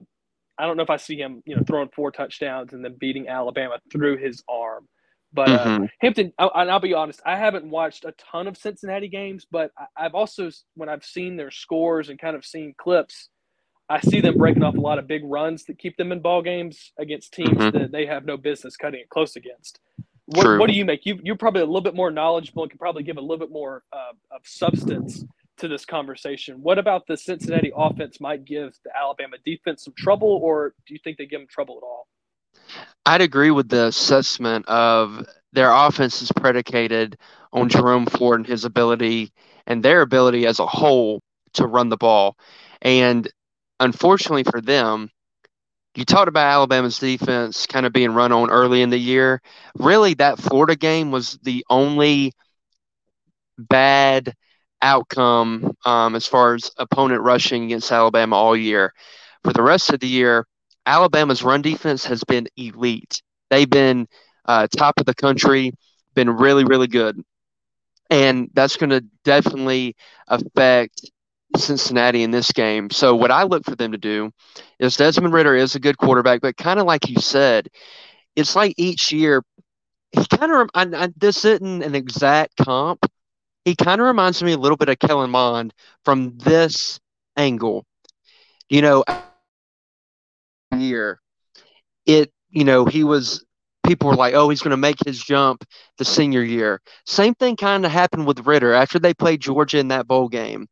I 0.58 0.66
don't 0.66 0.76
know 0.76 0.82
if 0.82 0.90
I 0.90 0.98
see 0.98 1.16
him, 1.16 1.42
you 1.46 1.56
know, 1.56 1.62
throwing 1.66 1.88
four 1.88 2.10
touchdowns 2.10 2.72
and 2.74 2.84
then 2.84 2.96
beating 3.00 3.28
Alabama 3.28 3.78
through 3.90 4.18
his 4.18 4.42
arm. 4.48 4.86
But 5.32 5.48
uh, 5.48 5.64
mm-hmm. 5.64 5.84
Hampton, 6.00 6.32
I, 6.38 6.48
and 6.54 6.70
I'll 6.70 6.80
be 6.80 6.94
honest, 6.94 7.20
I 7.24 7.36
haven't 7.36 7.68
watched 7.68 8.04
a 8.04 8.12
ton 8.32 8.48
of 8.48 8.56
Cincinnati 8.56 9.08
games, 9.08 9.46
but 9.50 9.70
I, 9.78 10.06
I've 10.06 10.14
also, 10.14 10.50
when 10.74 10.88
I've 10.88 11.04
seen 11.04 11.36
their 11.36 11.50
scores 11.50 12.08
and 12.08 12.18
kind 12.18 12.34
of 12.34 12.44
seen 12.44 12.74
clips, 12.76 13.28
I 13.88 14.00
see 14.00 14.20
them 14.20 14.38
breaking 14.38 14.62
off 14.62 14.76
a 14.76 14.80
lot 14.80 14.98
of 14.98 15.08
big 15.08 15.22
runs 15.24 15.64
that 15.64 15.78
keep 15.78 15.96
them 15.96 16.12
in 16.12 16.20
ball 16.20 16.42
games 16.42 16.92
against 16.98 17.32
teams 17.32 17.50
mm-hmm. 17.50 17.76
that 17.76 17.92
they 17.92 18.06
have 18.06 18.24
no 18.24 18.36
business 18.36 18.76
cutting 18.76 19.00
it 19.00 19.08
close 19.08 19.36
against. 19.36 19.80
What, 20.26 20.60
what, 20.60 20.68
do 20.68 20.76
you 20.76 20.84
make? 20.84 21.04
You, 21.06 21.18
you're 21.24 21.36
probably 21.36 21.62
a 21.62 21.66
little 21.66 21.80
bit 21.80 21.96
more 21.96 22.12
knowledgeable 22.12 22.62
and 22.62 22.70
can 22.70 22.78
probably 22.78 23.02
give 23.02 23.16
a 23.16 23.20
little 23.20 23.38
bit 23.38 23.50
more 23.50 23.82
uh, 23.92 24.12
of 24.30 24.42
substance 24.44 25.24
to 25.58 25.66
this 25.66 25.84
conversation. 25.84 26.62
What 26.62 26.78
about 26.78 27.06
the 27.08 27.16
Cincinnati 27.16 27.72
offense 27.74 28.20
might 28.20 28.44
give 28.44 28.78
the 28.84 28.90
Alabama 28.96 29.36
defense 29.44 29.84
some 29.84 29.94
trouble, 29.96 30.40
or 30.42 30.74
do 30.86 30.94
you 30.94 31.00
think 31.02 31.18
they 31.18 31.26
give 31.26 31.40
them 31.40 31.48
trouble 31.50 31.78
at 31.82 31.84
all? 31.84 32.06
I'd 33.06 33.22
agree 33.22 33.50
with 33.50 33.68
the 33.68 33.86
assessment 33.86 34.66
of 34.68 35.24
their 35.52 35.70
offense 35.72 36.22
is 36.22 36.32
predicated 36.32 37.16
on 37.52 37.68
Jerome 37.68 38.06
Ford 38.06 38.40
and 38.40 38.46
his 38.46 38.64
ability 38.64 39.32
and 39.66 39.82
their 39.82 40.02
ability 40.02 40.46
as 40.46 40.58
a 40.60 40.66
whole 40.66 41.20
to 41.54 41.66
run 41.66 41.88
the 41.88 41.96
ball. 41.96 42.36
And 42.82 43.28
unfortunately 43.80 44.44
for 44.44 44.60
them, 44.60 45.10
you 45.94 46.04
talked 46.04 46.28
about 46.28 46.46
Alabama's 46.52 46.98
defense 46.98 47.66
kind 47.66 47.84
of 47.86 47.92
being 47.92 48.12
run 48.14 48.32
on 48.32 48.50
early 48.50 48.82
in 48.82 48.90
the 48.90 48.98
year. 48.98 49.42
Really, 49.76 50.14
that 50.14 50.38
Florida 50.38 50.76
game 50.76 51.10
was 51.10 51.38
the 51.42 51.64
only 51.68 52.32
bad 53.58 54.34
outcome 54.82 55.72
um, 55.84 56.14
as 56.14 56.26
far 56.26 56.54
as 56.54 56.70
opponent 56.78 57.22
rushing 57.22 57.64
against 57.64 57.92
Alabama 57.92 58.36
all 58.36 58.56
year. 58.56 58.92
For 59.44 59.52
the 59.52 59.62
rest 59.62 59.90
of 59.92 60.00
the 60.00 60.08
year, 60.08 60.46
Alabama's 60.90 61.44
run 61.44 61.62
defense 61.62 62.04
has 62.06 62.24
been 62.24 62.48
elite. 62.56 63.22
They've 63.48 63.70
been 63.70 64.08
uh, 64.44 64.66
top 64.76 64.98
of 64.98 65.06
the 65.06 65.14
country, 65.14 65.72
been 66.14 66.28
really, 66.28 66.64
really 66.64 66.88
good. 66.88 67.22
And 68.10 68.50
that's 68.54 68.76
going 68.76 68.90
to 68.90 69.04
definitely 69.22 69.94
affect 70.26 71.08
Cincinnati 71.56 72.24
in 72.24 72.32
this 72.32 72.50
game. 72.50 72.90
So, 72.90 73.14
what 73.14 73.30
I 73.30 73.44
look 73.44 73.64
for 73.64 73.76
them 73.76 73.92
to 73.92 73.98
do 73.98 74.32
is 74.80 74.96
Desmond 74.96 75.32
Ridder 75.32 75.54
is 75.54 75.76
a 75.76 75.80
good 75.80 75.96
quarterback, 75.96 76.40
but 76.40 76.56
kind 76.56 76.80
of 76.80 76.86
like 76.86 77.08
you 77.08 77.20
said, 77.20 77.68
it's 78.34 78.56
like 78.56 78.74
each 78.76 79.12
year, 79.12 79.44
he 80.10 80.24
kind 80.26 80.50
of, 80.50 80.70
I, 80.74 81.04
I, 81.04 81.08
this 81.16 81.44
isn't 81.44 81.84
an 81.84 81.94
exact 81.94 82.56
comp. 82.56 83.06
He 83.64 83.76
kind 83.76 84.00
of 84.00 84.08
reminds 84.08 84.42
me 84.42 84.54
a 84.54 84.58
little 84.58 84.76
bit 84.76 84.88
of 84.88 84.98
Kellen 84.98 85.30
Mond 85.30 85.72
from 86.04 86.36
this 86.38 86.98
angle. 87.36 87.86
You 88.68 88.82
know, 88.82 89.04
year, 90.80 91.20
it 92.06 92.32
you 92.50 92.64
know 92.64 92.84
he 92.84 93.04
was 93.04 93.44
people 93.86 94.08
were 94.08 94.16
like, 94.16 94.34
oh, 94.34 94.48
he's 94.48 94.60
going 94.62 94.70
to 94.70 94.76
make 94.76 94.98
his 95.04 95.22
jump 95.22 95.64
the 95.98 96.04
senior 96.04 96.42
year. 96.42 96.80
Same 97.06 97.34
thing 97.34 97.56
kind 97.56 97.84
of 97.84 97.90
happened 97.90 98.26
with 98.26 98.46
Ridder 98.46 98.72
after 98.72 98.98
they 98.98 99.14
played 99.14 99.40
Georgia 99.40 99.78
in 99.78 99.88
that 99.88 100.06
bowl 100.06 100.28
game. 100.28 100.68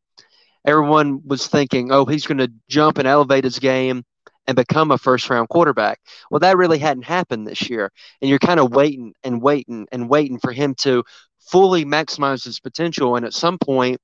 Everyone 0.65 1.21
was 1.25 1.47
thinking, 1.47 1.91
oh, 1.91 2.05
he's 2.05 2.27
going 2.27 2.37
to 2.37 2.51
jump 2.69 2.97
and 2.97 3.07
elevate 3.07 3.43
his 3.43 3.59
game 3.59 4.03
and 4.47 4.55
become 4.55 4.91
a 4.91 4.97
first 4.97 5.29
round 5.29 5.49
quarterback. 5.49 5.99
Well, 6.29 6.39
that 6.39 6.57
really 6.57 6.79
hadn't 6.79 7.03
happened 7.03 7.47
this 7.47 7.69
year. 7.69 7.91
And 8.21 8.29
you're 8.29 8.39
kind 8.39 8.59
of 8.59 8.71
waiting 8.71 9.13
and 9.23 9.41
waiting 9.41 9.87
and 9.91 10.09
waiting 10.09 10.39
for 10.39 10.51
him 10.51 10.75
to 10.79 11.03
fully 11.39 11.85
maximize 11.85 12.43
his 12.43 12.59
potential. 12.59 13.15
And 13.15 13.25
at 13.25 13.33
some 13.33 13.57
point, 13.57 13.99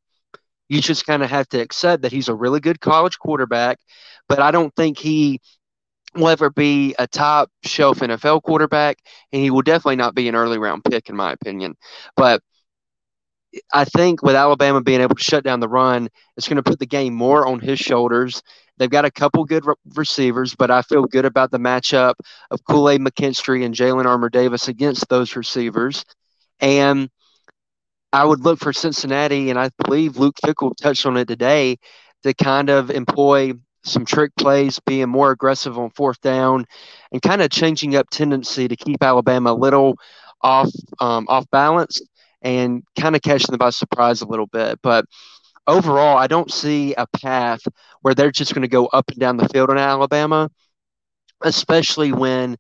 you 0.67 0.81
just 0.81 1.05
kind 1.05 1.23
of 1.23 1.29
have 1.29 1.47
to 1.49 1.59
accept 1.59 2.01
that 2.03 2.11
he's 2.11 2.27
a 2.29 2.35
really 2.35 2.59
good 2.59 2.79
college 2.79 3.19
quarterback, 3.19 3.79
but 4.27 4.39
I 4.39 4.51
don't 4.51 4.75
think 4.75 4.97
he 4.97 5.39
will 6.15 6.29
ever 6.29 6.49
be 6.49 6.95
a 6.97 7.07
top 7.07 7.49
shelf 7.63 7.99
NFL 7.99 8.43
quarterback, 8.43 8.97
and 9.31 9.41
he 9.41 9.51
will 9.51 9.61
definitely 9.61 9.97
not 9.97 10.15
be 10.15 10.27
an 10.27 10.35
early 10.35 10.57
round 10.57 10.83
pick, 10.83 11.09
in 11.09 11.15
my 11.15 11.31
opinion. 11.31 11.75
But 12.15 12.41
I 13.73 13.85
think 13.85 14.21
with 14.21 14.35
Alabama 14.35 14.81
being 14.81 15.01
able 15.01 15.15
to 15.15 15.23
shut 15.23 15.43
down 15.43 15.59
the 15.59 15.69
run, 15.69 16.09
it's 16.37 16.47
going 16.47 16.57
to 16.57 16.63
put 16.63 16.79
the 16.79 16.85
game 16.85 17.13
more 17.13 17.47
on 17.47 17.59
his 17.59 17.79
shoulders. 17.79 18.41
They've 18.77 18.89
got 18.89 19.05
a 19.05 19.11
couple 19.11 19.45
good 19.45 19.65
re- 19.65 19.75
receivers, 19.95 20.55
but 20.55 20.69
I 20.69 20.81
feel 20.81 21.05
good 21.05 21.25
about 21.25 21.51
the 21.51 21.59
matchup 21.59 22.15
of 22.51 22.63
Kool 22.65 22.89
Aid 22.89 23.01
McKinstry 23.01 23.63
and 23.63 23.73
Jalyn 23.73 24.05
Armour-Davis 24.05 24.67
against 24.67 25.07
those 25.07 25.35
receivers. 25.35 26.03
And 26.59 27.09
I 28.11 28.25
would 28.25 28.41
look 28.41 28.59
for 28.59 28.73
Cincinnati, 28.73 29.49
and 29.49 29.59
I 29.59 29.69
believe 29.85 30.17
Luke 30.17 30.35
Fickell 30.43 30.75
touched 30.75 31.05
on 31.05 31.17
it 31.17 31.27
today, 31.27 31.77
to 32.23 32.33
kind 32.33 32.69
of 32.69 32.89
employ 32.89 33.53
some 33.85 34.05
trick 34.05 34.31
plays, 34.35 34.79
being 34.85 35.09
more 35.09 35.31
aggressive 35.31 35.77
on 35.77 35.91
fourth 35.91 36.19
down, 36.21 36.65
and 37.11 37.21
kind 37.21 37.41
of 37.41 37.49
changing 37.49 37.95
up 37.95 38.09
tendency 38.09 38.67
to 38.67 38.75
keep 38.75 39.01
Alabama 39.03 39.51
a 39.51 39.53
little 39.53 39.97
off 40.41 40.69
um, 40.99 41.25
off 41.29 41.49
balance 41.51 42.01
and 42.41 42.83
kind 42.99 43.15
of 43.15 43.21
catching 43.21 43.51
them 43.51 43.57
by 43.57 43.69
surprise 43.69 44.21
a 44.21 44.27
little 44.27 44.47
bit. 44.47 44.79
But 44.83 45.05
overall, 45.67 46.17
I 46.17 46.27
don't 46.27 46.51
see 46.51 46.93
a 46.95 47.07
path 47.07 47.61
where 48.01 48.13
they're 48.13 48.31
just 48.31 48.53
going 48.53 48.61
to 48.63 48.67
go 48.67 48.87
up 48.87 49.09
and 49.09 49.19
down 49.19 49.37
the 49.37 49.49
field 49.49 49.69
in 49.69 49.77
Alabama, 49.77 50.49
especially 51.43 52.11
when 52.11 52.57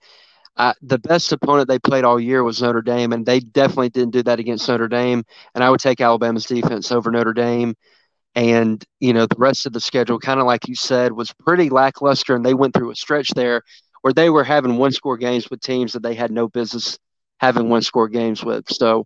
uh, 0.57 0.73
the 0.81 0.97
best 0.97 1.31
opponent 1.31 1.67
they 1.67 1.79
played 1.79 2.05
all 2.05 2.19
year 2.19 2.43
was 2.43 2.61
Notre 2.61 2.81
Dame, 2.81 3.13
and 3.13 3.25
they 3.25 3.39
definitely 3.39 3.89
didn't 3.89 4.13
do 4.13 4.23
that 4.23 4.39
against 4.39 4.67
Notre 4.67 4.87
Dame. 4.87 5.23
And 5.53 5.63
I 5.63 5.69
would 5.69 5.81
take 5.81 6.01
Alabama's 6.01 6.45
defense 6.45 6.91
over 6.91 7.11
Notre 7.11 7.33
Dame. 7.33 7.75
And, 8.35 8.83
you 8.99 9.13
know, 9.13 9.25
the 9.25 9.35
rest 9.37 9.65
of 9.65 9.73
the 9.73 9.79
schedule, 9.79 10.19
kind 10.19 10.39
of 10.39 10.45
like 10.45 10.67
you 10.67 10.75
said, 10.75 11.13
was 11.13 11.33
pretty 11.45 11.69
lackluster. 11.69 12.35
And 12.35 12.45
they 12.45 12.53
went 12.53 12.73
through 12.73 12.91
a 12.91 12.95
stretch 12.95 13.29
there 13.29 13.61
where 14.01 14.13
they 14.13 14.29
were 14.29 14.43
having 14.43 14.77
one 14.77 14.91
score 14.91 15.17
games 15.17 15.49
with 15.49 15.61
teams 15.61 15.93
that 15.93 16.03
they 16.03 16.13
had 16.13 16.31
no 16.31 16.47
business 16.47 16.99
having 17.39 17.69
one 17.69 17.81
score 17.81 18.09
games 18.09 18.43
with. 18.43 18.65
So 18.69 19.05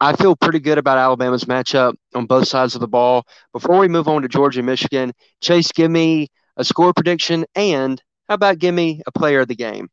I 0.00 0.14
feel 0.14 0.36
pretty 0.36 0.60
good 0.60 0.78
about 0.78 0.98
Alabama's 0.98 1.44
matchup 1.44 1.94
on 2.14 2.26
both 2.26 2.48
sides 2.48 2.74
of 2.74 2.80
the 2.80 2.88
ball. 2.88 3.24
Before 3.52 3.78
we 3.78 3.88
move 3.88 4.08
on 4.08 4.22
to 4.22 4.28
Georgia 4.28 4.62
Michigan, 4.62 5.12
Chase, 5.40 5.72
give 5.72 5.90
me 5.90 6.28
a 6.56 6.64
score 6.64 6.92
prediction 6.92 7.44
and 7.54 8.02
how 8.28 8.34
about 8.34 8.58
give 8.58 8.74
me 8.74 9.02
a 9.06 9.12
player 9.12 9.40
of 9.40 9.48
the 9.48 9.54
game? 9.54 9.88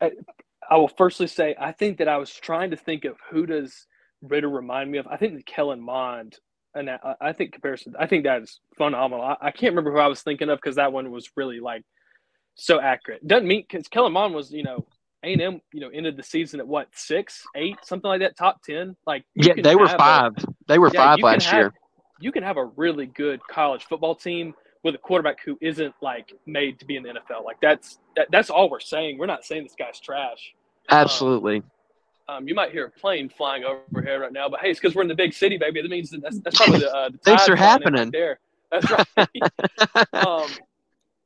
I, 0.00 0.12
I 0.70 0.76
will 0.76 0.88
firstly 0.88 1.26
say 1.26 1.54
I 1.58 1.72
think 1.72 1.98
that 1.98 2.08
I 2.08 2.16
was 2.16 2.32
trying 2.32 2.70
to 2.70 2.76
think 2.76 3.04
of 3.04 3.18
who 3.30 3.46
does 3.46 3.86
Ridder 4.22 4.48
remind 4.48 4.90
me 4.90 4.98
of. 4.98 5.06
I 5.06 5.16
think 5.16 5.34
that 5.34 5.46
Kellen 5.46 5.80
Mond 5.80 6.38
and 6.74 6.90
I 7.20 7.32
think 7.32 7.52
comparison. 7.52 7.94
I 7.98 8.06
think 8.06 8.24
that 8.24 8.42
is 8.42 8.60
phenomenal. 8.76 9.24
I, 9.24 9.36
I 9.40 9.50
can't 9.50 9.72
remember 9.72 9.92
who 9.92 9.98
I 9.98 10.06
was 10.06 10.22
thinking 10.22 10.48
of 10.48 10.58
because 10.58 10.76
that 10.76 10.92
one 10.92 11.10
was 11.10 11.30
really 11.36 11.60
like 11.60 11.82
so 12.54 12.80
accurate. 12.80 13.26
Doesn't 13.26 13.48
mean 13.48 13.64
because 13.68 13.88
Kellen 13.88 14.12
Mond 14.12 14.34
was 14.34 14.52
you 14.52 14.62
know 14.62 14.86
A 15.24 15.32
and 15.32 15.42
M 15.42 15.60
you 15.72 15.80
know 15.80 15.88
ended 15.88 16.16
the 16.16 16.22
season 16.22 16.60
at 16.60 16.68
what 16.68 16.88
six, 16.94 17.42
eight, 17.56 17.76
something 17.82 18.08
like 18.08 18.20
that, 18.20 18.36
top 18.36 18.62
ten. 18.62 18.96
Like 19.06 19.24
yeah, 19.34 19.54
they 19.62 19.74
were 19.74 19.88
five. 19.88 20.32
A, 20.38 20.44
they 20.68 20.78
were 20.78 20.90
yeah, 20.92 21.00
five 21.00 21.18
last 21.20 21.46
have, 21.46 21.58
year. 21.58 21.74
you 22.20 22.32
can 22.32 22.42
have 22.42 22.56
a 22.56 22.64
really 22.64 23.06
good 23.06 23.40
college 23.50 23.84
football 23.84 24.14
team 24.14 24.54
with 24.82 24.94
a 24.94 24.98
quarterback 24.98 25.38
who 25.44 25.58
isn't 25.60 25.94
like 26.00 26.32
made 26.46 26.78
to 26.78 26.86
be 26.86 26.96
in 26.96 27.02
the 27.02 27.10
NFL. 27.10 27.44
Like 27.44 27.60
that's 27.60 27.98
that, 28.16 28.28
that's 28.30 28.50
all 28.50 28.70
we're 28.70 28.80
saying. 28.80 29.18
We're 29.18 29.26
not 29.26 29.44
saying 29.44 29.64
this 29.64 29.74
guy's 29.78 30.00
trash. 30.00 30.54
Absolutely. 30.88 31.58
Um, 31.58 31.64
um, 32.30 32.46
you 32.46 32.54
might 32.54 32.70
hear 32.70 32.86
a 32.86 32.90
plane 32.90 33.28
flying 33.28 33.64
overhead 33.64 34.20
right 34.20 34.32
now, 34.32 34.48
but 34.48 34.60
hey, 34.60 34.70
it's 34.70 34.80
because 34.80 34.94
we're 34.94 35.02
in 35.02 35.08
the 35.08 35.14
big 35.14 35.32
city, 35.32 35.58
baby. 35.58 35.82
That 35.82 35.90
means 35.90 36.10
that 36.10 36.22
that's, 36.22 36.38
that's 36.40 36.56
probably 36.56 36.80
the, 36.80 36.94
uh, 36.94 37.08
the 37.10 37.18
things 37.18 37.48
are 37.48 37.56
happening 37.56 38.10
there. 38.10 38.38
That's 38.70 38.86
right. 39.16 39.28
um, 40.12 40.48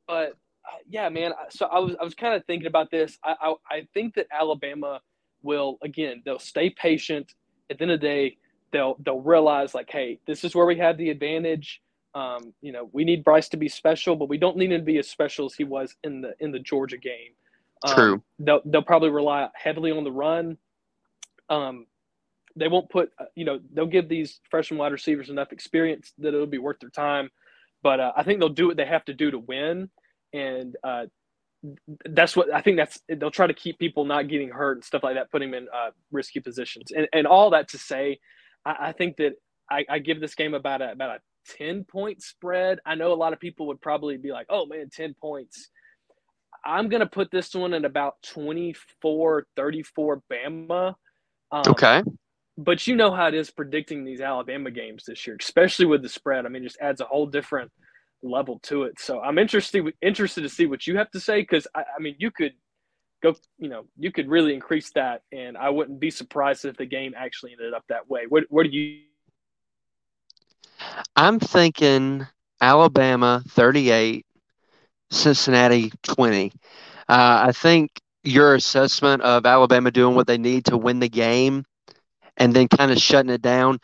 but 0.07 0.29
uh, 0.65 0.77
yeah, 0.89 1.09
man. 1.09 1.33
So 1.49 1.67
I 1.67 1.79
was 1.79 1.95
I 1.99 2.03
was 2.03 2.15
kind 2.15 2.33
of 2.33 2.43
thinking 2.45 2.67
about 2.67 2.89
this. 2.89 3.17
I, 3.23 3.35
I 3.39 3.53
I 3.69 3.87
think 3.93 4.15
that 4.15 4.27
Alabama 4.31 5.01
will 5.43 5.77
again 5.83 6.23
they'll 6.25 6.39
stay 6.39 6.71
patient. 6.71 7.33
At 7.69 7.77
the 7.77 7.83
end 7.83 7.91
of 7.91 8.01
the 8.01 8.07
day, 8.07 8.37
they'll 8.71 8.97
they'll 9.05 9.21
realize 9.21 9.75
like, 9.75 9.89
hey, 9.91 10.19
this 10.25 10.43
is 10.43 10.55
where 10.55 10.65
we 10.65 10.77
have 10.77 10.97
the 10.97 11.09
advantage. 11.09 11.81
Um, 12.15 12.53
you 12.61 12.71
know, 12.71 12.89
we 12.93 13.03
need 13.03 13.23
Bryce 13.23 13.49
to 13.49 13.57
be 13.57 13.69
special, 13.69 14.15
but 14.15 14.29
we 14.29 14.37
don't 14.37 14.57
need 14.57 14.71
him 14.71 14.81
to 14.81 14.85
be 14.85 14.97
as 14.97 15.07
special 15.07 15.45
as 15.45 15.53
he 15.53 15.65
was 15.65 15.95
in 16.03 16.21
the 16.21 16.33
in 16.39 16.51
the 16.51 16.59
Georgia 16.59 16.97
game. 16.97 17.33
Um, 17.83 17.95
True. 17.95 18.23
They'll 18.39 18.61
they'll 18.65 18.81
probably 18.81 19.09
rely 19.09 19.49
heavily 19.53 19.91
on 19.91 20.03
the 20.03 20.11
run. 20.11 20.57
Um, 21.49 21.85
they 22.55 22.67
won't 22.67 22.89
put 22.89 23.11
uh, 23.19 23.25
you 23.35 23.45
know 23.45 23.59
they'll 23.73 23.85
give 23.85 24.07
these 24.07 24.39
freshman 24.49 24.77
wide 24.77 24.91
receivers 24.91 25.29
enough 25.29 25.51
experience 25.51 26.13
that 26.19 26.33
it'll 26.33 26.45
be 26.45 26.57
worth 26.57 26.79
their 26.79 26.89
time. 26.89 27.29
But 27.83 27.99
uh, 27.99 28.13
I 28.15 28.23
think 28.23 28.39
they'll 28.39 28.49
do 28.49 28.67
what 28.67 28.77
they 28.77 28.85
have 28.85 29.05
to 29.05 29.13
do 29.13 29.29
to 29.31 29.39
win, 29.39 29.89
and 30.33 30.75
uh, 30.83 31.05
that's 32.05 32.35
what 32.35 32.53
I 32.53 32.61
think. 32.61 32.77
That's 32.77 32.99
they'll 33.09 33.31
try 33.31 33.47
to 33.47 33.53
keep 33.53 33.77
people 33.77 34.05
not 34.05 34.27
getting 34.27 34.49
hurt 34.49 34.77
and 34.77 34.83
stuff 34.83 35.03
like 35.03 35.15
that, 35.15 35.31
putting 35.31 35.51
them 35.51 35.63
in 35.63 35.69
uh, 35.73 35.91
risky 36.11 36.39
positions, 36.39 36.91
and 36.95 37.07
and 37.13 37.27
all 37.27 37.51
that 37.51 37.69
to 37.69 37.77
say, 37.77 38.19
I, 38.65 38.75
I 38.87 38.91
think 38.91 39.17
that 39.17 39.33
I, 39.69 39.85
I, 39.89 39.99
give 39.99 40.19
this 40.19 40.35
game 40.35 40.53
about 40.53 40.81
a 40.81 40.91
about 40.91 41.17
a 41.17 41.19
ten 41.57 41.83
point 41.83 42.21
spread. 42.21 42.79
I 42.85 42.95
know 42.95 43.13
a 43.13 43.15
lot 43.15 43.33
of 43.33 43.39
people 43.39 43.67
would 43.67 43.81
probably 43.81 44.17
be 44.17 44.31
like, 44.31 44.47
"Oh 44.49 44.65
man, 44.65 44.89
ten 44.91 45.13
points." 45.19 45.69
I'm 46.65 46.89
gonna 46.89 47.05
put 47.05 47.29
this 47.29 47.53
one 47.53 47.75
at 47.75 47.85
about 47.85 48.15
24, 48.23 49.45
34 49.55 50.23
Bama. 50.31 50.95
Um, 51.55 51.63
okay. 51.67 52.03
But 52.57 52.85
you 52.85 52.95
know 52.95 53.11
how 53.11 53.27
it 53.27 53.33
is 53.33 53.49
predicting 53.49 54.03
these 54.03 54.19
Alabama 54.19 54.71
games 54.71 55.05
this 55.05 55.25
year, 55.25 55.37
especially 55.39 55.85
with 55.85 56.01
the 56.01 56.09
spread. 56.09 56.45
I 56.45 56.49
mean, 56.49 56.63
just 56.63 56.79
adds 56.81 56.99
a 56.99 57.05
whole 57.05 57.27
different 57.27 57.71
level 58.21 58.59
to 58.63 58.83
it. 58.83 58.99
So 58.99 59.21
I'm 59.21 59.37
interested 59.37 59.85
interested 60.01 60.41
to 60.41 60.49
see 60.49 60.65
what 60.65 60.85
you 60.85 60.97
have 60.97 61.09
to 61.11 61.19
say 61.19 61.41
because 61.41 61.65
I, 61.73 61.81
I 61.81 62.01
mean, 62.01 62.15
you 62.17 62.29
could 62.31 62.53
go, 63.23 63.35
you 63.57 63.69
know, 63.69 63.85
you 63.97 64.11
could 64.11 64.27
really 64.27 64.53
increase 64.53 64.91
that, 64.95 65.21
and 65.31 65.57
I 65.57 65.69
wouldn't 65.69 65.99
be 65.99 66.11
surprised 66.11 66.65
if 66.65 66.75
the 66.75 66.85
game 66.85 67.13
actually 67.15 67.53
ended 67.53 67.73
up 67.73 67.83
that 67.87 68.09
way. 68.09 68.23
What 68.27 68.43
What 68.49 68.63
do 68.63 68.69
you? 68.69 69.01
I'm 71.15 71.39
thinking 71.39 72.27
Alabama 72.59 73.43
38, 73.47 74.25
Cincinnati 75.09 75.91
20. 76.03 76.51
Uh, 77.07 77.45
I 77.47 77.51
think 77.53 77.91
your 78.25 78.55
assessment 78.55 79.21
of 79.21 79.45
Alabama 79.45 79.91
doing 79.91 80.15
what 80.15 80.27
they 80.27 80.37
need 80.37 80.65
to 80.65 80.77
win 80.77 80.99
the 80.99 81.09
game 81.09 81.65
and 82.37 82.53
then 82.53 82.67
kind 82.67 82.91
of 82.91 82.97
shutting 82.97 83.31
it 83.31 83.41
down, 83.41 83.79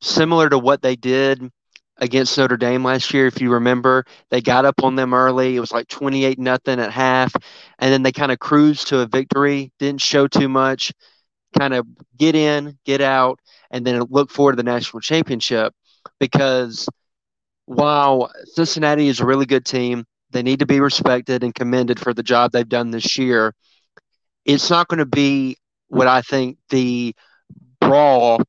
similar 0.00 0.48
to 0.48 0.58
what 0.58 0.82
they 0.82 0.96
did 0.96 1.50
against 1.98 2.36
Notre 2.36 2.56
Dame 2.56 2.84
last 2.84 3.14
year. 3.14 3.26
If 3.26 3.40
you 3.40 3.52
remember, 3.52 4.04
they 4.30 4.40
got 4.40 4.64
up 4.64 4.82
on 4.82 4.96
them 4.96 5.14
early. 5.14 5.56
It 5.56 5.60
was 5.60 5.72
like 5.72 5.88
28 5.88 6.38
nothing 6.38 6.80
at 6.80 6.90
half. 6.90 7.32
And 7.78 7.92
then 7.92 8.02
they 8.02 8.12
kind 8.12 8.32
of 8.32 8.38
cruised 8.38 8.88
to 8.88 9.00
a 9.00 9.06
victory, 9.06 9.72
didn't 9.78 10.02
show 10.02 10.26
too 10.26 10.48
much, 10.48 10.92
kind 11.58 11.72
of 11.72 11.86
get 12.18 12.34
in, 12.34 12.78
get 12.84 13.00
out, 13.00 13.38
and 13.70 13.86
then 13.86 14.02
look 14.10 14.30
forward 14.30 14.52
to 14.52 14.56
the 14.56 14.62
national 14.62 15.00
championship. 15.00 15.72
Because 16.18 16.88
while 17.66 18.30
Cincinnati 18.44 19.08
is 19.08 19.20
a 19.20 19.26
really 19.26 19.46
good 19.46 19.64
team, 19.64 20.04
they 20.30 20.42
need 20.42 20.58
to 20.58 20.66
be 20.66 20.80
respected 20.80 21.44
and 21.44 21.54
commended 21.54 22.00
for 22.00 22.12
the 22.12 22.22
job 22.22 22.50
they've 22.50 22.68
done 22.68 22.90
this 22.90 23.16
year 23.16 23.54
it's 24.44 24.70
not 24.70 24.88
going 24.88 24.98
to 24.98 25.06
be 25.06 25.56
what 25.88 26.08
I 26.08 26.22
think 26.22 26.58
the 26.70 27.14
brawl 27.80 28.40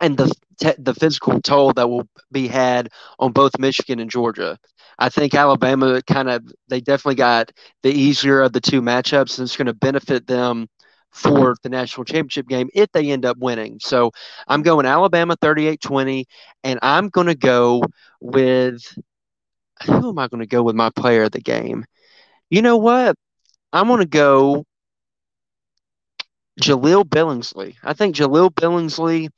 and 0.00 0.16
the 0.16 0.32
te- 0.58 0.74
the 0.78 0.94
physical 0.94 1.40
toll 1.40 1.72
that 1.74 1.88
will 1.88 2.08
be 2.30 2.48
had 2.48 2.88
on 3.18 3.32
both 3.32 3.58
Michigan 3.58 4.00
and 4.00 4.10
Georgia. 4.10 4.58
I 4.98 5.08
think 5.08 5.34
Alabama 5.34 6.02
kind 6.02 6.28
of 6.28 6.44
they 6.68 6.80
definitely 6.80 7.16
got 7.16 7.50
the 7.82 7.90
easier 7.92 8.40
of 8.42 8.52
the 8.52 8.60
two 8.60 8.82
matchups, 8.82 9.38
and 9.38 9.46
it's 9.46 9.56
going 9.56 9.66
to 9.66 9.74
benefit 9.74 10.26
them 10.26 10.68
for 11.10 11.56
the 11.62 11.68
national 11.68 12.04
championship 12.04 12.48
game 12.48 12.68
if 12.74 12.90
they 12.92 13.10
end 13.10 13.24
up 13.26 13.36
winning. 13.38 13.78
So 13.80 14.12
I'm 14.48 14.62
going 14.62 14.86
Alabama 14.86 15.36
38-20, 15.36 16.26
and 16.64 16.78
I'm 16.82 17.08
going 17.08 17.26
to 17.26 17.34
go 17.34 17.82
with 18.20 18.82
who 19.86 20.10
am 20.10 20.18
I 20.18 20.28
going 20.28 20.40
to 20.40 20.46
go 20.46 20.62
with 20.62 20.76
my 20.76 20.90
player 20.90 21.24
of 21.24 21.32
the 21.32 21.40
game? 21.40 21.84
You 22.50 22.62
know 22.62 22.76
what? 22.76 23.16
I'm 23.72 23.88
going 23.88 24.00
to 24.00 24.06
go 24.06 24.64
Jahleel 26.60 27.04
Billingsley. 27.04 27.76
I 27.82 27.92
think 27.92 28.16
Jahleel 28.16 28.50
Billingsley 28.50 29.28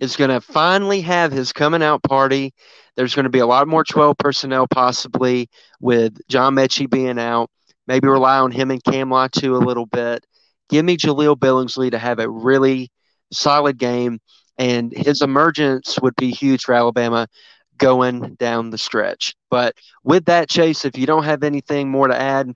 is 0.00 0.16
going 0.16 0.30
to 0.30 0.40
finally 0.40 1.00
have 1.00 1.32
his 1.32 1.52
coming 1.52 1.82
out 1.82 2.02
party. 2.02 2.52
There's 2.96 3.14
going 3.14 3.24
to 3.24 3.30
be 3.30 3.38
a 3.38 3.46
lot 3.46 3.68
more 3.68 3.84
12 3.84 4.16
personnel 4.18 4.66
possibly 4.66 5.48
with 5.80 6.18
John 6.28 6.54
Metchie 6.54 6.90
being 6.90 7.18
out. 7.18 7.50
Maybe 7.86 8.06
rely 8.06 8.38
on 8.38 8.50
him 8.50 8.70
and 8.70 8.84
Cam 8.84 9.08
Latu 9.08 9.60
a 9.60 9.64
little 9.64 9.86
bit. 9.86 10.24
Give 10.68 10.84
me 10.84 10.96
Jahleel 10.96 11.36
Billingsley 11.36 11.90
to 11.90 11.98
have 11.98 12.18
a 12.18 12.28
really 12.28 12.90
solid 13.32 13.78
game, 13.78 14.20
and 14.58 14.92
his 14.92 15.22
emergence 15.22 15.98
would 16.00 16.14
be 16.16 16.30
huge 16.30 16.64
for 16.64 16.74
Alabama 16.74 17.26
going 17.78 18.34
down 18.34 18.70
the 18.70 18.78
stretch. 18.78 19.34
But 19.50 19.74
with 20.04 20.26
that, 20.26 20.50
Chase, 20.50 20.84
if 20.84 20.98
you 20.98 21.06
don't 21.06 21.24
have 21.24 21.42
anything 21.42 21.88
more 21.88 22.08
to 22.08 22.20
add 22.20 22.52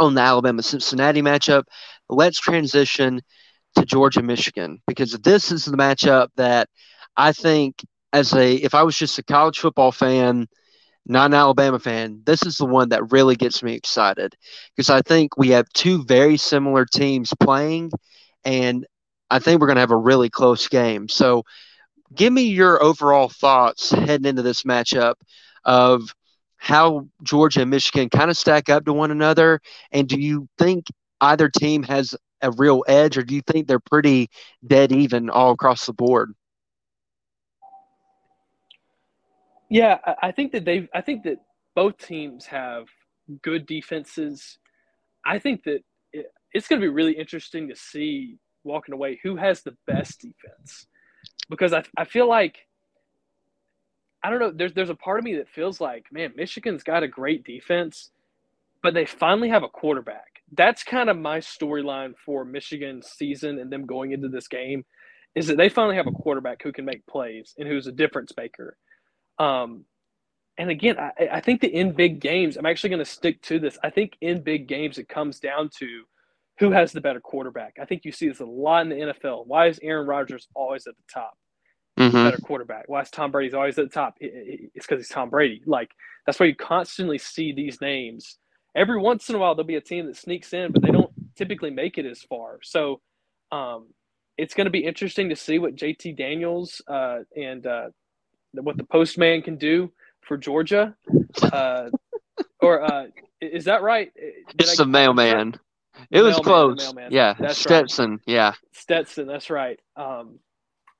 on 0.00 0.14
the 0.14 0.22
Alabama 0.22 0.62
Cincinnati 0.62 1.22
matchup, 1.22 1.64
let's 2.10 2.38
transition 2.38 3.20
to 3.76 3.84
Georgia 3.84 4.22
Michigan 4.22 4.80
because 4.86 5.12
this 5.12 5.52
is 5.52 5.64
the 5.64 5.76
matchup 5.76 6.28
that 6.36 6.68
I 7.16 7.32
think 7.32 7.84
as 8.12 8.34
a 8.34 8.54
if 8.54 8.74
I 8.74 8.82
was 8.82 8.96
just 8.96 9.18
a 9.18 9.22
college 9.22 9.58
football 9.58 9.92
fan, 9.92 10.46
not 11.06 11.26
an 11.26 11.34
Alabama 11.34 11.78
fan, 11.78 12.22
this 12.24 12.44
is 12.44 12.56
the 12.56 12.66
one 12.66 12.90
that 12.90 13.12
really 13.12 13.36
gets 13.36 13.62
me 13.62 13.74
excited 13.74 14.34
because 14.74 14.90
I 14.90 15.02
think 15.02 15.36
we 15.36 15.50
have 15.50 15.68
two 15.72 16.04
very 16.04 16.36
similar 16.36 16.84
teams 16.84 17.32
playing 17.40 17.90
and 18.44 18.86
I 19.30 19.38
think 19.38 19.60
we're 19.60 19.68
going 19.68 19.76
to 19.76 19.82
have 19.82 19.92
a 19.92 19.96
really 19.96 20.28
close 20.28 20.66
game. 20.68 21.08
So 21.08 21.44
give 22.14 22.32
me 22.32 22.42
your 22.42 22.82
overall 22.82 23.28
thoughts 23.28 23.90
heading 23.90 24.26
into 24.26 24.42
this 24.42 24.64
matchup 24.64 25.14
of 25.64 26.14
how 26.56 27.06
Georgia 27.22 27.62
and 27.62 27.70
Michigan 27.70 28.10
kind 28.10 28.30
of 28.30 28.36
stack 28.36 28.68
up 28.68 28.84
to 28.84 28.92
one 28.92 29.10
another 29.10 29.60
and 29.92 30.08
do 30.08 30.20
you 30.20 30.48
think 30.58 30.86
either 31.20 31.48
team 31.48 31.82
has 31.84 32.14
a 32.42 32.50
real 32.52 32.84
edge, 32.88 33.18
or 33.18 33.22
do 33.22 33.34
you 33.34 33.42
think 33.42 33.66
they're 33.66 33.78
pretty 33.78 34.30
dead 34.66 34.92
even 34.92 35.28
all 35.30 35.52
across 35.52 35.86
the 35.86 35.92
board? 35.92 36.32
Yeah, 39.68 39.98
I 40.22 40.32
think 40.32 40.52
that 40.52 40.64
they've. 40.64 40.88
I 40.94 41.00
think 41.00 41.22
that 41.24 41.38
both 41.76 41.98
teams 41.98 42.46
have 42.46 42.86
good 43.42 43.66
defenses. 43.66 44.58
I 45.24 45.38
think 45.38 45.62
that 45.64 45.84
it, 46.12 46.32
it's 46.52 46.66
going 46.66 46.80
to 46.80 46.84
be 46.84 46.92
really 46.92 47.12
interesting 47.12 47.68
to 47.68 47.76
see 47.76 48.38
walking 48.64 48.94
away 48.94 49.20
who 49.22 49.36
has 49.36 49.62
the 49.62 49.76
best 49.86 50.20
defense, 50.20 50.86
because 51.48 51.72
I 51.72 51.84
I 51.96 52.04
feel 52.04 52.28
like 52.28 52.58
I 54.22 54.30
don't 54.30 54.40
know. 54.40 54.50
There's 54.50 54.72
there's 54.72 54.90
a 54.90 54.94
part 54.94 55.18
of 55.18 55.24
me 55.24 55.36
that 55.36 55.48
feels 55.48 55.80
like, 55.80 56.06
man, 56.10 56.32
Michigan's 56.34 56.82
got 56.82 57.02
a 57.02 57.08
great 57.08 57.44
defense, 57.44 58.10
but 58.82 58.92
they 58.92 59.06
finally 59.06 59.50
have 59.50 59.62
a 59.62 59.68
quarterback 59.68 60.39
that's 60.56 60.82
kind 60.82 61.08
of 61.10 61.18
my 61.18 61.38
storyline 61.38 62.14
for 62.24 62.44
Michigan's 62.44 63.08
season 63.08 63.58
and 63.58 63.70
them 63.70 63.86
going 63.86 64.12
into 64.12 64.28
this 64.28 64.48
game 64.48 64.84
is 65.34 65.46
that 65.46 65.56
they 65.56 65.68
finally 65.68 65.96
have 65.96 66.06
a 66.06 66.12
quarterback 66.12 66.62
who 66.62 66.72
can 66.72 66.84
make 66.84 67.06
plays 67.06 67.54
and 67.58 67.68
who's 67.68 67.86
a 67.86 67.92
difference 67.92 68.32
maker. 68.36 68.76
Um, 69.38 69.84
and 70.58 70.70
again, 70.70 70.96
I, 70.98 71.28
I 71.32 71.40
think 71.40 71.60
that 71.60 71.70
in 71.70 71.92
big 71.92 72.20
games, 72.20 72.56
I'm 72.56 72.66
actually 72.66 72.90
going 72.90 73.04
to 73.04 73.10
stick 73.10 73.40
to 73.42 73.58
this. 73.58 73.78
I 73.82 73.90
think 73.90 74.16
in 74.20 74.42
big 74.42 74.66
games, 74.66 74.98
it 74.98 75.08
comes 75.08 75.38
down 75.38 75.70
to 75.78 76.02
who 76.58 76.70
has 76.72 76.92
the 76.92 77.00
better 77.00 77.20
quarterback. 77.20 77.76
I 77.80 77.86
think 77.86 78.04
you 78.04 78.12
see 78.12 78.28
this 78.28 78.40
a 78.40 78.44
lot 78.44 78.82
in 78.82 78.88
the 78.90 79.14
NFL. 79.14 79.46
Why 79.46 79.68
is 79.68 79.80
Aaron 79.82 80.06
Rodgers 80.06 80.48
always 80.54 80.86
at 80.86 80.94
the 80.96 81.02
top? 81.12 81.32
Mm-hmm. 81.98 82.24
Better 82.24 82.38
quarterback. 82.38 82.84
Why 82.88 83.00
is 83.00 83.10
Tom 83.10 83.30
Brady's 83.30 83.54
always 83.54 83.78
at 83.78 83.86
the 83.86 83.94
top? 83.94 84.16
It's 84.20 84.86
because 84.86 85.00
he's 85.00 85.08
Tom 85.08 85.30
Brady. 85.30 85.62
Like 85.66 85.90
that's 86.26 86.38
why 86.38 86.46
you 86.46 86.54
constantly 86.54 87.18
see 87.18 87.52
these 87.52 87.80
names 87.80 88.38
every 88.74 88.98
once 89.00 89.28
in 89.28 89.34
a 89.34 89.38
while 89.38 89.54
there'll 89.54 89.66
be 89.66 89.76
a 89.76 89.80
team 89.80 90.06
that 90.06 90.16
sneaks 90.16 90.52
in, 90.52 90.72
but 90.72 90.82
they 90.82 90.90
don't 90.90 91.12
typically 91.36 91.70
make 91.70 91.98
it 91.98 92.06
as 92.06 92.22
far. 92.22 92.58
So 92.62 93.00
um, 93.52 93.88
it's 94.38 94.54
going 94.54 94.66
to 94.66 94.70
be 94.70 94.84
interesting 94.84 95.28
to 95.30 95.36
see 95.36 95.58
what 95.58 95.76
JT 95.76 96.16
Daniels 96.16 96.82
uh, 96.88 97.20
and 97.36 97.66
uh, 97.66 97.88
what 98.52 98.76
the 98.76 98.84
postman 98.84 99.42
can 99.42 99.56
do 99.56 99.92
for 100.22 100.36
Georgia. 100.36 100.94
Uh, 101.42 101.90
or 102.60 102.82
uh, 102.82 103.06
is 103.40 103.64
that 103.66 103.82
right? 103.82 104.12
Did 104.14 104.60
it's 104.60 104.78
I, 104.78 104.84
the 104.84 104.90
mailman. 104.90 105.54
It 106.10 106.22
was 106.22 106.42
mailman, 106.44 106.76
close. 106.78 106.94
Yeah, 107.10 107.34
that's 107.38 107.58
Stetson. 107.58 108.12
Right. 108.12 108.20
Yeah, 108.26 108.52
Stetson. 108.72 109.26
That's 109.26 109.50
right. 109.50 109.78
Um, 109.96 110.38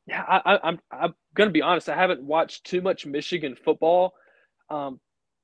Yeah, 0.06 0.22
I, 0.22 0.54
am 0.54 0.60
I'm, 0.62 0.80
I'm 0.90 1.14
going 1.34 1.48
to 1.48 1.52
be 1.52 1.62
honest. 1.62 1.88
I 1.88 1.96
haven't 1.96 2.22
watched 2.22 2.64
too 2.64 2.82
much 2.82 3.06
Michigan 3.06 3.56
football. 3.64 4.14
Um, 4.70 5.00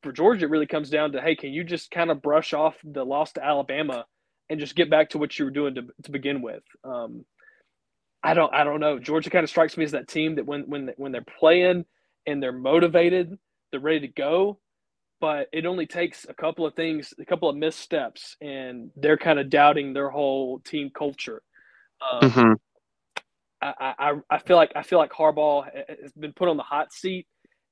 for 0.07 0.13
Georgia, 0.13 0.47
it 0.47 0.51
really 0.51 0.69
comes 0.69 0.89
down 0.89 1.11
to 1.13 1.21
hey, 1.21 1.35
can 1.35 1.53
you 1.53 1.65
just 1.65 1.91
kind 1.91 2.13
of 2.13 2.23
brush 2.23 2.53
off 2.55 2.77
the 2.85 3.05
loss 3.05 3.33
to 3.33 3.45
Alabama 3.45 4.07
and 4.49 4.61
just 4.61 4.77
get 4.77 4.89
back 4.89 5.11
to 5.11 5.19
what 5.19 5.37
you 5.37 5.45
were 5.45 5.51
doing 5.51 5.75
to, 5.75 5.83
to 6.05 6.13
begin 6.13 6.43
with? 6.43 6.63
Um, 6.85 7.25
I 8.23 8.35
don't 8.35 8.55
I 8.55 8.63
don't 8.63 8.79
know. 8.79 9.01
Georgia 9.01 9.31
kind 9.31 9.43
of 9.43 9.51
strikes 9.51 9.77
me 9.77 9.85
as 9.85 9.91
that 9.91 10.07
team 10.07 10.37
that 10.37 10.47
when 10.47 10.63
when 10.69 10.91
when 10.97 11.11
they're 11.11 11.27
playing 11.41 11.87
and 12.25 12.41
they're 12.41 12.53
motivated, 12.53 13.37
they're 13.73 13.81
ready 13.81 14.07
to 14.07 14.09
go. 14.09 14.61
But 15.21 15.49
it 15.53 15.67
only 15.67 15.87
takes 15.87 16.25
a 16.29 16.35
couple 16.35 16.65
of 16.65 16.75
things, 16.75 17.13
a 17.19 17.25
couple 17.25 17.49
of 17.49 17.57
missteps, 17.57 18.37
and 18.41 18.91
they're 18.95 19.17
kind 19.17 19.41
of 19.41 19.51
doubting 19.51 19.93
their 19.93 20.11
whole 20.11 20.61
team 20.61 20.91
culture. 20.97 21.43
Um, 22.13 22.31
mm-hmm. 22.31 22.53
I, 23.61 23.95
I, 23.99 24.13
I 24.31 24.39
feel 24.39 24.57
like 24.57 24.71
I 24.77 24.85
feel 24.85 25.01
like 25.01 25.11
Harbaugh 25.11 25.65
has 25.89 26.13
been 26.13 26.33
put 26.33 26.49
on 26.49 26.57
the 26.57 26.63
hot 26.63 26.93
seat, 26.93 27.27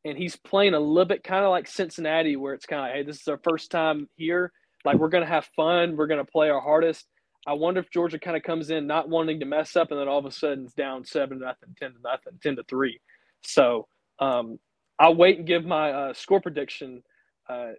and 0.05 0.19
he's 0.19 0.37
playing 0.37 0.75
a 0.75 0.81
little 0.81 1.05
bit 1.05 1.25
kind 1.25 1.45
of 1.45 1.51
like 1.51 1.67
Cincinnati, 1.67 2.37
where 2.37 2.55
it's 2.55 2.67
kind 2.67 2.87
of 2.87 2.95
hey, 2.95 3.03
this 3.03 3.21
is 3.21 3.29
our 3.29 3.41
first 3.43 3.71
time 3.71 4.09
here. 4.17 4.53
Like 4.85 4.99
we're 4.99 5.09
gonna 5.09 5.27
have 5.27 5.47
fun, 5.57 5.97
we're 5.97 6.07
gonna 6.07 6.25
play 6.25 6.51
our 6.51 6.61
hardest. 6.61 7.07
I 7.47 7.53
wonder 7.53 7.81
if 7.81 7.91
Georgia 7.91 8.19
kind 8.19 8.37
of 8.37 8.43
comes 8.43 8.71
in 8.71 8.87
not 8.87 9.09
wanting 9.09 9.41
to 9.41 9.47
mess 9.47 9.77
up, 9.77 9.91
and 9.91 10.01
then 10.01 10.09
all 10.09 10.19
of 10.19 10.27
a 10.27 10.31
sudden 10.31 10.65
it's 10.65 10.75
down 10.75 11.05
seven 11.05 11.39
to 11.41 11.45
nothing, 11.45 11.75
ten 11.79 11.93
to 11.93 11.99
nothing, 12.03 12.39
ten 12.43 12.57
to 12.57 12.63
three. 12.65 13.01
So 13.43 13.87
um, 14.19 14.59
I'll 14.99 15.15
wait 15.15 15.39
and 15.39 15.47
give 15.47 15.65
my 15.65 15.91
uh, 15.91 16.15
score 16.15 16.41
prediction 16.41 17.03
uh, 17.49 17.73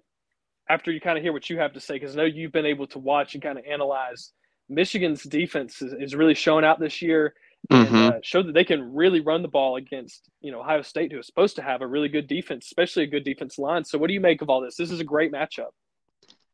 after 0.70 0.92
you 0.92 1.00
kind 1.00 1.18
of 1.18 1.24
hear 1.24 1.34
what 1.34 1.50
you 1.50 1.58
have 1.60 1.74
to 1.74 1.80
say, 1.80 1.96
because 1.96 2.16
I 2.16 2.18
know 2.18 2.26
you've 2.26 2.52
been 2.52 2.66
able 2.66 2.88
to 2.88 3.00
watch 3.00 3.34
and 3.34 3.44
kind 3.44 3.58
of 3.58 3.66
analyze 3.66 4.32
Michigan's 4.70 5.24
defense 5.24 5.82
is, 5.82 5.94
is 6.00 6.16
really 6.16 6.34
showing 6.34 6.66
out 6.66 6.80
this 6.80 7.02
year 7.02 7.34
and 7.70 7.88
mm-hmm. 7.88 7.96
uh, 7.96 8.20
showed 8.22 8.48
that 8.48 8.54
they 8.54 8.64
can 8.64 8.94
really 8.94 9.22
run 9.22 9.42
the 9.42 9.48
ball 9.48 9.76
against 9.76 10.30
you 10.42 10.52
know 10.52 10.60
Ohio 10.60 10.82
State, 10.82 11.12
who 11.12 11.20
is 11.20 11.26
supposed 11.26 11.56
to 11.56 11.62
have 11.62 11.82
a 11.82 11.88
really 11.88 12.10
good 12.10 12.28
defense, 12.28 12.66
especially 12.66 13.04
a 13.04 13.08
good 13.08 13.24
defense 13.24 13.58
line. 13.58 13.84
So, 13.84 13.98
what 13.98 14.08
do 14.08 14.14
you 14.14 14.20
make 14.20 14.42
of 14.42 14.50
all 14.50 14.62
this? 14.62 14.76
This 14.76 14.92
is 14.92 15.00
a 15.00 15.06
great 15.06 15.32
matchup. 15.32 15.70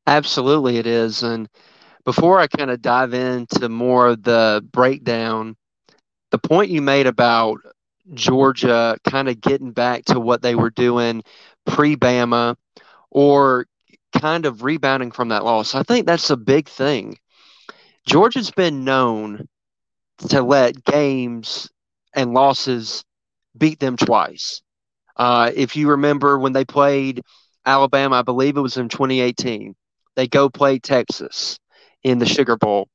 Absolutely, 0.07 0.77
it 0.77 0.87
is, 0.87 1.23
and 1.23 1.47
before 2.05 2.39
I 2.39 2.47
kind 2.47 2.71
of 2.71 2.81
dive 2.81 3.13
into 3.13 3.69
more 3.69 4.07
of 4.07 4.23
the 4.23 4.65
breakdown, 4.71 5.55
the 6.31 6.39
point 6.39 6.71
you 6.71 6.81
made 6.81 7.07
about 7.07 7.59
Georgia 8.13 8.97
kind 9.07 9.29
of 9.29 9.39
getting 9.41 9.71
back 9.71 10.05
to 10.05 10.19
what 10.19 10.41
they 10.41 10.55
were 10.55 10.71
doing 10.71 11.23
pre 11.65 11.95
Bama 11.95 12.55
or 13.09 13.67
kind 14.19 14.45
of 14.45 14.63
rebounding 14.63 15.11
from 15.11 15.29
that 15.29 15.43
loss, 15.43 15.75
I 15.75 15.83
think 15.83 16.05
that's 16.05 16.29
a 16.29 16.37
big 16.37 16.67
thing. 16.67 17.17
Georgia's 18.05 18.51
been 18.51 18.83
known 18.83 19.47
to 20.29 20.41
let 20.41 20.83
games 20.83 21.69
and 22.13 22.33
losses 22.33 23.03
beat 23.57 23.79
them 23.79 23.97
twice. 23.97 24.61
Uh, 25.17 25.51
if 25.55 25.75
you 25.75 25.89
remember 25.89 26.39
when 26.39 26.53
they 26.53 26.65
played 26.65 27.21
Alabama, 27.65 28.17
I 28.17 28.21
believe 28.23 28.57
it 28.57 28.61
was 28.61 28.77
in 28.77 28.89
2018, 28.89 29.75
they 30.15 30.27
go 30.27 30.49
play 30.49 30.79
Texas 30.79 31.59
in 32.03 32.19
the 32.19 32.25
Sugar 32.25 32.57
Bowl, 32.57 32.87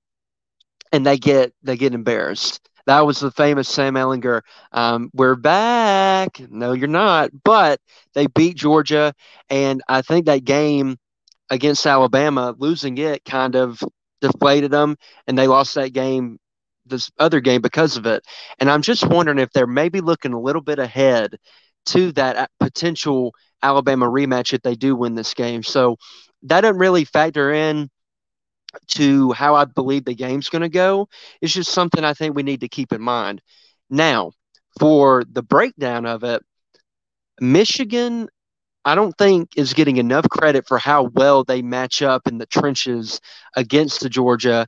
and 0.92 1.04
they 1.06 1.18
get 1.18 1.52
they 1.62 1.76
get 1.76 1.94
embarrassed. 1.94 2.60
That 2.86 3.04
was 3.04 3.18
the 3.18 3.32
famous 3.32 3.68
Sam 3.68 3.94
Ehlinger. 3.94 4.42
Um, 4.72 5.10
We're 5.12 5.34
back. 5.34 6.40
No, 6.50 6.72
you're 6.72 6.86
not. 6.88 7.30
But 7.44 7.80
they 8.14 8.26
beat 8.28 8.56
Georgia, 8.56 9.12
and 9.50 9.82
I 9.88 10.02
think 10.02 10.26
that 10.26 10.44
game 10.44 10.96
against 11.50 11.86
Alabama, 11.86 12.54
losing 12.58 12.98
it 12.98 13.24
kind 13.24 13.56
of 13.56 13.82
deflated 14.20 14.70
them, 14.70 14.96
and 15.26 15.38
they 15.38 15.46
lost 15.48 15.74
that 15.76 15.92
game, 15.92 16.38
this 16.88 17.10
other 17.18 17.40
game 17.40 17.60
because 17.60 17.96
of 17.96 18.06
it. 18.06 18.24
And 18.58 18.70
I'm 18.70 18.82
just 18.82 19.06
wondering 19.06 19.38
if 19.38 19.52
they're 19.52 19.66
maybe 19.66 20.00
looking 20.00 20.32
a 20.32 20.40
little 20.40 20.62
bit 20.62 20.78
ahead 20.78 21.36
to 21.86 22.12
that 22.12 22.36
uh, 22.36 22.46
potential 22.60 23.32
Alabama 23.62 24.06
rematch 24.06 24.52
if 24.52 24.62
they 24.62 24.74
do 24.74 24.94
win 24.94 25.14
this 25.14 25.34
game. 25.34 25.62
So 25.62 25.96
that 26.42 26.62
doesn't 26.62 26.78
really 26.78 27.04
factor 27.04 27.52
in 27.52 27.90
to 28.88 29.32
how 29.32 29.54
I 29.54 29.64
believe 29.64 30.04
the 30.04 30.14
game's 30.14 30.48
going 30.48 30.62
to 30.62 30.68
go. 30.68 31.08
It's 31.40 31.52
just 31.52 31.72
something 31.72 32.04
I 32.04 32.14
think 32.14 32.34
we 32.34 32.42
need 32.42 32.60
to 32.60 32.68
keep 32.68 32.92
in 32.92 33.00
mind. 33.00 33.40
Now, 33.88 34.32
for 34.78 35.24
the 35.30 35.42
breakdown 35.42 36.06
of 36.06 36.24
it, 36.24 36.42
Michigan, 37.40 38.28
I 38.84 38.94
don't 38.94 39.16
think 39.16 39.50
is 39.56 39.74
getting 39.74 39.96
enough 39.96 40.28
credit 40.28 40.66
for 40.66 40.78
how 40.78 41.04
well 41.04 41.44
they 41.44 41.62
match 41.62 42.02
up 42.02 42.26
in 42.26 42.38
the 42.38 42.46
trenches 42.46 43.20
against 43.56 44.00
the 44.00 44.08
Georgia 44.08 44.66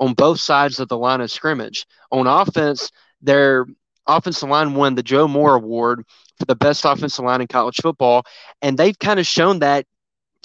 on 0.00 0.14
both 0.14 0.40
sides 0.40 0.80
of 0.80 0.88
the 0.88 0.98
line 0.98 1.20
of 1.20 1.30
scrimmage. 1.30 1.86
On 2.10 2.26
offense, 2.26 2.90
their 3.22 3.66
offensive 4.06 4.48
line 4.48 4.74
won 4.74 4.94
the 4.94 5.02
Joe 5.02 5.28
Moore 5.28 5.54
Award 5.54 6.04
for 6.38 6.46
the 6.46 6.56
best 6.56 6.84
offensive 6.84 7.24
line 7.24 7.42
in 7.42 7.46
college 7.46 7.76
football, 7.80 8.24
and 8.62 8.76
they've 8.76 8.98
kind 8.98 9.20
of 9.20 9.26
shown 9.26 9.60
that 9.60 9.86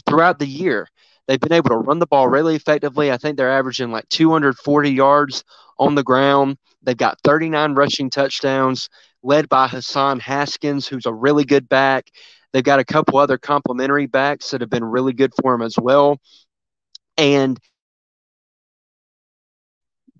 throughout 0.05 0.37
the 0.37 0.47
year. 0.47 0.87
They've 1.27 1.39
been 1.39 1.53
able 1.53 1.69
to 1.69 1.77
run 1.77 1.97
the 1.97 2.05
ball 2.05 2.27
really 2.27 2.55
effectively. 2.55 3.11
I 3.11 3.17
think 3.17 3.37
they're 3.37 3.51
averaging 3.51 3.91
like 3.91 4.07
240 4.09 4.91
yards 4.91 5.43
on 5.79 5.95
the 5.95 6.03
ground. 6.03 6.57
They've 6.83 6.95
got 6.95 7.17
39 7.23 7.73
rushing 7.73 8.09
touchdowns, 8.11 8.89
led 9.23 9.49
by 9.49 9.67
Hassan 9.67 10.19
Haskins, 10.19 10.87
who's 10.87 11.07
a 11.07 11.13
really 11.13 11.43
good 11.43 11.67
back. 11.67 12.11
They've 12.53 12.63
got 12.63 12.79
a 12.79 12.85
couple 12.85 13.17
other 13.17 13.39
complementary 13.39 14.05
backs 14.05 14.51
that 14.51 14.61
have 14.61 14.69
been 14.69 14.83
really 14.83 15.13
good 15.13 15.33
for 15.41 15.55
him 15.55 15.63
as 15.63 15.75
well. 15.77 16.19
And 17.17 17.59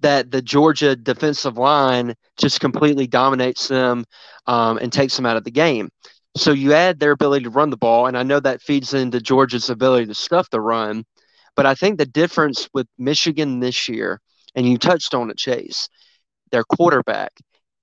that 0.02 0.32
the 0.32 0.42
Georgia 0.42 0.96
defensive 0.96 1.58
line 1.58 2.16
just 2.38 2.60
completely 2.60 3.08
dominates 3.08 3.68
them 3.68 4.06
um, 4.46 4.78
and 4.78 4.92
takes 4.92 5.16
them 5.16 5.26
out 5.26 5.38
of 5.38 5.44
the 5.44 5.52
game. 5.52 5.90
So 6.38 6.52
you 6.52 6.74
add 6.74 7.00
their 7.00 7.12
ability 7.12 7.46
to 7.46 7.50
run 7.50 7.70
the 7.70 7.78
ball, 7.78 8.08
and 8.08 8.18
I 8.18 8.24
know 8.24 8.40
that 8.42 8.62
feeds 8.62 8.94
into 8.94 9.22
Georgia's 9.22 9.70
ability 9.70 10.08
to 10.08 10.14
stuff 10.14 10.50
the 10.50 10.60
run. 10.60 11.06
But 11.56 11.66
I 11.66 11.76
think 11.76 11.98
the 11.98 12.06
difference 12.06 12.68
with 12.74 12.88
Michigan 12.98 13.62
this 13.62 13.88
year, 13.88 14.20
and 14.54 14.68
you 14.68 14.78
touched 14.78 15.14
on 15.14 15.30
it, 15.30 15.38
Chase, 15.38 15.88
their 16.52 16.66
quarterback, 16.66 17.32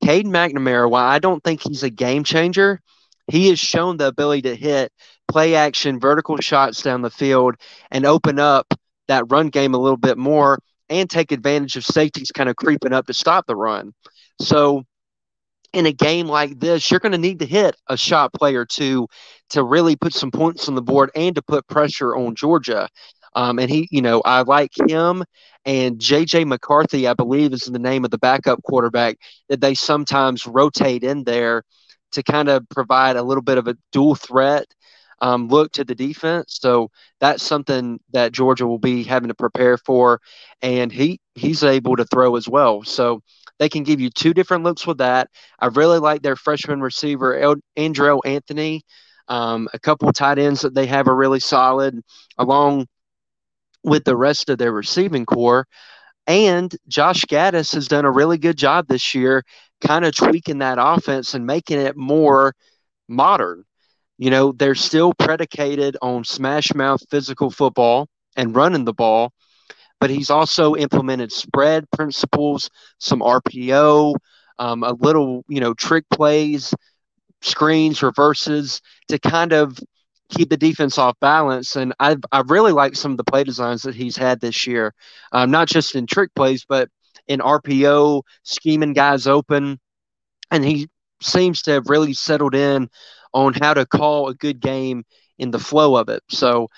Cade 0.05 0.27
McNamara, 0.27 0.91
while 0.91 1.07
I 1.07 1.19
don't 1.19 1.43
think 1.43 1.63
he's 1.63 1.83
a 1.83 1.91
game 1.91 2.25
changer, 2.25 2.81
he 3.29 3.49
has 3.49 3.59
shown 3.59 3.97
the 3.97 4.09
ability 4.09 4.43
to 4.43 4.55
hit 4.55 4.93
play 5.29 5.55
action, 5.55 5.99
vertical 5.99 6.37
shots 6.39 6.83
down 6.83 7.01
the 7.01 7.11
field 7.11 7.55
and 7.91 8.05
open 8.05 8.39
up 8.39 8.75
that 9.09 9.31
run 9.31 9.49
game 9.49 9.75
a 9.75 9.79
little 9.79 9.97
bit 9.97 10.19
more 10.19 10.59
and 10.93 11.09
take 11.09 11.33
advantage 11.33 11.77
of 11.77 11.85
safeties 11.85 12.31
kind 12.31 12.49
of 12.49 12.57
creeping 12.57 12.93
up 12.93 13.07
to 13.07 13.15
stop 13.15 13.47
the 13.47 13.57
run. 13.57 13.93
So 14.41 14.85
in 15.73 15.87
a 15.87 15.93
game 15.93 16.27
like 16.27 16.61
this, 16.61 16.91
you're 16.91 17.01
going 17.01 17.13
to 17.13 17.19
need 17.19 17.39
to 17.39 17.47
hit 17.47 17.77
a 17.89 17.97
shot 17.97 18.33
play 18.33 18.55
or 18.55 18.67
two 18.67 19.09
to 19.51 19.65
really 19.65 19.97
put 19.97 20.13
some 20.13 20.31
points 20.31 20.69
on 20.69 20.75
the 20.75 20.83
board 20.83 21.11
and 21.15 21.35
to 21.35 21.43
put 21.43 21.67
pressure 21.67 22.15
on 22.15 22.35
Georgia. 22.35 22.89
Um, 23.35 23.59
and 23.59 23.71
he, 23.71 23.89
you 23.91 24.03
know, 24.03 24.21
I 24.25 24.43
like 24.43 24.73
him 24.87 25.25
and 25.65 25.99
JJ 25.99 26.47
McCarthy, 26.47 27.07
I 27.07 27.15
believe 27.15 27.53
is 27.53 27.63
the 27.63 27.79
name 27.79 28.05
of 28.05 28.11
the 28.11 28.19
backup 28.19 28.63
quarterback 28.63 29.17
that 29.49 29.61
they 29.61 29.75
sometimes 29.75 30.47
rotate 30.47 31.05
in 31.05 31.25
there 31.25 31.63
to 32.13 32.23
kind 32.23 32.49
of 32.49 32.69
provide 32.69 33.17
a 33.17 33.23
little 33.23 33.43
bit 33.43 33.59
of 33.59 33.69
a 33.69 33.77
dual 33.91 34.15
threat 34.15 34.67
um, 35.23 35.49
look 35.49 35.73
to 35.73 35.85
the 35.85 35.95
defense. 35.95 36.59
So 36.61 36.91
that's 37.21 37.43
something 37.43 38.01
that 38.13 38.33
Georgia 38.33 38.67
will 38.67 38.81
be 38.81 39.05
having 39.05 39.29
to 39.29 39.35
prepare 39.35 39.79
for. 39.79 40.21
And 40.61 40.93
he 40.93 41.21
he's 41.35 41.63
able 41.63 41.97
to 41.97 42.05
throw 42.05 42.37
as 42.37 42.49
well. 42.49 42.83
So 42.83 43.23
they 43.59 43.69
can 43.69 43.85
give 43.85 44.01
you 44.01 44.11
two 44.11 44.35
different 44.35 44.65
looks 44.65 44.87
with 44.87 44.99
that. 44.99 45.31
I 45.61 45.69
really 45.69 46.01
like 46.01 46.23
their 46.23 46.37
freshman 46.37 46.81
receiver, 46.81 47.39
El- 47.39 47.63
Andrel 47.79 48.21
Anthony. 48.27 48.83
Um, 49.29 49.69
a 49.73 49.79
couple 49.79 50.13
tight 50.13 50.39
ends 50.41 50.63
that 50.63 50.75
they 50.75 50.87
have 50.87 51.07
are 51.07 51.15
really 51.15 51.41
solid, 51.41 52.01
along 52.37 52.89
with 53.85 54.05
the 54.05 54.17
rest 54.17 54.51
of 54.51 54.59
their 54.59 54.73
receiving 54.73 55.25
corps. 55.25 55.67
And 56.27 56.75
Josh 56.89 57.25
Gattis 57.25 57.75
has 57.75 57.89
done 57.89 58.05
a 58.05 58.11
really 58.11 58.39
good 58.39 58.59
job 58.59 58.89
this 58.89 59.15
year, 59.15 59.45
kind 59.81 60.05
of 60.05 60.15
tweaking 60.15 60.59
that 60.59 60.79
offense 60.81 61.35
and 61.35 61.47
making 61.47 61.79
it 61.81 61.97
more 61.97 62.55
modern. 63.09 63.65
You 64.23 64.31
know, 64.31 64.53
they're 64.53 64.77
still 64.77 65.13
predicated 65.15 65.97
on 66.01 66.23
smash 66.23 66.73
mouth 66.77 67.03
physical 67.11 67.51
football 67.51 68.07
and 68.37 68.55
running 68.55 68.85
the 68.85 68.93
ball, 68.93 69.33
but 69.99 70.11
he's 70.11 70.31
also 70.31 70.77
implemented 70.77 71.33
spread 71.33 71.91
principles, 71.91 72.71
some 73.01 73.19
RPO, 73.19 74.15
um, 74.61 74.85
a 74.85 74.93
little, 74.93 75.45
you 75.49 75.59
know, 75.59 75.75
trick 75.75 76.05
plays, 76.09 76.73
screens, 77.41 78.01
reverses 78.01 78.81
to 79.09 79.19
kind 79.19 79.53
of 79.53 79.77
keep 80.29 80.51
the 80.51 80.57
defense 80.57 80.99
off 80.99 81.19
balance. 81.19 81.75
And 81.75 81.93
I've, 81.99 82.21
I've 82.31 82.49
really 82.53 82.71
liked 82.71 82.99
some 82.99 83.11
of 83.11 83.17
the 83.17 83.25
play 83.25 83.43
designs 83.43 83.83
that 83.83 83.97
he's 83.97 84.17
had 84.17 84.39
this 84.39 84.69
year, 84.69 84.95
um, 85.33 85.51
not 85.51 85.67
just 85.67 85.97
in 85.97 86.07
trick 86.07 86.31
plays, 86.37 86.65
but 86.65 86.89
in 87.27 87.41
RPO, 87.41 88.23
scheming 88.45 88.93
guys 88.93 89.27
open. 89.27 89.81
And 90.53 90.65
he 90.65 90.89
seems 91.21 91.63
to 91.63 91.73
have 91.73 91.89
really 91.89 92.15
settled 92.15 92.55
in 92.55 92.89
on 93.33 93.55
how 93.55 93.75
to 93.75 93.87
call 93.87 94.29
a 94.29 94.35
good 94.35 94.61
game 94.61 95.05
in 95.39 95.51
the 95.51 95.59
flow 95.59 95.97
of 95.97 96.09
it. 96.09 96.23
So 96.29 96.69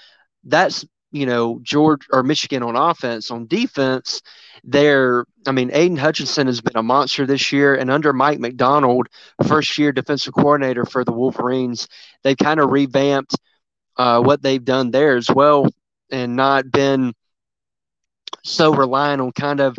that's 0.45 0.85
you 1.15 1.27
know, 1.27 1.61
George 1.63 2.01
or 2.13 2.25
Michigan 2.25 2.65
on 2.65 2.75
offense. 2.75 3.31
On 3.31 3.47
defense, 3.47 4.21
they're, 4.65 5.25
I 5.47 5.53
mean, 5.53 5.71
Aidan 5.73 5.97
Hutchinson 5.97 6.49
has 6.49 6.61
been 6.61 6.77
a 6.77 6.83
monster 6.83 7.25
this 7.25 7.53
year. 7.53 7.77
And 7.77 7.89
under 7.89 8.13
Mike 8.13 8.41
Macdonald, 8.41 9.07
first 9.47 9.79
year 9.79 9.93
defensive 9.93 10.35
coordinator 10.35 10.85
for 10.85 11.05
the 11.05 11.13
Wolverines, 11.13 11.87
they 12.25 12.35
kind 12.35 12.59
of 12.59 12.71
revamped 12.71 13.37
uh, 13.97 14.21
what 14.23 14.43
they've 14.43 14.65
done 14.65 14.91
there 14.91 15.17
as 15.17 15.31
well 15.31 15.69
and 16.11 16.35
not 16.35 16.73
been 16.73 17.15
so 18.43 18.75
reliant 18.75 19.21
on 19.23 19.31
kind 19.31 19.61
of 19.61 19.77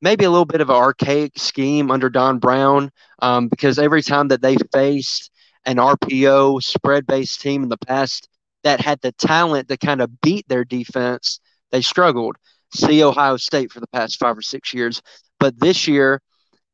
maybe 0.00 0.24
a 0.24 0.30
little 0.30 0.44
bit 0.44 0.60
of 0.60 0.70
an 0.70 0.76
archaic 0.76 1.36
scheme 1.36 1.90
under 1.90 2.08
Don 2.08 2.38
Brown 2.38 2.92
um, 3.20 3.48
because 3.48 3.80
every 3.80 4.02
time 4.02 4.28
that 4.28 4.40
they 4.40 4.56
faced 4.72 5.32
an 5.66 5.76
RPO 5.76 6.62
spread 6.62 7.06
based 7.06 7.40
team 7.40 7.62
in 7.62 7.68
the 7.68 7.76
past 7.76 8.28
that 8.64 8.80
had 8.80 9.00
the 9.00 9.12
talent 9.12 9.68
to 9.68 9.76
kind 9.76 10.00
of 10.00 10.20
beat 10.20 10.48
their 10.48 10.64
defense, 10.64 11.40
they 11.72 11.82
struggled. 11.82 12.36
See 12.74 13.02
Ohio 13.02 13.36
State 13.36 13.70
for 13.70 13.80
the 13.80 13.86
past 13.88 14.18
five 14.18 14.38
or 14.38 14.42
six 14.42 14.72
years. 14.72 15.02
But 15.38 15.58
this 15.60 15.86
year, 15.86 16.20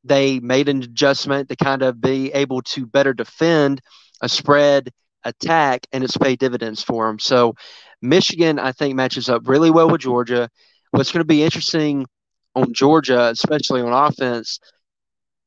they 0.05 0.40
made 0.40 0.68
an 0.68 0.82
adjustment 0.82 1.49
to 1.49 1.57
kind 1.57 1.82
of 1.82 2.01
be 2.01 2.32
able 2.32 2.62
to 2.62 2.86
better 2.86 3.12
defend 3.12 3.80
a 4.20 4.28
spread 4.28 4.90
attack, 5.24 5.86
and 5.93 6.03
it's 6.03 6.16
paid 6.16 6.38
dividends 6.38 6.82
for 6.82 7.07
them. 7.07 7.18
So, 7.18 7.55
Michigan, 8.01 8.59
I 8.59 8.72
think, 8.72 8.95
matches 8.95 9.28
up 9.28 9.47
really 9.47 9.70
well 9.70 9.88
with 9.88 10.01
Georgia. 10.01 10.49
What's 10.90 11.12
going 11.12 11.20
to 11.20 11.24
be 11.26 11.43
interesting 11.43 12.07
on 12.55 12.72
Georgia, 12.74 13.28
especially 13.28 13.80
on 13.80 13.93
offense, 13.93 14.59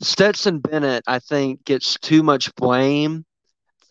Stetson 0.02 0.60
Bennett, 0.60 1.04
I 1.08 1.20
think, 1.20 1.64
gets 1.66 1.98
too 2.02 2.24
much 2.24 2.54
blame 2.56 3.26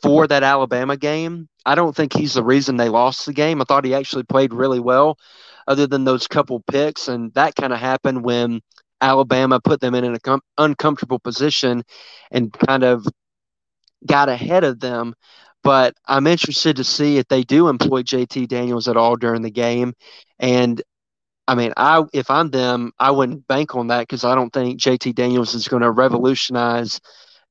for 0.04 0.26
that 0.28 0.42
Alabama 0.42 0.96
game. 0.98 1.48
I 1.64 1.74
don't 1.74 1.96
think 1.96 2.12
he's 2.12 2.34
the 2.34 2.44
reason 2.44 2.76
they 2.76 2.90
lost 2.90 3.24
the 3.24 3.32
game. 3.32 3.62
I 3.62 3.64
thought 3.64 3.86
he 3.86 3.94
actually 3.94 4.24
played 4.24 4.52
really 4.52 4.80
well, 4.80 5.18
other 5.66 5.86
than 5.86 6.04
those 6.04 6.28
couple 6.28 6.60
picks. 6.70 7.08
And 7.08 7.32
that 7.34 7.54
kind 7.54 7.72
of 7.72 7.78
happened 7.80 8.22
when 8.22 8.60
Alabama 9.00 9.60
put 9.60 9.80
them 9.80 9.94
in 9.94 10.04
an 10.04 10.16
uncom- 10.16 10.40
uncomfortable 10.58 11.18
position 11.18 11.82
and 12.30 12.52
kind 12.52 12.84
of 12.84 13.06
got 14.06 14.28
ahead 14.28 14.64
of 14.64 14.80
them. 14.80 15.14
But 15.62 15.94
I'm 16.06 16.26
interested 16.26 16.76
to 16.76 16.84
see 16.84 17.16
if 17.16 17.26
they 17.28 17.42
do 17.42 17.68
employ 17.68 18.02
JT 18.02 18.46
Daniels 18.46 18.88
at 18.88 18.98
all 18.98 19.16
during 19.16 19.40
the 19.40 19.50
game. 19.50 19.94
And 20.38 20.82
I 21.48 21.54
mean, 21.54 21.72
I 21.76 22.02
if 22.12 22.30
I'm 22.30 22.50
them, 22.50 22.92
I 22.98 23.10
wouldn't 23.10 23.48
bank 23.48 23.74
on 23.74 23.88
that 23.88 24.00
because 24.02 24.24
I 24.24 24.34
don't 24.34 24.52
think 24.52 24.80
JT 24.80 25.14
Daniels 25.14 25.54
is 25.54 25.68
going 25.68 25.82
to 25.82 25.90
revolutionize 25.90 27.00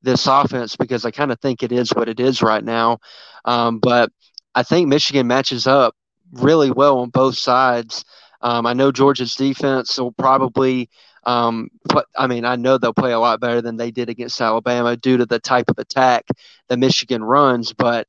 this 0.04 0.28
offense 0.28 0.76
because 0.76 1.06
I 1.06 1.12
kind 1.12 1.32
of 1.32 1.39
think 1.39 1.64
it 1.64 1.72
is 1.72 1.89
what 1.91 2.10
it 2.10 2.20
is 2.20 2.41
right 2.41 2.64
now. 2.64 2.99
Um, 3.45 3.80
but 3.80 4.12
I 4.54 4.64
think 4.64 4.88
Michigan 4.88 5.28
matches 5.28 5.66
up 5.66 5.95
really 6.32 6.72
well 6.72 6.99
on 6.99 7.10
both 7.10 7.38
sides. 7.38 8.06
Um, 8.41 8.66
I 8.66 8.74
know 8.74 8.91
Georgia's 8.91 9.36
defense 9.36 9.97
will 9.97 10.12
probably, 10.12 10.89
um, 11.26 11.70
I 12.18 12.28
mean, 12.28 12.43
I 12.43 12.58
know 12.58 12.78
they'll 12.78 12.93
play 12.93 13.14
a 13.14 13.20
lot 13.20 13.39
better 13.39 13.62
than 13.62 13.78
they 13.78 13.91
did 13.91 14.10
against 14.10 14.41
Alabama 14.41 14.97
due 14.97 15.18
to 15.18 15.26
the 15.26 15.39
type 15.39 15.70
of 15.70 15.80
attack 15.80 16.26
that 16.68 16.78
Michigan 16.78 17.24
runs. 17.24 17.72
But 17.74 18.08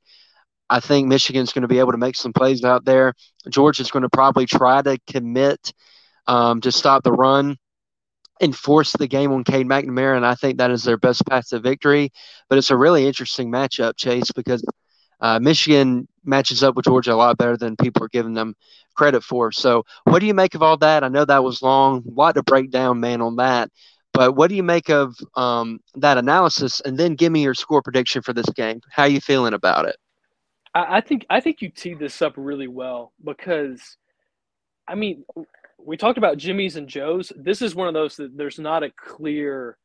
I 0.68 0.80
think 0.80 1.06
Michigan's 1.06 1.52
going 1.52 1.62
to 1.62 1.68
be 1.68 1.78
able 1.78 1.92
to 1.92 1.98
make 1.98 2.16
some 2.16 2.32
plays 2.32 2.64
out 2.64 2.84
there. 2.84 3.14
Georgia's 3.48 3.90
going 3.90 4.02
to 4.02 4.08
probably 4.08 4.46
try 4.46 4.82
to 4.82 4.98
commit 5.06 5.72
um, 6.26 6.60
to 6.62 6.72
stop 6.72 7.04
the 7.04 7.12
run 7.12 7.56
and 8.40 8.56
force 8.56 8.92
the 8.92 9.06
game 9.06 9.32
on 9.32 9.44
Cade 9.44 9.66
McNamara, 9.66 10.16
and 10.16 10.26
I 10.26 10.34
think 10.34 10.58
that 10.58 10.70
is 10.70 10.82
their 10.82 10.96
best 10.96 11.24
path 11.26 11.48
to 11.48 11.60
victory. 11.60 12.12
But 12.48 12.58
it's 12.58 12.70
a 12.70 12.76
really 12.76 13.06
interesting 13.06 13.50
matchup, 13.50 13.96
Chase, 13.96 14.32
because 14.32 14.64
uh, 15.20 15.38
Michigan 15.38 16.08
matches 16.24 16.62
up 16.62 16.74
with 16.74 16.84
Georgia 16.84 17.12
a 17.12 17.14
lot 17.14 17.38
better 17.38 17.56
than 17.56 17.76
people 17.76 18.02
are 18.04 18.08
giving 18.08 18.34
them 18.34 18.54
credit 18.94 19.22
for. 19.22 19.52
So, 19.52 19.84
what 20.04 20.18
do 20.18 20.26
you 20.26 20.34
make 20.34 20.54
of 20.54 20.62
all 20.62 20.76
that? 20.78 21.04
I 21.04 21.08
know 21.08 21.24
that 21.24 21.44
was 21.44 21.62
long, 21.62 22.04
a 22.06 22.10
lot 22.10 22.34
to 22.34 22.42
break 22.42 22.70
down, 22.70 23.00
man, 23.00 23.20
on 23.20 23.36
that. 23.36 23.70
But 24.12 24.36
what 24.36 24.48
do 24.48 24.54
you 24.54 24.62
make 24.62 24.90
of 24.90 25.16
um, 25.34 25.80
that 25.96 26.18
analysis? 26.18 26.80
And 26.80 26.96
then 26.96 27.16
give 27.16 27.32
me 27.32 27.42
your 27.42 27.54
score 27.54 27.82
prediction 27.82 28.22
for 28.22 28.32
this 28.32 28.48
game. 28.50 28.80
How 28.90 29.02
are 29.02 29.08
you 29.08 29.20
feeling 29.20 29.54
about 29.54 29.86
it? 29.86 29.96
I, 30.72 30.98
I 30.98 31.00
think 31.00 31.26
I 31.30 31.40
think 31.40 31.62
you 31.62 31.68
teed 31.68 31.98
this 31.98 32.22
up 32.22 32.34
really 32.36 32.68
well 32.68 33.12
because, 33.24 33.96
I 34.86 34.94
mean, 34.94 35.24
we 35.84 35.96
talked 35.96 36.18
about 36.18 36.38
Jimmy's 36.38 36.76
and 36.76 36.88
Joe's. 36.88 37.32
This 37.36 37.62
is 37.62 37.74
one 37.74 37.88
of 37.88 37.94
those 37.94 38.16
that 38.16 38.36
there's 38.36 38.58
not 38.58 38.82
a 38.82 38.90
clear 38.90 39.76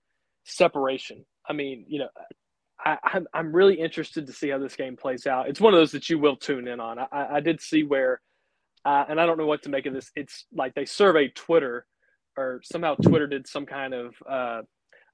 separation. 0.45 1.25
I 1.47 1.53
mean, 1.53 1.85
you 1.87 1.99
know, 1.99 2.09
I, 2.85 2.97
I'm 3.03 3.27
I'm 3.33 3.55
really 3.55 3.79
interested 3.79 4.25
to 4.27 4.33
see 4.33 4.49
how 4.49 4.57
this 4.57 4.75
game 4.75 4.95
plays 4.95 5.27
out. 5.27 5.49
It's 5.49 5.61
one 5.61 5.73
of 5.73 5.79
those 5.79 5.91
that 5.91 6.09
you 6.09 6.19
will 6.19 6.35
tune 6.35 6.67
in 6.67 6.79
on. 6.79 6.99
I, 6.99 7.27
I 7.33 7.39
did 7.39 7.61
see 7.61 7.83
where, 7.83 8.21
uh, 8.85 9.05
and 9.09 9.19
I 9.19 9.25
don't 9.25 9.37
know 9.37 9.45
what 9.45 9.63
to 9.63 9.69
make 9.69 9.85
of 9.85 9.93
this. 9.93 10.11
It's 10.15 10.45
like 10.53 10.73
they 10.75 10.85
surveyed 10.85 11.35
Twitter, 11.35 11.85
or 12.37 12.61
somehow 12.63 12.95
Twitter 12.95 13.27
did 13.27 13.47
some 13.47 13.65
kind 13.65 13.93
of 13.93 14.15
uh, 14.29 14.61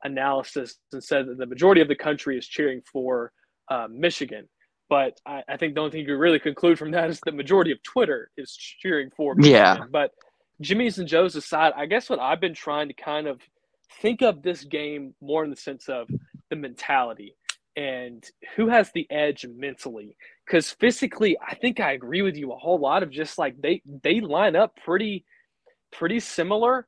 analysis 0.03 0.75
and 0.93 1.03
said 1.03 1.27
that 1.27 1.38
the 1.38 1.45
majority 1.47 1.81
of 1.81 1.88
the 1.88 1.95
country 1.95 2.38
is 2.38 2.47
cheering 2.47 2.81
for 2.91 3.31
uh, 3.71 3.88
Michigan. 3.89 4.47
But 4.88 5.19
I, 5.25 5.41
I, 5.49 5.57
think 5.57 5.73
the 5.73 5.81
only 5.81 5.91
thing 5.91 6.01
you 6.01 6.05
can 6.05 6.19
really 6.19 6.38
conclude 6.38 6.77
from 6.77 6.91
that 6.91 7.09
is 7.09 7.19
the 7.25 7.31
majority 7.31 7.71
of 7.71 7.81
Twitter 7.81 8.29
is 8.38 8.55
cheering 8.55 9.09
for 9.17 9.33
Michigan. 9.33 9.55
Yeah. 9.55 9.77
But 9.91 10.11
Jimmy's 10.62 10.99
and 10.99 11.08
Joe's 11.08 11.36
aside, 11.36 11.74
I 11.76 11.86
guess 11.86 12.10
what 12.10 12.20
I've 12.20 12.41
been 12.41 12.53
trying 12.53 12.88
to 12.88 12.93
kind 12.93 13.28
of 13.28 13.41
think 14.01 14.22
of 14.22 14.41
this 14.41 14.64
game 14.64 15.14
more 15.22 15.43
in 15.43 15.49
the 15.49 15.56
sense 15.56 15.89
of 15.89 16.10
the 16.49 16.56
mentality 16.56 17.36
and 17.76 18.24
who 18.56 18.70
has 18.70 18.91
the 18.91 19.10
edge 19.12 19.45
mentally. 19.56 20.16
Because 20.45 20.72
physically, 20.72 21.38
I 21.45 21.56
think 21.56 21.80
I 21.80 21.93
agree 21.93 22.22
with 22.22 22.38
you 22.38 22.51
a 22.51 22.58
whole 22.58 22.80
lot 22.80 23.03
of 23.03 23.10
just 23.10 23.38
like 23.38 23.60
they 23.62 23.82
they 24.03 24.22
line 24.22 24.56
up 24.56 24.78
pretty 24.84 25.26
pretty 25.91 26.20
similar. 26.20 26.88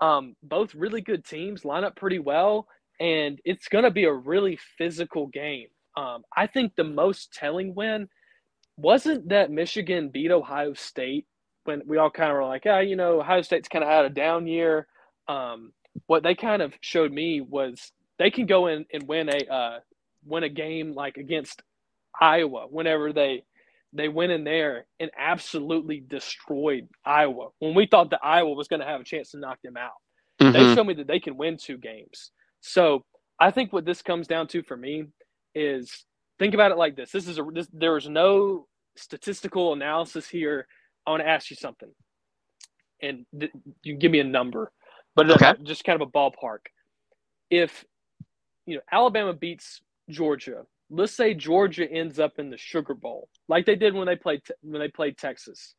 Um, 0.00 0.36
both 0.42 0.74
really 0.74 1.00
good 1.00 1.24
teams 1.24 1.64
line 1.64 1.84
up 1.84 1.96
pretty 1.96 2.18
well, 2.20 2.68
and 3.00 3.40
it's 3.44 3.68
going 3.68 3.84
to 3.84 3.90
be 3.90 4.04
a 4.04 4.12
really 4.12 4.58
physical 4.76 5.26
game. 5.26 5.66
Um, 5.96 6.22
I 6.36 6.46
think 6.46 6.74
the 6.76 6.84
most 6.84 7.32
telling 7.32 7.74
win 7.74 8.08
wasn't 8.76 9.30
that 9.30 9.50
Michigan 9.50 10.10
beat 10.10 10.30
Ohio 10.30 10.74
State 10.74 11.26
when 11.68 11.82
we 11.86 11.98
all 11.98 12.10
kind 12.10 12.30
of 12.30 12.36
were 12.36 12.46
like, 12.46 12.64
yeah, 12.64 12.80
you 12.80 12.96
know, 12.96 13.20
Ohio 13.20 13.42
State's 13.42 13.68
kind 13.68 13.84
of 13.84 13.90
had 13.90 14.06
a 14.06 14.10
down 14.10 14.46
year. 14.46 14.86
Um, 15.28 15.72
what 16.06 16.22
they 16.22 16.34
kind 16.34 16.62
of 16.62 16.72
showed 16.80 17.12
me 17.12 17.42
was 17.42 17.92
they 18.18 18.30
can 18.30 18.46
go 18.46 18.68
in 18.68 18.86
and 18.90 19.06
win 19.06 19.28
a 19.28 19.52
uh, 19.52 19.78
win 20.24 20.44
a 20.44 20.48
game 20.48 20.94
like 20.94 21.18
against 21.18 21.62
Iowa 22.18 22.66
whenever 22.70 23.12
they 23.12 23.44
they 23.92 24.08
went 24.08 24.32
in 24.32 24.44
there 24.44 24.86
and 24.98 25.10
absolutely 25.18 26.00
destroyed 26.00 26.88
Iowa 27.04 27.48
when 27.58 27.74
we 27.74 27.86
thought 27.86 28.10
that 28.10 28.24
Iowa 28.24 28.54
was 28.54 28.68
going 28.68 28.80
to 28.80 28.86
have 28.86 29.02
a 29.02 29.04
chance 29.04 29.32
to 29.32 29.38
knock 29.38 29.58
them 29.62 29.76
out. 29.76 29.92
Mm-hmm. 30.40 30.52
They 30.52 30.74
showed 30.74 30.86
me 30.86 30.94
that 30.94 31.06
they 31.06 31.20
can 31.20 31.36
win 31.36 31.58
two 31.58 31.76
games. 31.76 32.30
So 32.62 33.04
I 33.38 33.50
think 33.50 33.74
what 33.74 33.84
this 33.84 34.00
comes 34.00 34.26
down 34.26 34.46
to 34.48 34.62
for 34.62 34.76
me 34.76 35.04
is 35.54 36.06
think 36.38 36.54
about 36.54 36.72
it 36.72 36.78
like 36.78 36.96
this: 36.96 37.10
this 37.12 37.28
is 37.28 37.38
a 37.38 37.42
this, 37.52 37.68
there 37.74 37.98
is 37.98 38.08
no 38.08 38.66
statistical 38.96 39.74
analysis 39.74 40.26
here 40.26 40.66
I 41.08 41.10
want 41.10 41.22
to 41.22 41.28
ask 41.28 41.48
you 41.48 41.56
something, 41.56 41.88
and 43.00 43.24
th- 43.40 43.50
you 43.82 43.96
give 43.96 44.12
me 44.12 44.20
a 44.20 44.24
number, 44.24 44.70
but 45.16 45.30
okay. 45.30 45.54
just 45.62 45.82
kind 45.82 46.00
of 46.00 46.06
a 46.06 46.10
ballpark. 46.10 46.66
If 47.50 47.82
you 48.66 48.74
know 48.74 48.82
Alabama 48.92 49.32
beats 49.32 49.80
Georgia, 50.10 50.66
let's 50.90 51.14
say 51.14 51.32
Georgia 51.32 51.90
ends 51.90 52.18
up 52.20 52.32
in 52.38 52.50
the 52.50 52.58
Sugar 52.58 52.92
Bowl, 52.92 53.30
like 53.48 53.64
they 53.64 53.74
did 53.74 53.94
when 53.94 54.06
they 54.06 54.16
played 54.16 54.44
te- 54.44 54.52
when 54.60 54.80
they 54.82 54.88
played 54.88 55.16
Texas. 55.16 55.74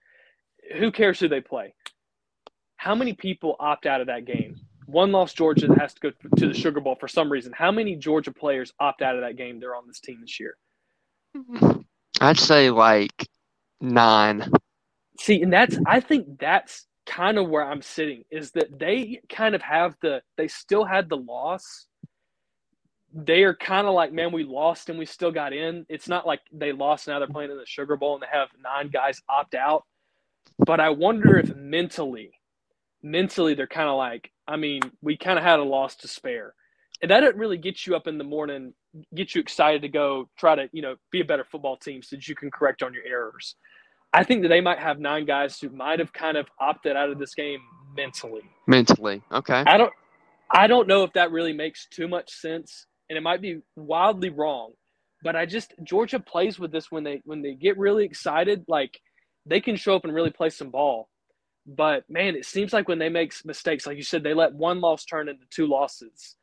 Who 0.79 0.91
cares 0.91 1.19
who 1.19 1.27
they 1.27 1.41
play? 1.41 1.75
How 2.77 2.95
many 2.95 3.13
people 3.13 3.55
opt 3.59 3.85
out 3.85 4.01
of 4.01 4.07
that 4.07 4.25
game? 4.25 4.55
One 4.87 5.11
lost 5.11 5.37
Georgia 5.37 5.67
that 5.67 5.77
has 5.77 5.93
to 5.93 5.99
go 5.99 6.11
to 6.37 6.47
the 6.47 6.55
Sugar 6.55 6.81
Bowl 6.81 6.97
for 6.99 7.07
some 7.07 7.31
reason. 7.31 7.53
How 7.55 7.71
many 7.71 7.95
Georgia 7.95 8.31
players 8.31 8.73
opt 8.79 9.03
out 9.03 9.13
of 9.13 9.21
that 9.21 9.37
game? 9.37 9.59
They're 9.59 9.75
on 9.75 9.85
this 9.85 9.99
team 9.99 10.21
this 10.21 10.39
year. 10.39 10.57
I'd 12.19 12.39
say 12.39 12.71
like 12.71 13.27
nine. 13.79 14.51
See, 15.19 15.41
and 15.41 15.51
that's 15.51 15.77
I 15.85 15.99
think 15.99 16.39
that's 16.39 16.87
kind 17.05 17.37
of 17.37 17.49
where 17.49 17.63
I'm 17.65 17.81
sitting 17.81 18.23
is 18.31 18.51
that 18.51 18.79
they 18.79 19.21
kind 19.29 19.55
of 19.55 19.61
have 19.61 19.95
the 20.01 20.21
they 20.37 20.47
still 20.47 20.85
had 20.85 21.09
the 21.09 21.17
loss. 21.17 21.87
They 23.13 23.43
are 23.43 23.55
kind 23.55 23.87
of 23.87 23.95
like, 23.95 24.13
man, 24.13 24.31
we 24.31 24.43
lost 24.43 24.89
and 24.89 24.99
we 24.99 25.05
still 25.05 25.31
got 25.31 25.51
in. 25.51 25.85
It's 25.89 26.07
not 26.07 26.27
like 26.27 26.41
they 26.53 26.71
lost 26.71 27.07
now 27.07 27.17
they're 27.19 27.27
playing 27.27 27.51
in 27.51 27.57
the 27.57 27.65
Sugar 27.65 27.97
Bowl 27.97 28.13
and 28.13 28.21
they 28.23 28.27
have 28.31 28.49
nine 28.63 28.89
guys 28.89 29.21
opt 29.27 29.55
out. 29.55 29.83
But 30.59 30.79
I 30.79 30.89
wonder 30.89 31.37
if 31.37 31.55
mentally, 31.55 32.31
mentally 33.01 33.55
they're 33.55 33.65
kind 33.65 33.89
of 33.89 33.97
like, 33.97 34.31
I 34.47 34.57
mean, 34.57 34.81
we 35.01 35.17
kind 35.17 35.39
of 35.39 35.43
had 35.43 35.59
a 35.59 35.63
loss 35.63 35.95
to 35.97 36.07
spare. 36.07 36.53
And 37.01 37.09
that 37.09 37.21
didn't 37.21 37.39
really 37.39 37.57
get 37.57 37.87
you 37.87 37.95
up 37.95 38.07
in 38.07 38.17
the 38.19 38.23
morning, 38.23 38.73
get 39.15 39.33
you 39.33 39.41
excited 39.41 39.81
to 39.81 39.89
go 39.89 40.29
try 40.37 40.55
to, 40.55 40.69
you 40.71 40.81
know, 40.83 40.95
be 41.11 41.21
a 41.21 41.25
better 41.25 41.45
football 41.45 41.77
team 41.77 42.03
so 42.03 42.15
that 42.15 42.27
you 42.27 42.35
can 42.35 42.51
correct 42.51 42.83
on 42.83 42.93
your 42.93 43.03
errors. 43.05 43.55
I 44.13 44.23
think 44.23 44.41
that 44.41 44.47
they 44.47 44.61
might 44.61 44.79
have 44.79 44.99
nine 44.99 45.25
guys 45.25 45.59
who 45.59 45.69
might 45.69 45.99
have 45.99 46.11
kind 46.13 46.37
of 46.37 46.47
opted 46.59 46.95
out 46.95 47.09
of 47.09 47.19
this 47.19 47.35
game 47.35 47.59
mentally. 47.95 48.41
Mentally, 48.67 49.21
okay. 49.31 49.63
I 49.67 49.77
don't, 49.77 49.93
I 50.51 50.67
don't 50.67 50.87
know 50.87 51.03
if 51.03 51.13
that 51.13 51.31
really 51.31 51.53
makes 51.53 51.87
too 51.87 52.07
much 52.07 52.31
sense, 52.31 52.85
and 53.09 53.17
it 53.17 53.21
might 53.21 53.41
be 53.41 53.61
wildly 53.75 54.29
wrong. 54.29 54.71
But 55.23 55.35
I 55.35 55.45
just 55.45 55.73
Georgia 55.83 56.19
plays 56.19 56.57
with 56.57 56.71
this 56.71 56.91
when 56.91 57.03
they 57.03 57.21
when 57.25 57.41
they 57.41 57.53
get 57.53 57.77
really 57.77 58.05
excited. 58.05 58.65
Like 58.67 58.99
they 59.45 59.61
can 59.61 59.75
show 59.75 59.95
up 59.95 60.05
and 60.05 60.13
really 60.13 60.31
play 60.31 60.49
some 60.49 60.71
ball. 60.71 61.09
But 61.67 62.03
man, 62.09 62.35
it 62.35 62.45
seems 62.45 62.73
like 62.73 62.87
when 62.87 62.99
they 62.99 63.09
make 63.09 63.33
mistakes, 63.45 63.85
like 63.85 63.97
you 63.97 64.03
said, 64.03 64.23
they 64.23 64.33
let 64.33 64.53
one 64.53 64.81
loss 64.81 65.05
turn 65.05 65.29
into 65.29 65.45
two 65.51 65.67
losses. 65.67 66.35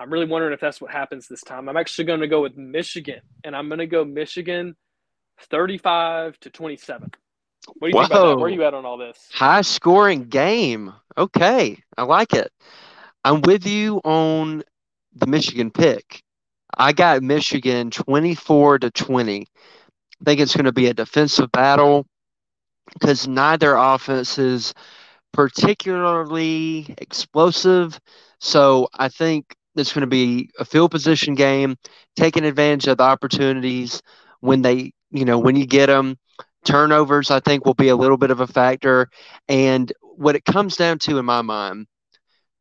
I'm 0.00 0.12
really 0.12 0.26
wondering 0.26 0.52
if 0.52 0.60
that's 0.60 0.80
what 0.80 0.90
happens 0.90 1.26
this 1.26 1.42
time. 1.42 1.68
I'm 1.68 1.76
actually 1.76 2.04
going 2.04 2.20
to 2.20 2.28
go 2.28 2.42
with 2.42 2.56
Michigan, 2.56 3.20
and 3.44 3.56
I'm 3.56 3.68
going 3.68 3.78
to 3.78 3.86
go 3.86 4.04
Michigan 4.04 4.76
35 5.40 6.38
to 6.40 6.50
27. 6.50 7.10
What 7.78 7.80
do 7.80 7.86
you 7.88 7.92
Whoa. 7.94 8.02
think 8.02 8.10
about 8.10 8.28
that? 8.28 8.36
Where 8.38 8.46
are 8.46 8.50
you 8.50 8.64
at 8.64 8.74
on 8.74 8.84
all 8.84 8.96
this? 8.96 9.28
High 9.32 9.62
scoring 9.62 10.24
game. 10.24 10.92
Okay, 11.16 11.78
I 11.96 12.02
like 12.04 12.34
it. 12.34 12.50
I'm 13.24 13.42
with 13.42 13.66
you 13.66 14.00
on 14.04 14.62
the 15.14 15.26
Michigan 15.26 15.70
pick. 15.70 16.22
I 16.76 16.92
got 16.92 17.22
Michigan 17.22 17.90
24 17.90 18.80
to 18.80 18.90
20. 18.90 19.40
I 19.40 20.24
think 20.24 20.40
it's 20.40 20.54
going 20.54 20.64
to 20.64 20.72
be 20.72 20.86
a 20.86 20.94
defensive 20.94 21.50
battle 21.52 22.06
because 22.94 23.26
neither 23.26 23.74
offense 23.74 24.38
is 24.38 24.74
particularly 25.32 26.94
explosive. 26.98 27.98
So 28.40 28.88
I 28.94 29.08
think 29.08 29.54
it's 29.76 29.92
going 29.92 30.02
to 30.02 30.06
be 30.06 30.50
a 30.58 30.64
field 30.64 30.90
position 30.90 31.34
game, 31.34 31.76
taking 32.16 32.44
advantage 32.44 32.86
of 32.88 32.98
the 32.98 33.04
opportunities 33.04 34.02
when 34.40 34.62
they, 34.62 34.92
you 35.10 35.24
know, 35.24 35.38
when 35.38 35.56
you 35.56 35.66
get 35.66 35.86
them. 35.86 36.18
Turnovers, 36.64 37.30
I 37.30 37.40
think, 37.40 37.64
will 37.64 37.74
be 37.74 37.88
a 37.88 37.96
little 37.96 38.16
bit 38.16 38.30
of 38.30 38.40
a 38.40 38.46
factor. 38.46 39.08
And 39.48 39.92
what 40.02 40.36
it 40.36 40.44
comes 40.44 40.76
down 40.76 40.98
to 41.00 41.18
in 41.18 41.24
my 41.24 41.40
mind, 41.40 41.86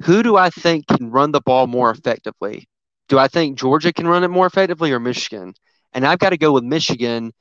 who 0.04 0.22
do 0.24 0.38
I 0.38 0.50
think 0.50 0.88
can 0.88 1.10
run 1.12 1.32
the 1.32 1.42
ball 1.42 1.68
more 1.68 1.90
effectively? 1.90 2.68
Do 3.10 3.18
I 3.18 3.28
think 3.28 3.58
Georgia 3.58 3.92
can 3.92 4.08
run 4.08 4.24
it 4.24 4.30
more 4.30 4.46
effectively 4.46 4.92
or 4.92 5.00
Michigan? 5.00 5.54
And 5.94 6.06
I've 6.06 6.20
got 6.20 6.30
to 6.30 6.38
go 6.38 6.54
with 6.54 6.64
Michigan 6.64 7.34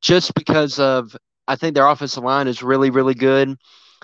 just 0.00 0.34
because 0.34 0.78
of 0.78 1.14
I 1.46 1.56
think 1.56 1.74
their 1.74 1.86
offensive 1.86 2.24
line 2.24 2.48
is 2.48 2.62
really, 2.62 2.90
really 2.90 3.14
good. 3.14 3.56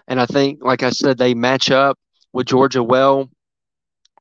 And 0.06 0.20
I 0.20 0.26
think, 0.26 0.62
like 0.62 0.82
I 0.82 0.90
said, 0.90 1.18
they 1.18 1.34
match 1.34 1.70
up 1.70 1.98
with 2.32 2.46
Georgia 2.46 2.82
well 2.82 3.30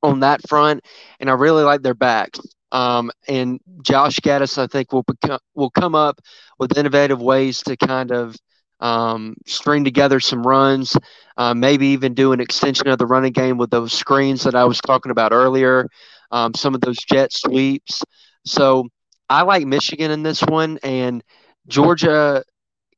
on 0.03 0.21
that 0.21 0.47
front. 0.47 0.85
And 1.19 1.29
I 1.29 1.33
really 1.33 1.63
like 1.63 1.81
their 1.81 1.93
backs. 1.93 2.39
Um, 2.71 3.11
and 3.27 3.59
Josh 3.81 4.19
Gattis, 4.19 4.57
I 4.57 4.67
think, 4.67 4.91
will 4.91 5.03
become, 5.03 5.39
will 5.55 5.69
come 5.69 5.95
up 5.95 6.19
with 6.59 6.77
innovative 6.77 7.21
ways 7.21 7.61
to 7.63 7.77
kind 7.77 8.11
of 8.11 8.35
um, 8.79 9.35
string 9.45 9.83
together 9.83 10.19
some 10.19 10.45
runs, 10.45 10.95
uh, 11.37 11.53
maybe 11.53 11.87
even 11.87 12.13
do 12.13 12.33
an 12.33 12.39
extension 12.39 12.87
of 12.87 12.97
the 12.97 13.05
running 13.05 13.31
game 13.33 13.57
with 13.57 13.69
those 13.69 13.93
screens 13.93 14.43
that 14.43 14.55
I 14.55 14.65
was 14.65 14.79
talking 14.79 15.11
about 15.11 15.31
earlier, 15.31 15.87
um, 16.31 16.53
some 16.53 16.75
of 16.75 16.81
those 16.81 16.97
jet 16.97 17.31
sweeps. 17.33 18.03
So 18.45 18.87
I 19.29 19.43
like 19.43 19.65
Michigan 19.65 20.11
in 20.11 20.23
this 20.23 20.41
one, 20.41 20.77
and 20.83 21.23
Georgia 21.67 22.43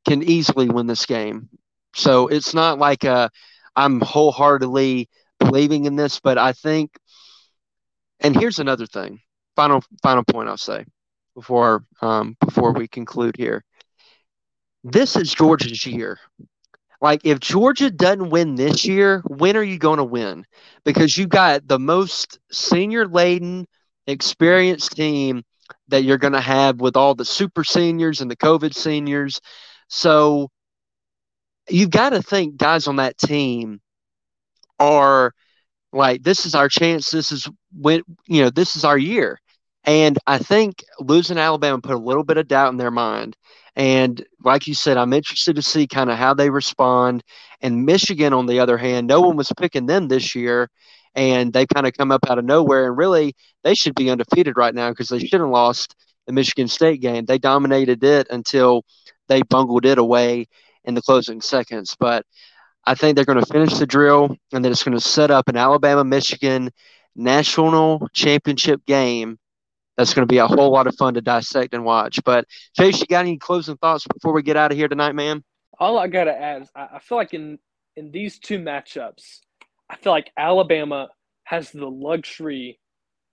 can 0.06 0.22
easily 0.22 0.68
win 0.68 0.86
this 0.86 1.06
game. 1.06 1.48
So 1.94 2.28
it's 2.28 2.54
not 2.54 2.78
like 2.78 3.04
uh, 3.04 3.28
I'm 3.76 4.00
wholeheartedly 4.00 5.08
believing 5.38 5.84
in 5.86 5.96
this, 5.96 6.20
but 6.20 6.38
I 6.38 6.52
think. 6.52 6.90
And 8.20 8.36
here's 8.36 8.58
another 8.58 8.86
thing. 8.86 9.20
Final 9.60 9.84
final 10.02 10.24
point 10.24 10.48
I'll 10.48 10.56
say 10.56 10.86
before 11.34 11.84
um, 12.00 12.34
before 12.40 12.72
we 12.72 12.88
conclude 12.88 13.36
here. 13.36 13.62
This 14.82 15.16
is 15.16 15.34
Georgia's 15.34 15.84
year. 15.84 16.18
Like 17.02 17.20
if 17.24 17.40
Georgia 17.40 17.90
doesn't 17.90 18.30
win 18.30 18.54
this 18.54 18.86
year, 18.86 19.22
when 19.26 19.58
are 19.58 19.62
you 19.62 19.78
going 19.78 19.98
to 19.98 20.04
win? 20.04 20.46
Because 20.82 21.18
you 21.18 21.26
got 21.26 21.68
the 21.68 21.78
most 21.78 22.38
senior 22.50 23.06
laden, 23.06 23.66
experienced 24.06 24.92
team 24.92 25.42
that 25.88 26.04
you're 26.04 26.16
going 26.16 26.32
to 26.32 26.40
have 26.40 26.80
with 26.80 26.96
all 26.96 27.14
the 27.14 27.26
super 27.26 27.62
seniors 27.62 28.22
and 28.22 28.30
the 28.30 28.36
COVID 28.36 28.74
seniors. 28.74 29.42
So 29.88 30.48
you've 31.68 31.90
got 31.90 32.10
to 32.10 32.22
think 32.22 32.56
guys 32.56 32.86
on 32.86 32.96
that 32.96 33.18
team 33.18 33.82
are 34.78 35.34
like, 35.92 36.22
this 36.22 36.46
is 36.46 36.54
our 36.54 36.68
chance. 36.68 37.10
This 37.10 37.32
is 37.32 37.48
when, 37.78 38.02
you 38.26 38.42
know, 38.42 38.50
this 38.50 38.76
is 38.76 38.84
our 38.84 38.96
year. 38.98 39.39
And 39.84 40.18
I 40.26 40.38
think 40.38 40.84
losing 40.98 41.38
Alabama 41.38 41.80
put 41.80 41.94
a 41.94 41.98
little 41.98 42.24
bit 42.24 42.36
of 42.36 42.48
doubt 42.48 42.70
in 42.70 42.76
their 42.76 42.90
mind. 42.90 43.36
And 43.76 44.22
like 44.44 44.66
you 44.66 44.74
said, 44.74 44.96
I'm 44.96 45.12
interested 45.12 45.56
to 45.56 45.62
see 45.62 45.86
kind 45.86 46.10
of 46.10 46.18
how 46.18 46.34
they 46.34 46.50
respond. 46.50 47.22
And 47.60 47.86
Michigan, 47.86 48.32
on 48.32 48.46
the 48.46 48.60
other 48.60 48.76
hand, 48.76 49.06
no 49.06 49.20
one 49.20 49.36
was 49.36 49.52
picking 49.58 49.86
them 49.86 50.08
this 50.08 50.34
year. 50.34 50.68
And 51.14 51.52
they 51.52 51.66
kind 51.66 51.86
of 51.86 51.94
come 51.94 52.12
up 52.12 52.28
out 52.28 52.38
of 52.38 52.44
nowhere. 52.44 52.88
And 52.88 52.96
really, 52.96 53.34
they 53.64 53.74
should 53.74 53.94
be 53.94 54.10
undefeated 54.10 54.56
right 54.56 54.74
now 54.74 54.90
because 54.90 55.08
they 55.08 55.18
should 55.18 55.40
have 55.40 55.48
lost 55.48 55.96
the 56.26 56.32
Michigan 56.32 56.68
State 56.68 57.00
game. 57.00 57.24
They 57.24 57.38
dominated 57.38 58.04
it 58.04 58.26
until 58.30 58.84
they 59.28 59.42
bungled 59.42 59.86
it 59.86 59.98
away 59.98 60.46
in 60.84 60.94
the 60.94 61.02
closing 61.02 61.40
seconds. 61.40 61.96
But 61.98 62.24
I 62.86 62.94
think 62.94 63.16
they're 63.16 63.24
going 63.24 63.42
to 63.42 63.52
finish 63.52 63.74
the 63.78 63.86
drill 63.86 64.36
and 64.52 64.64
then 64.64 64.72
it's 64.72 64.82
going 64.82 64.96
to 64.96 65.00
set 65.00 65.30
up 65.30 65.48
an 65.48 65.56
Alabama 65.56 66.04
Michigan 66.04 66.70
national 67.14 68.08
championship 68.12 68.84
game. 68.86 69.38
That's 70.00 70.14
going 70.14 70.26
to 70.26 70.32
be 70.32 70.38
a 70.38 70.46
whole 70.46 70.70
lot 70.70 70.86
of 70.86 70.96
fun 70.96 71.12
to 71.12 71.20
dissect 71.20 71.74
and 71.74 71.84
watch. 71.84 72.20
But 72.24 72.46
Chase, 72.74 73.00
you 73.00 73.06
got 73.06 73.20
any 73.20 73.36
closing 73.36 73.76
thoughts 73.76 74.06
before 74.06 74.32
we 74.32 74.42
get 74.42 74.56
out 74.56 74.72
of 74.72 74.78
here 74.78 74.88
tonight, 74.88 75.14
man? 75.14 75.44
All 75.78 75.98
I 75.98 76.06
got 76.06 76.24
to 76.24 76.32
add 76.32 76.62
is 76.62 76.70
I 76.74 77.00
feel 77.00 77.18
like 77.18 77.34
in 77.34 77.58
in 77.96 78.10
these 78.10 78.38
two 78.38 78.58
matchups, 78.58 79.40
I 79.90 79.96
feel 79.96 80.12
like 80.14 80.30
Alabama 80.38 81.10
has 81.44 81.70
the 81.70 81.86
luxury 81.86 82.80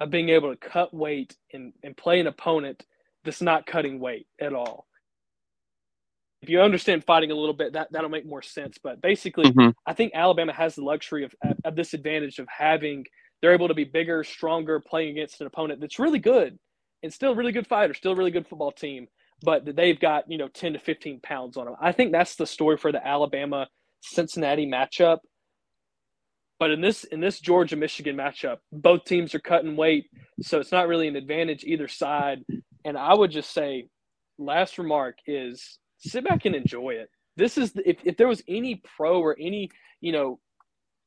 of 0.01 0.09
being 0.09 0.28
able 0.28 0.53
to 0.53 0.57
cut 0.57 0.93
weight 0.93 1.38
and, 1.53 1.72
and 1.84 1.95
play 1.95 2.20
an 2.20 2.28
opponent 2.28 2.84
that's 3.24 3.41
not 3.41 3.65
cutting 3.65 4.01
weight 4.01 4.28
at 4.38 4.53
all 4.53 4.88
if 6.41 6.49
you 6.49 6.61
understand 6.61 7.03
fighting 7.03 7.32
a 7.32 7.36
little 7.36 7.53
bit, 7.53 7.74
that 7.74 7.88
that'll 7.91 8.09
make 8.09 8.26
more 8.26 8.41
sense. 8.41 8.78
But 8.82 9.01
basically, 9.01 9.45
mm-hmm. 9.45 9.70
I 9.86 9.93
think 9.93 10.11
Alabama 10.13 10.53
has 10.53 10.76
the 10.76 10.84
luxury 10.84 11.24
of 11.24 11.34
of 11.65 11.76
this 11.76 11.93
advantage 11.93 12.39
of 12.39 12.47
having 12.47 13.05
they're 13.41 13.53
able 13.53 13.67
to 13.67 13.73
be 13.73 13.83
bigger, 13.83 14.23
stronger, 14.23 14.79
playing 14.79 15.11
against 15.11 15.41
an 15.41 15.47
opponent 15.47 15.79
that's 15.79 15.99
really 15.99 16.19
good 16.19 16.57
and 17.03 17.13
still 17.13 17.31
a 17.31 17.35
really 17.35 17.51
good 17.51 17.67
fighter, 17.67 17.93
still 17.93 18.13
a 18.13 18.15
really 18.15 18.31
good 18.31 18.47
football 18.47 18.71
team, 18.71 19.07
but 19.43 19.75
they've 19.75 19.99
got 19.99 20.29
you 20.29 20.38
know 20.38 20.47
ten 20.47 20.73
to 20.73 20.79
fifteen 20.79 21.19
pounds 21.21 21.57
on 21.57 21.65
them. 21.65 21.75
I 21.81 21.91
think 21.91 22.11
that's 22.11 22.35
the 22.35 22.47
story 22.47 22.77
for 22.77 22.91
the 22.91 23.05
Alabama 23.05 23.67
Cincinnati 24.01 24.67
matchup. 24.67 25.19
But 26.59 26.71
in 26.71 26.81
this 26.81 27.03
in 27.03 27.19
this 27.19 27.39
Georgia 27.39 27.75
Michigan 27.75 28.15
matchup, 28.15 28.57
both 28.71 29.05
teams 29.05 29.35
are 29.35 29.39
cutting 29.39 29.75
weight, 29.75 30.09
so 30.41 30.59
it's 30.59 30.71
not 30.71 30.88
really 30.88 31.07
an 31.07 31.15
advantage 31.15 31.63
either 31.63 31.88
side. 31.88 32.39
And 32.83 32.97
I 32.97 33.13
would 33.13 33.31
just 33.31 33.51
say, 33.53 33.88
last 34.39 34.77
remark 34.77 35.17
is 35.27 35.77
sit 35.99 36.27
back 36.27 36.45
and 36.45 36.55
enjoy 36.55 36.91
it. 36.91 37.09
This 37.35 37.59
is 37.59 37.73
if 37.85 37.97
if 38.03 38.17
there 38.17 38.27
was 38.27 38.41
any 38.47 38.81
pro 38.97 39.19
or 39.21 39.35
any 39.39 39.69
you 40.01 40.11
know 40.11 40.39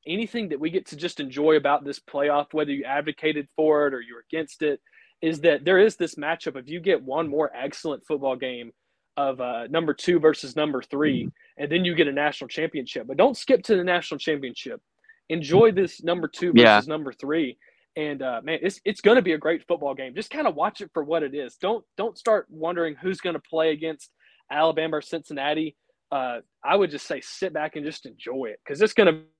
anything 0.07 0.49
that 0.49 0.61
we 0.61 0.71
get 0.71 0.87
to 0.87 0.97
just 0.97 1.21
enjoy 1.21 1.57
about 1.57 1.85
this 1.85 2.01
playoff, 2.01 2.47
whether 2.53 2.73
you 2.73 2.85
advocated 2.85 3.49
for 3.57 3.87
it 3.87 3.95
or 3.95 4.01
you're 4.01 4.25
against 4.31 4.63
it, 4.63 4.81
is 5.23 5.41
that 5.41 5.65
there 5.65 5.79
is 5.79 5.97
this 5.97 6.15
matchup. 6.15 6.57
If 6.57 6.69
you 6.69 6.81
get 6.81 7.03
one 7.03 7.29
more 7.29 7.51
excellent 7.55 8.07
football 8.07 8.37
game 8.37 8.73
of 9.17 9.41
uh, 9.41 9.67
number 9.69 9.93
two 9.93 10.19
versus 10.19 10.57
number 10.57 10.83
three, 10.83 11.29
and 11.59 11.71
then 11.71 11.85
you 11.85 11.95
get 11.95 12.09
a 12.09 12.13
national 12.13 12.49
championship. 12.49 13.07
But 13.07 13.19
don't 13.19 13.37
skip 13.37 13.63
to 13.65 13.77
the 13.77 13.85
national 13.85 14.19
championship. 14.19 14.81
Enjoy 15.29 15.73
this 15.73 16.03
number 16.03 16.27
two 16.27 16.53
versus 16.53 16.65
yeah. 16.65 16.81
number 16.87 17.13
three. 17.13 17.59
And 17.97 18.23
uh, 18.23 18.41
man, 18.43 18.61
it's 18.63 18.81
it's 18.85 19.01
going 19.01 19.17
to 19.17 19.23
be 19.23 19.33
a 19.33 19.39
great 19.39 19.67
football 19.67 19.95
game. 19.95 20.15
Just 20.15 20.31
kind 20.31 20.47
of 20.47 20.55
watch 20.55 20.81
it 20.81 20.91
for 20.95 21.05
what 21.05 21.23
it 21.23 21.35
is. 21.35 21.57
Don't 21.57 21.85
don't 21.97 22.17
start 22.17 22.47
wondering 22.49 22.95
who's 22.95 23.21
going 23.21 23.35
to 23.35 23.41
play 23.41 23.73
against 23.73 24.11
Alabama 24.51 24.97
or 24.97 25.03
Cincinnati, 25.03 25.77
uh, 26.11 26.39
I 26.65 26.77
would 26.77 26.91
just 26.91 27.07
say 27.07 27.21
sit 27.21 27.53
back 27.53 27.77
and 27.77 27.85
just 27.85 28.07
enjoy 28.07 28.47
it 28.47 28.61
because 28.65 28.83
it's 28.83 28.93
going 28.93 29.07
to 29.07 29.13
be 29.13 29.21
a 29.21 29.23
really 29.23 29.31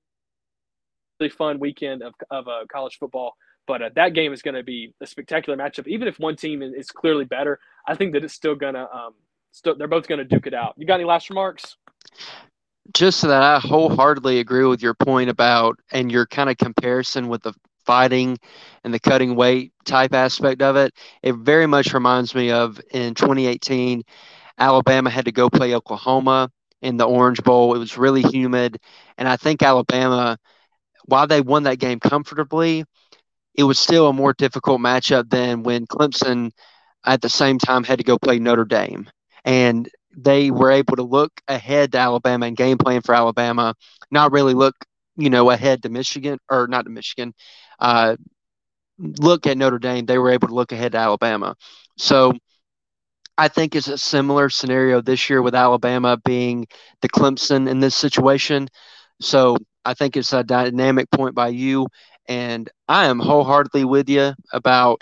fun 1.29 1.59
weekend 1.59 2.03
of, 2.03 2.13
of 2.29 2.47
uh, 2.47 2.65
college 2.71 2.97
football. 2.99 3.35
But 3.67 3.81
uh, 3.81 3.89
that 3.95 4.13
game 4.13 4.33
is 4.33 4.41
going 4.41 4.55
to 4.55 4.63
be 4.63 4.93
a 5.01 5.07
spectacular 5.07 5.57
matchup. 5.57 5.87
Even 5.87 6.07
if 6.07 6.19
one 6.19 6.35
team 6.35 6.61
is 6.61 6.89
clearly 6.89 7.25
better, 7.25 7.59
I 7.87 7.95
think 7.95 8.13
that 8.13 8.23
it's 8.23 8.33
still 8.33 8.55
going 8.55 8.73
to 8.73 8.91
um, 8.91 9.13
still 9.51 9.75
they're 9.77 9.87
both 9.87 10.07
going 10.07 10.19
to 10.19 10.25
duke 10.25 10.47
it 10.47 10.53
out. 10.53 10.73
You 10.77 10.85
got 10.85 10.95
any 10.95 11.05
last 11.05 11.29
remarks? 11.29 11.77
Just 12.93 13.21
that 13.21 13.43
I 13.43 13.59
wholeheartedly 13.59 14.39
agree 14.39 14.65
with 14.65 14.81
your 14.81 14.95
point 14.95 15.29
about 15.29 15.79
and 15.91 16.11
your 16.11 16.25
kind 16.25 16.49
of 16.49 16.57
comparison 16.57 17.27
with 17.27 17.43
the 17.43 17.53
fighting 17.85 18.37
and 18.83 18.93
the 18.93 18.99
cutting 18.99 19.35
weight 19.35 19.71
type 19.85 20.13
aspect 20.13 20.61
of 20.61 20.75
it. 20.75 20.93
It 21.21 21.35
very 21.35 21.67
much 21.67 21.93
reminds 21.93 22.33
me 22.33 22.51
of 22.51 22.81
in 22.91 23.13
2018 23.13 24.03
Alabama 24.57 25.09
had 25.09 25.25
to 25.25 25.31
go 25.31 25.49
play 25.49 25.73
Oklahoma 25.73 26.51
in 26.81 26.97
the 26.97 27.05
Orange 27.05 27.41
Bowl. 27.43 27.75
It 27.75 27.79
was 27.79 27.97
really 27.97 28.21
humid. 28.21 28.79
And 29.17 29.27
I 29.27 29.35
think 29.37 29.63
Alabama, 29.63 30.37
while 31.11 31.27
they 31.27 31.41
won 31.41 31.63
that 31.63 31.79
game 31.79 31.99
comfortably, 31.99 32.85
it 33.55 33.63
was 33.63 33.77
still 33.79 34.07
a 34.07 34.13
more 34.13 34.33
difficult 34.33 34.79
matchup 34.81 35.29
than 35.29 35.63
when 35.63 35.85
Clemson 35.85 36.51
at 37.05 37.21
the 37.21 37.29
same 37.29 37.59
time 37.59 37.83
had 37.83 37.99
to 37.99 38.05
go 38.05 38.17
play 38.17 38.39
Notre 38.39 38.65
Dame. 38.65 39.09
And 39.43 39.89
they 40.15 40.51
were 40.51 40.71
able 40.71 40.95
to 40.97 41.03
look 41.03 41.31
ahead 41.47 41.91
to 41.91 41.97
Alabama 41.99 42.45
and 42.47 42.57
game 42.57 42.77
plan 42.77 43.01
for 43.01 43.13
Alabama, 43.15 43.75
not 44.09 44.31
really 44.31 44.53
look, 44.53 44.75
you 45.17 45.29
know, 45.29 45.49
ahead 45.49 45.83
to 45.83 45.89
Michigan 45.89 46.39
or 46.49 46.67
not 46.67 46.85
to 46.85 46.91
Michigan. 46.91 47.33
Uh, 47.79 48.15
look 48.99 49.47
at 49.47 49.57
Notre 49.57 49.79
Dame. 49.79 50.05
They 50.05 50.17
were 50.17 50.31
able 50.31 50.47
to 50.47 50.55
look 50.55 50.71
ahead 50.71 50.93
to 50.93 50.97
Alabama. 50.99 51.55
So 51.97 52.33
I 53.37 53.47
think 53.47 53.75
it's 53.75 53.87
a 53.87 53.97
similar 53.97 54.49
scenario 54.49 55.01
this 55.01 55.29
year 55.29 55.41
with 55.41 55.55
Alabama 55.55 56.17
being 56.23 56.67
the 57.01 57.09
Clemson 57.09 57.69
in 57.69 57.79
this 57.79 57.95
situation. 57.95 58.67
So 59.19 59.57
I 59.85 59.93
think 59.93 60.17
it's 60.17 60.33
a 60.33 60.43
dynamic 60.43 61.09
point 61.11 61.35
by 61.35 61.49
you. 61.49 61.87
And 62.27 62.69
I 62.87 63.05
am 63.05 63.19
wholeheartedly 63.19 63.85
with 63.85 64.09
you 64.09 64.33
about 64.53 65.01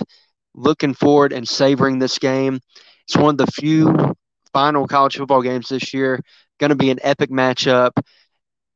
looking 0.54 0.94
forward 0.94 1.34
and 1.34 1.48
savoring 1.48 2.00
this 2.00 2.18
game. 2.18 2.60
It's 3.08 3.18
one 3.18 3.36
of 3.36 3.38
the 3.38 3.52
few 3.52 4.14
final 4.54 4.88
college 4.88 5.18
football 5.18 5.42
games 5.42 5.70
this 5.70 5.94
year. 5.94 6.22
Going 6.60 6.70
to 6.70 6.76
be 6.76 6.92
an 6.92 7.00
epic 7.02 7.30
matchup. 7.30 7.92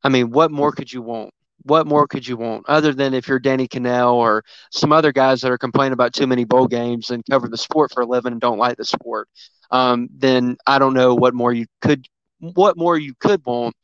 I 0.03 0.09
mean, 0.09 0.31
what 0.31 0.51
more 0.51 0.71
could 0.71 0.91
you 0.91 1.01
want? 1.01 1.31
What 1.65 1.87
more 1.87 2.07
could 2.07 2.27
you 2.27 2.35
want 2.35 2.65
other 2.67 2.93
than 2.93 3.13
if 3.13 3.27
you're 3.27 3.39
Danny 3.39 3.67
Kanell 3.69 4.13
or 4.13 4.43
some 4.71 4.91
other 4.91 5.13
guys 5.13 5.41
that 5.41 5.51
are 5.51 5.57
complaining 5.57 5.93
about 5.93 6.13
too 6.13 6.27
many 6.27 6.43
bowl 6.43 6.67
games 6.67 7.09
and 7.09 7.23
cover 7.29 7.47
the 7.47 7.57
sport 7.57 7.91
for 7.93 8.03
a 8.03 8.05
living 8.05 8.33
and 8.33 8.41
don't 8.41 8.57
like 8.57 8.75
the 8.75 8.83
sport? 8.83 9.29
Um, 9.71 10.09
then 10.11 10.57
I 10.67 10.77
don't 10.77 10.93
know 10.93 11.15
what 11.15 11.33
more 11.33 11.53
you 11.53 11.65
could, 11.81 12.05
what 12.39 12.77
more 12.77 12.97
you 12.97 13.13
could 13.19 13.45
want 13.45 13.75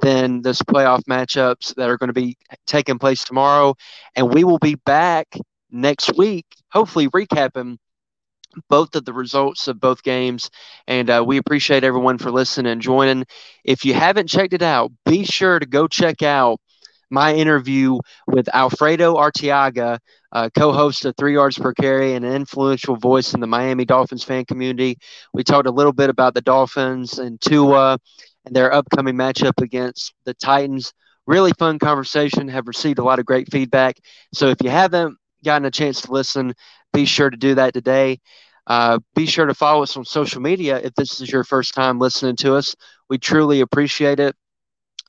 than 0.00 0.42
those 0.42 0.60
playoff 0.62 1.02
matchups 1.04 1.74
that 1.74 1.88
are 1.88 1.96
going 1.96 2.08
to 2.08 2.14
be 2.14 2.36
taking 2.66 2.98
place 2.98 3.24
tomorrow. 3.24 3.74
And 4.16 4.32
we 4.32 4.44
will 4.44 4.58
be 4.58 4.74
back 4.74 5.36
next 5.70 6.16
week, 6.16 6.46
hopefully 6.70 7.08
recapping 7.08 7.78
both 8.68 8.94
of 8.96 9.04
the 9.04 9.12
results 9.12 9.68
of 9.68 9.80
both 9.80 10.02
games. 10.02 10.50
And 10.86 11.10
uh, 11.10 11.24
we 11.26 11.36
appreciate 11.36 11.84
everyone 11.84 12.18
for 12.18 12.30
listening 12.30 12.72
and 12.72 12.80
joining. 12.80 13.24
If 13.64 13.84
you 13.84 13.94
haven't 13.94 14.28
checked 14.28 14.54
it 14.54 14.62
out, 14.62 14.90
be 15.04 15.24
sure 15.24 15.58
to 15.58 15.66
go 15.66 15.86
check 15.86 16.22
out 16.22 16.60
my 17.10 17.34
interview 17.34 17.98
with 18.26 18.54
Alfredo 18.54 19.14
Arteaga, 19.14 19.98
uh, 20.32 20.50
co 20.54 20.72
host 20.72 21.04
of 21.04 21.14
Three 21.16 21.34
Yards 21.34 21.58
Per 21.58 21.72
Carry 21.72 22.14
and 22.14 22.24
an 22.24 22.34
influential 22.34 22.96
voice 22.96 23.32
in 23.34 23.40
the 23.40 23.46
Miami 23.46 23.84
Dolphins 23.84 24.24
fan 24.24 24.44
community. 24.44 24.98
We 25.32 25.42
talked 25.42 25.66
a 25.66 25.72
little 25.72 25.92
bit 25.92 26.10
about 26.10 26.34
the 26.34 26.42
Dolphins 26.42 27.18
and 27.18 27.40
Tua 27.40 27.98
and 28.48 28.56
their 28.56 28.72
upcoming 28.72 29.14
matchup 29.14 29.62
against 29.62 30.14
the 30.24 30.34
Titans. 30.34 30.92
Really 31.26 31.52
fun 31.58 31.78
conversation. 31.78 32.48
Have 32.48 32.66
received 32.66 32.98
a 32.98 33.04
lot 33.04 33.18
of 33.18 33.26
great 33.26 33.50
feedback. 33.52 33.96
So 34.34 34.48
if 34.48 34.58
you 34.62 34.70
haven't 34.70 35.16
gotten 35.44 35.66
a 35.66 35.70
chance 35.70 36.02
to 36.02 36.12
listen, 36.12 36.54
be 36.92 37.04
sure 37.04 37.30
to 37.30 37.36
do 37.36 37.54
that 37.54 37.74
today. 37.74 38.18
Uh, 38.66 38.98
be 39.14 39.26
sure 39.26 39.46
to 39.46 39.54
follow 39.54 39.82
us 39.82 39.96
on 39.96 40.04
social 40.04 40.40
media 40.40 40.78
if 40.78 40.94
this 40.94 41.20
is 41.20 41.30
your 41.30 41.44
first 41.44 41.74
time 41.74 41.98
listening 41.98 42.36
to 42.36 42.54
us. 42.54 42.74
We 43.08 43.18
truly 43.18 43.60
appreciate 43.60 44.20
it. 44.20 44.34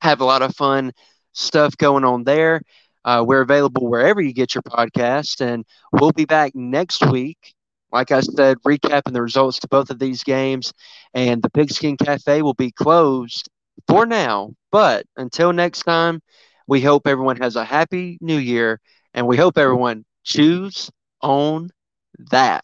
Have 0.01 0.21
a 0.21 0.25
lot 0.25 0.41
of 0.41 0.55
fun 0.55 0.91
stuff 1.33 1.75
going 1.77 2.05
on 2.05 2.23
there. 2.23 2.61
Uh, 3.03 3.23
we're 3.25 3.41
available 3.41 3.87
wherever 3.89 4.21
you 4.21 4.33
get 4.33 4.55
your 4.55 4.61
podcast, 4.61 5.41
and 5.41 5.65
we'll 5.93 6.11
be 6.11 6.25
back 6.25 6.53
next 6.55 7.05
week. 7.09 7.55
Like 7.91 8.11
I 8.11 8.21
said, 8.21 8.57
recapping 8.65 9.13
the 9.13 9.21
results 9.21 9.59
to 9.59 9.67
both 9.67 9.89
of 9.89 9.99
these 9.99 10.23
games, 10.23 10.73
and 11.13 11.41
the 11.41 11.49
Pigskin 11.49 11.97
Cafe 11.97 12.41
will 12.41 12.53
be 12.53 12.71
closed 12.71 13.49
for 13.87 14.05
now. 14.05 14.51
But 14.71 15.05
until 15.17 15.53
next 15.53 15.83
time, 15.83 16.21
we 16.67 16.81
hope 16.81 17.07
everyone 17.07 17.37
has 17.37 17.55
a 17.55 17.65
happy 17.65 18.17
new 18.21 18.37
year, 18.37 18.79
and 19.13 19.27
we 19.27 19.37
hope 19.37 19.57
everyone 19.57 20.05
chews 20.23 20.91
on 21.21 21.69
that. 22.31 22.63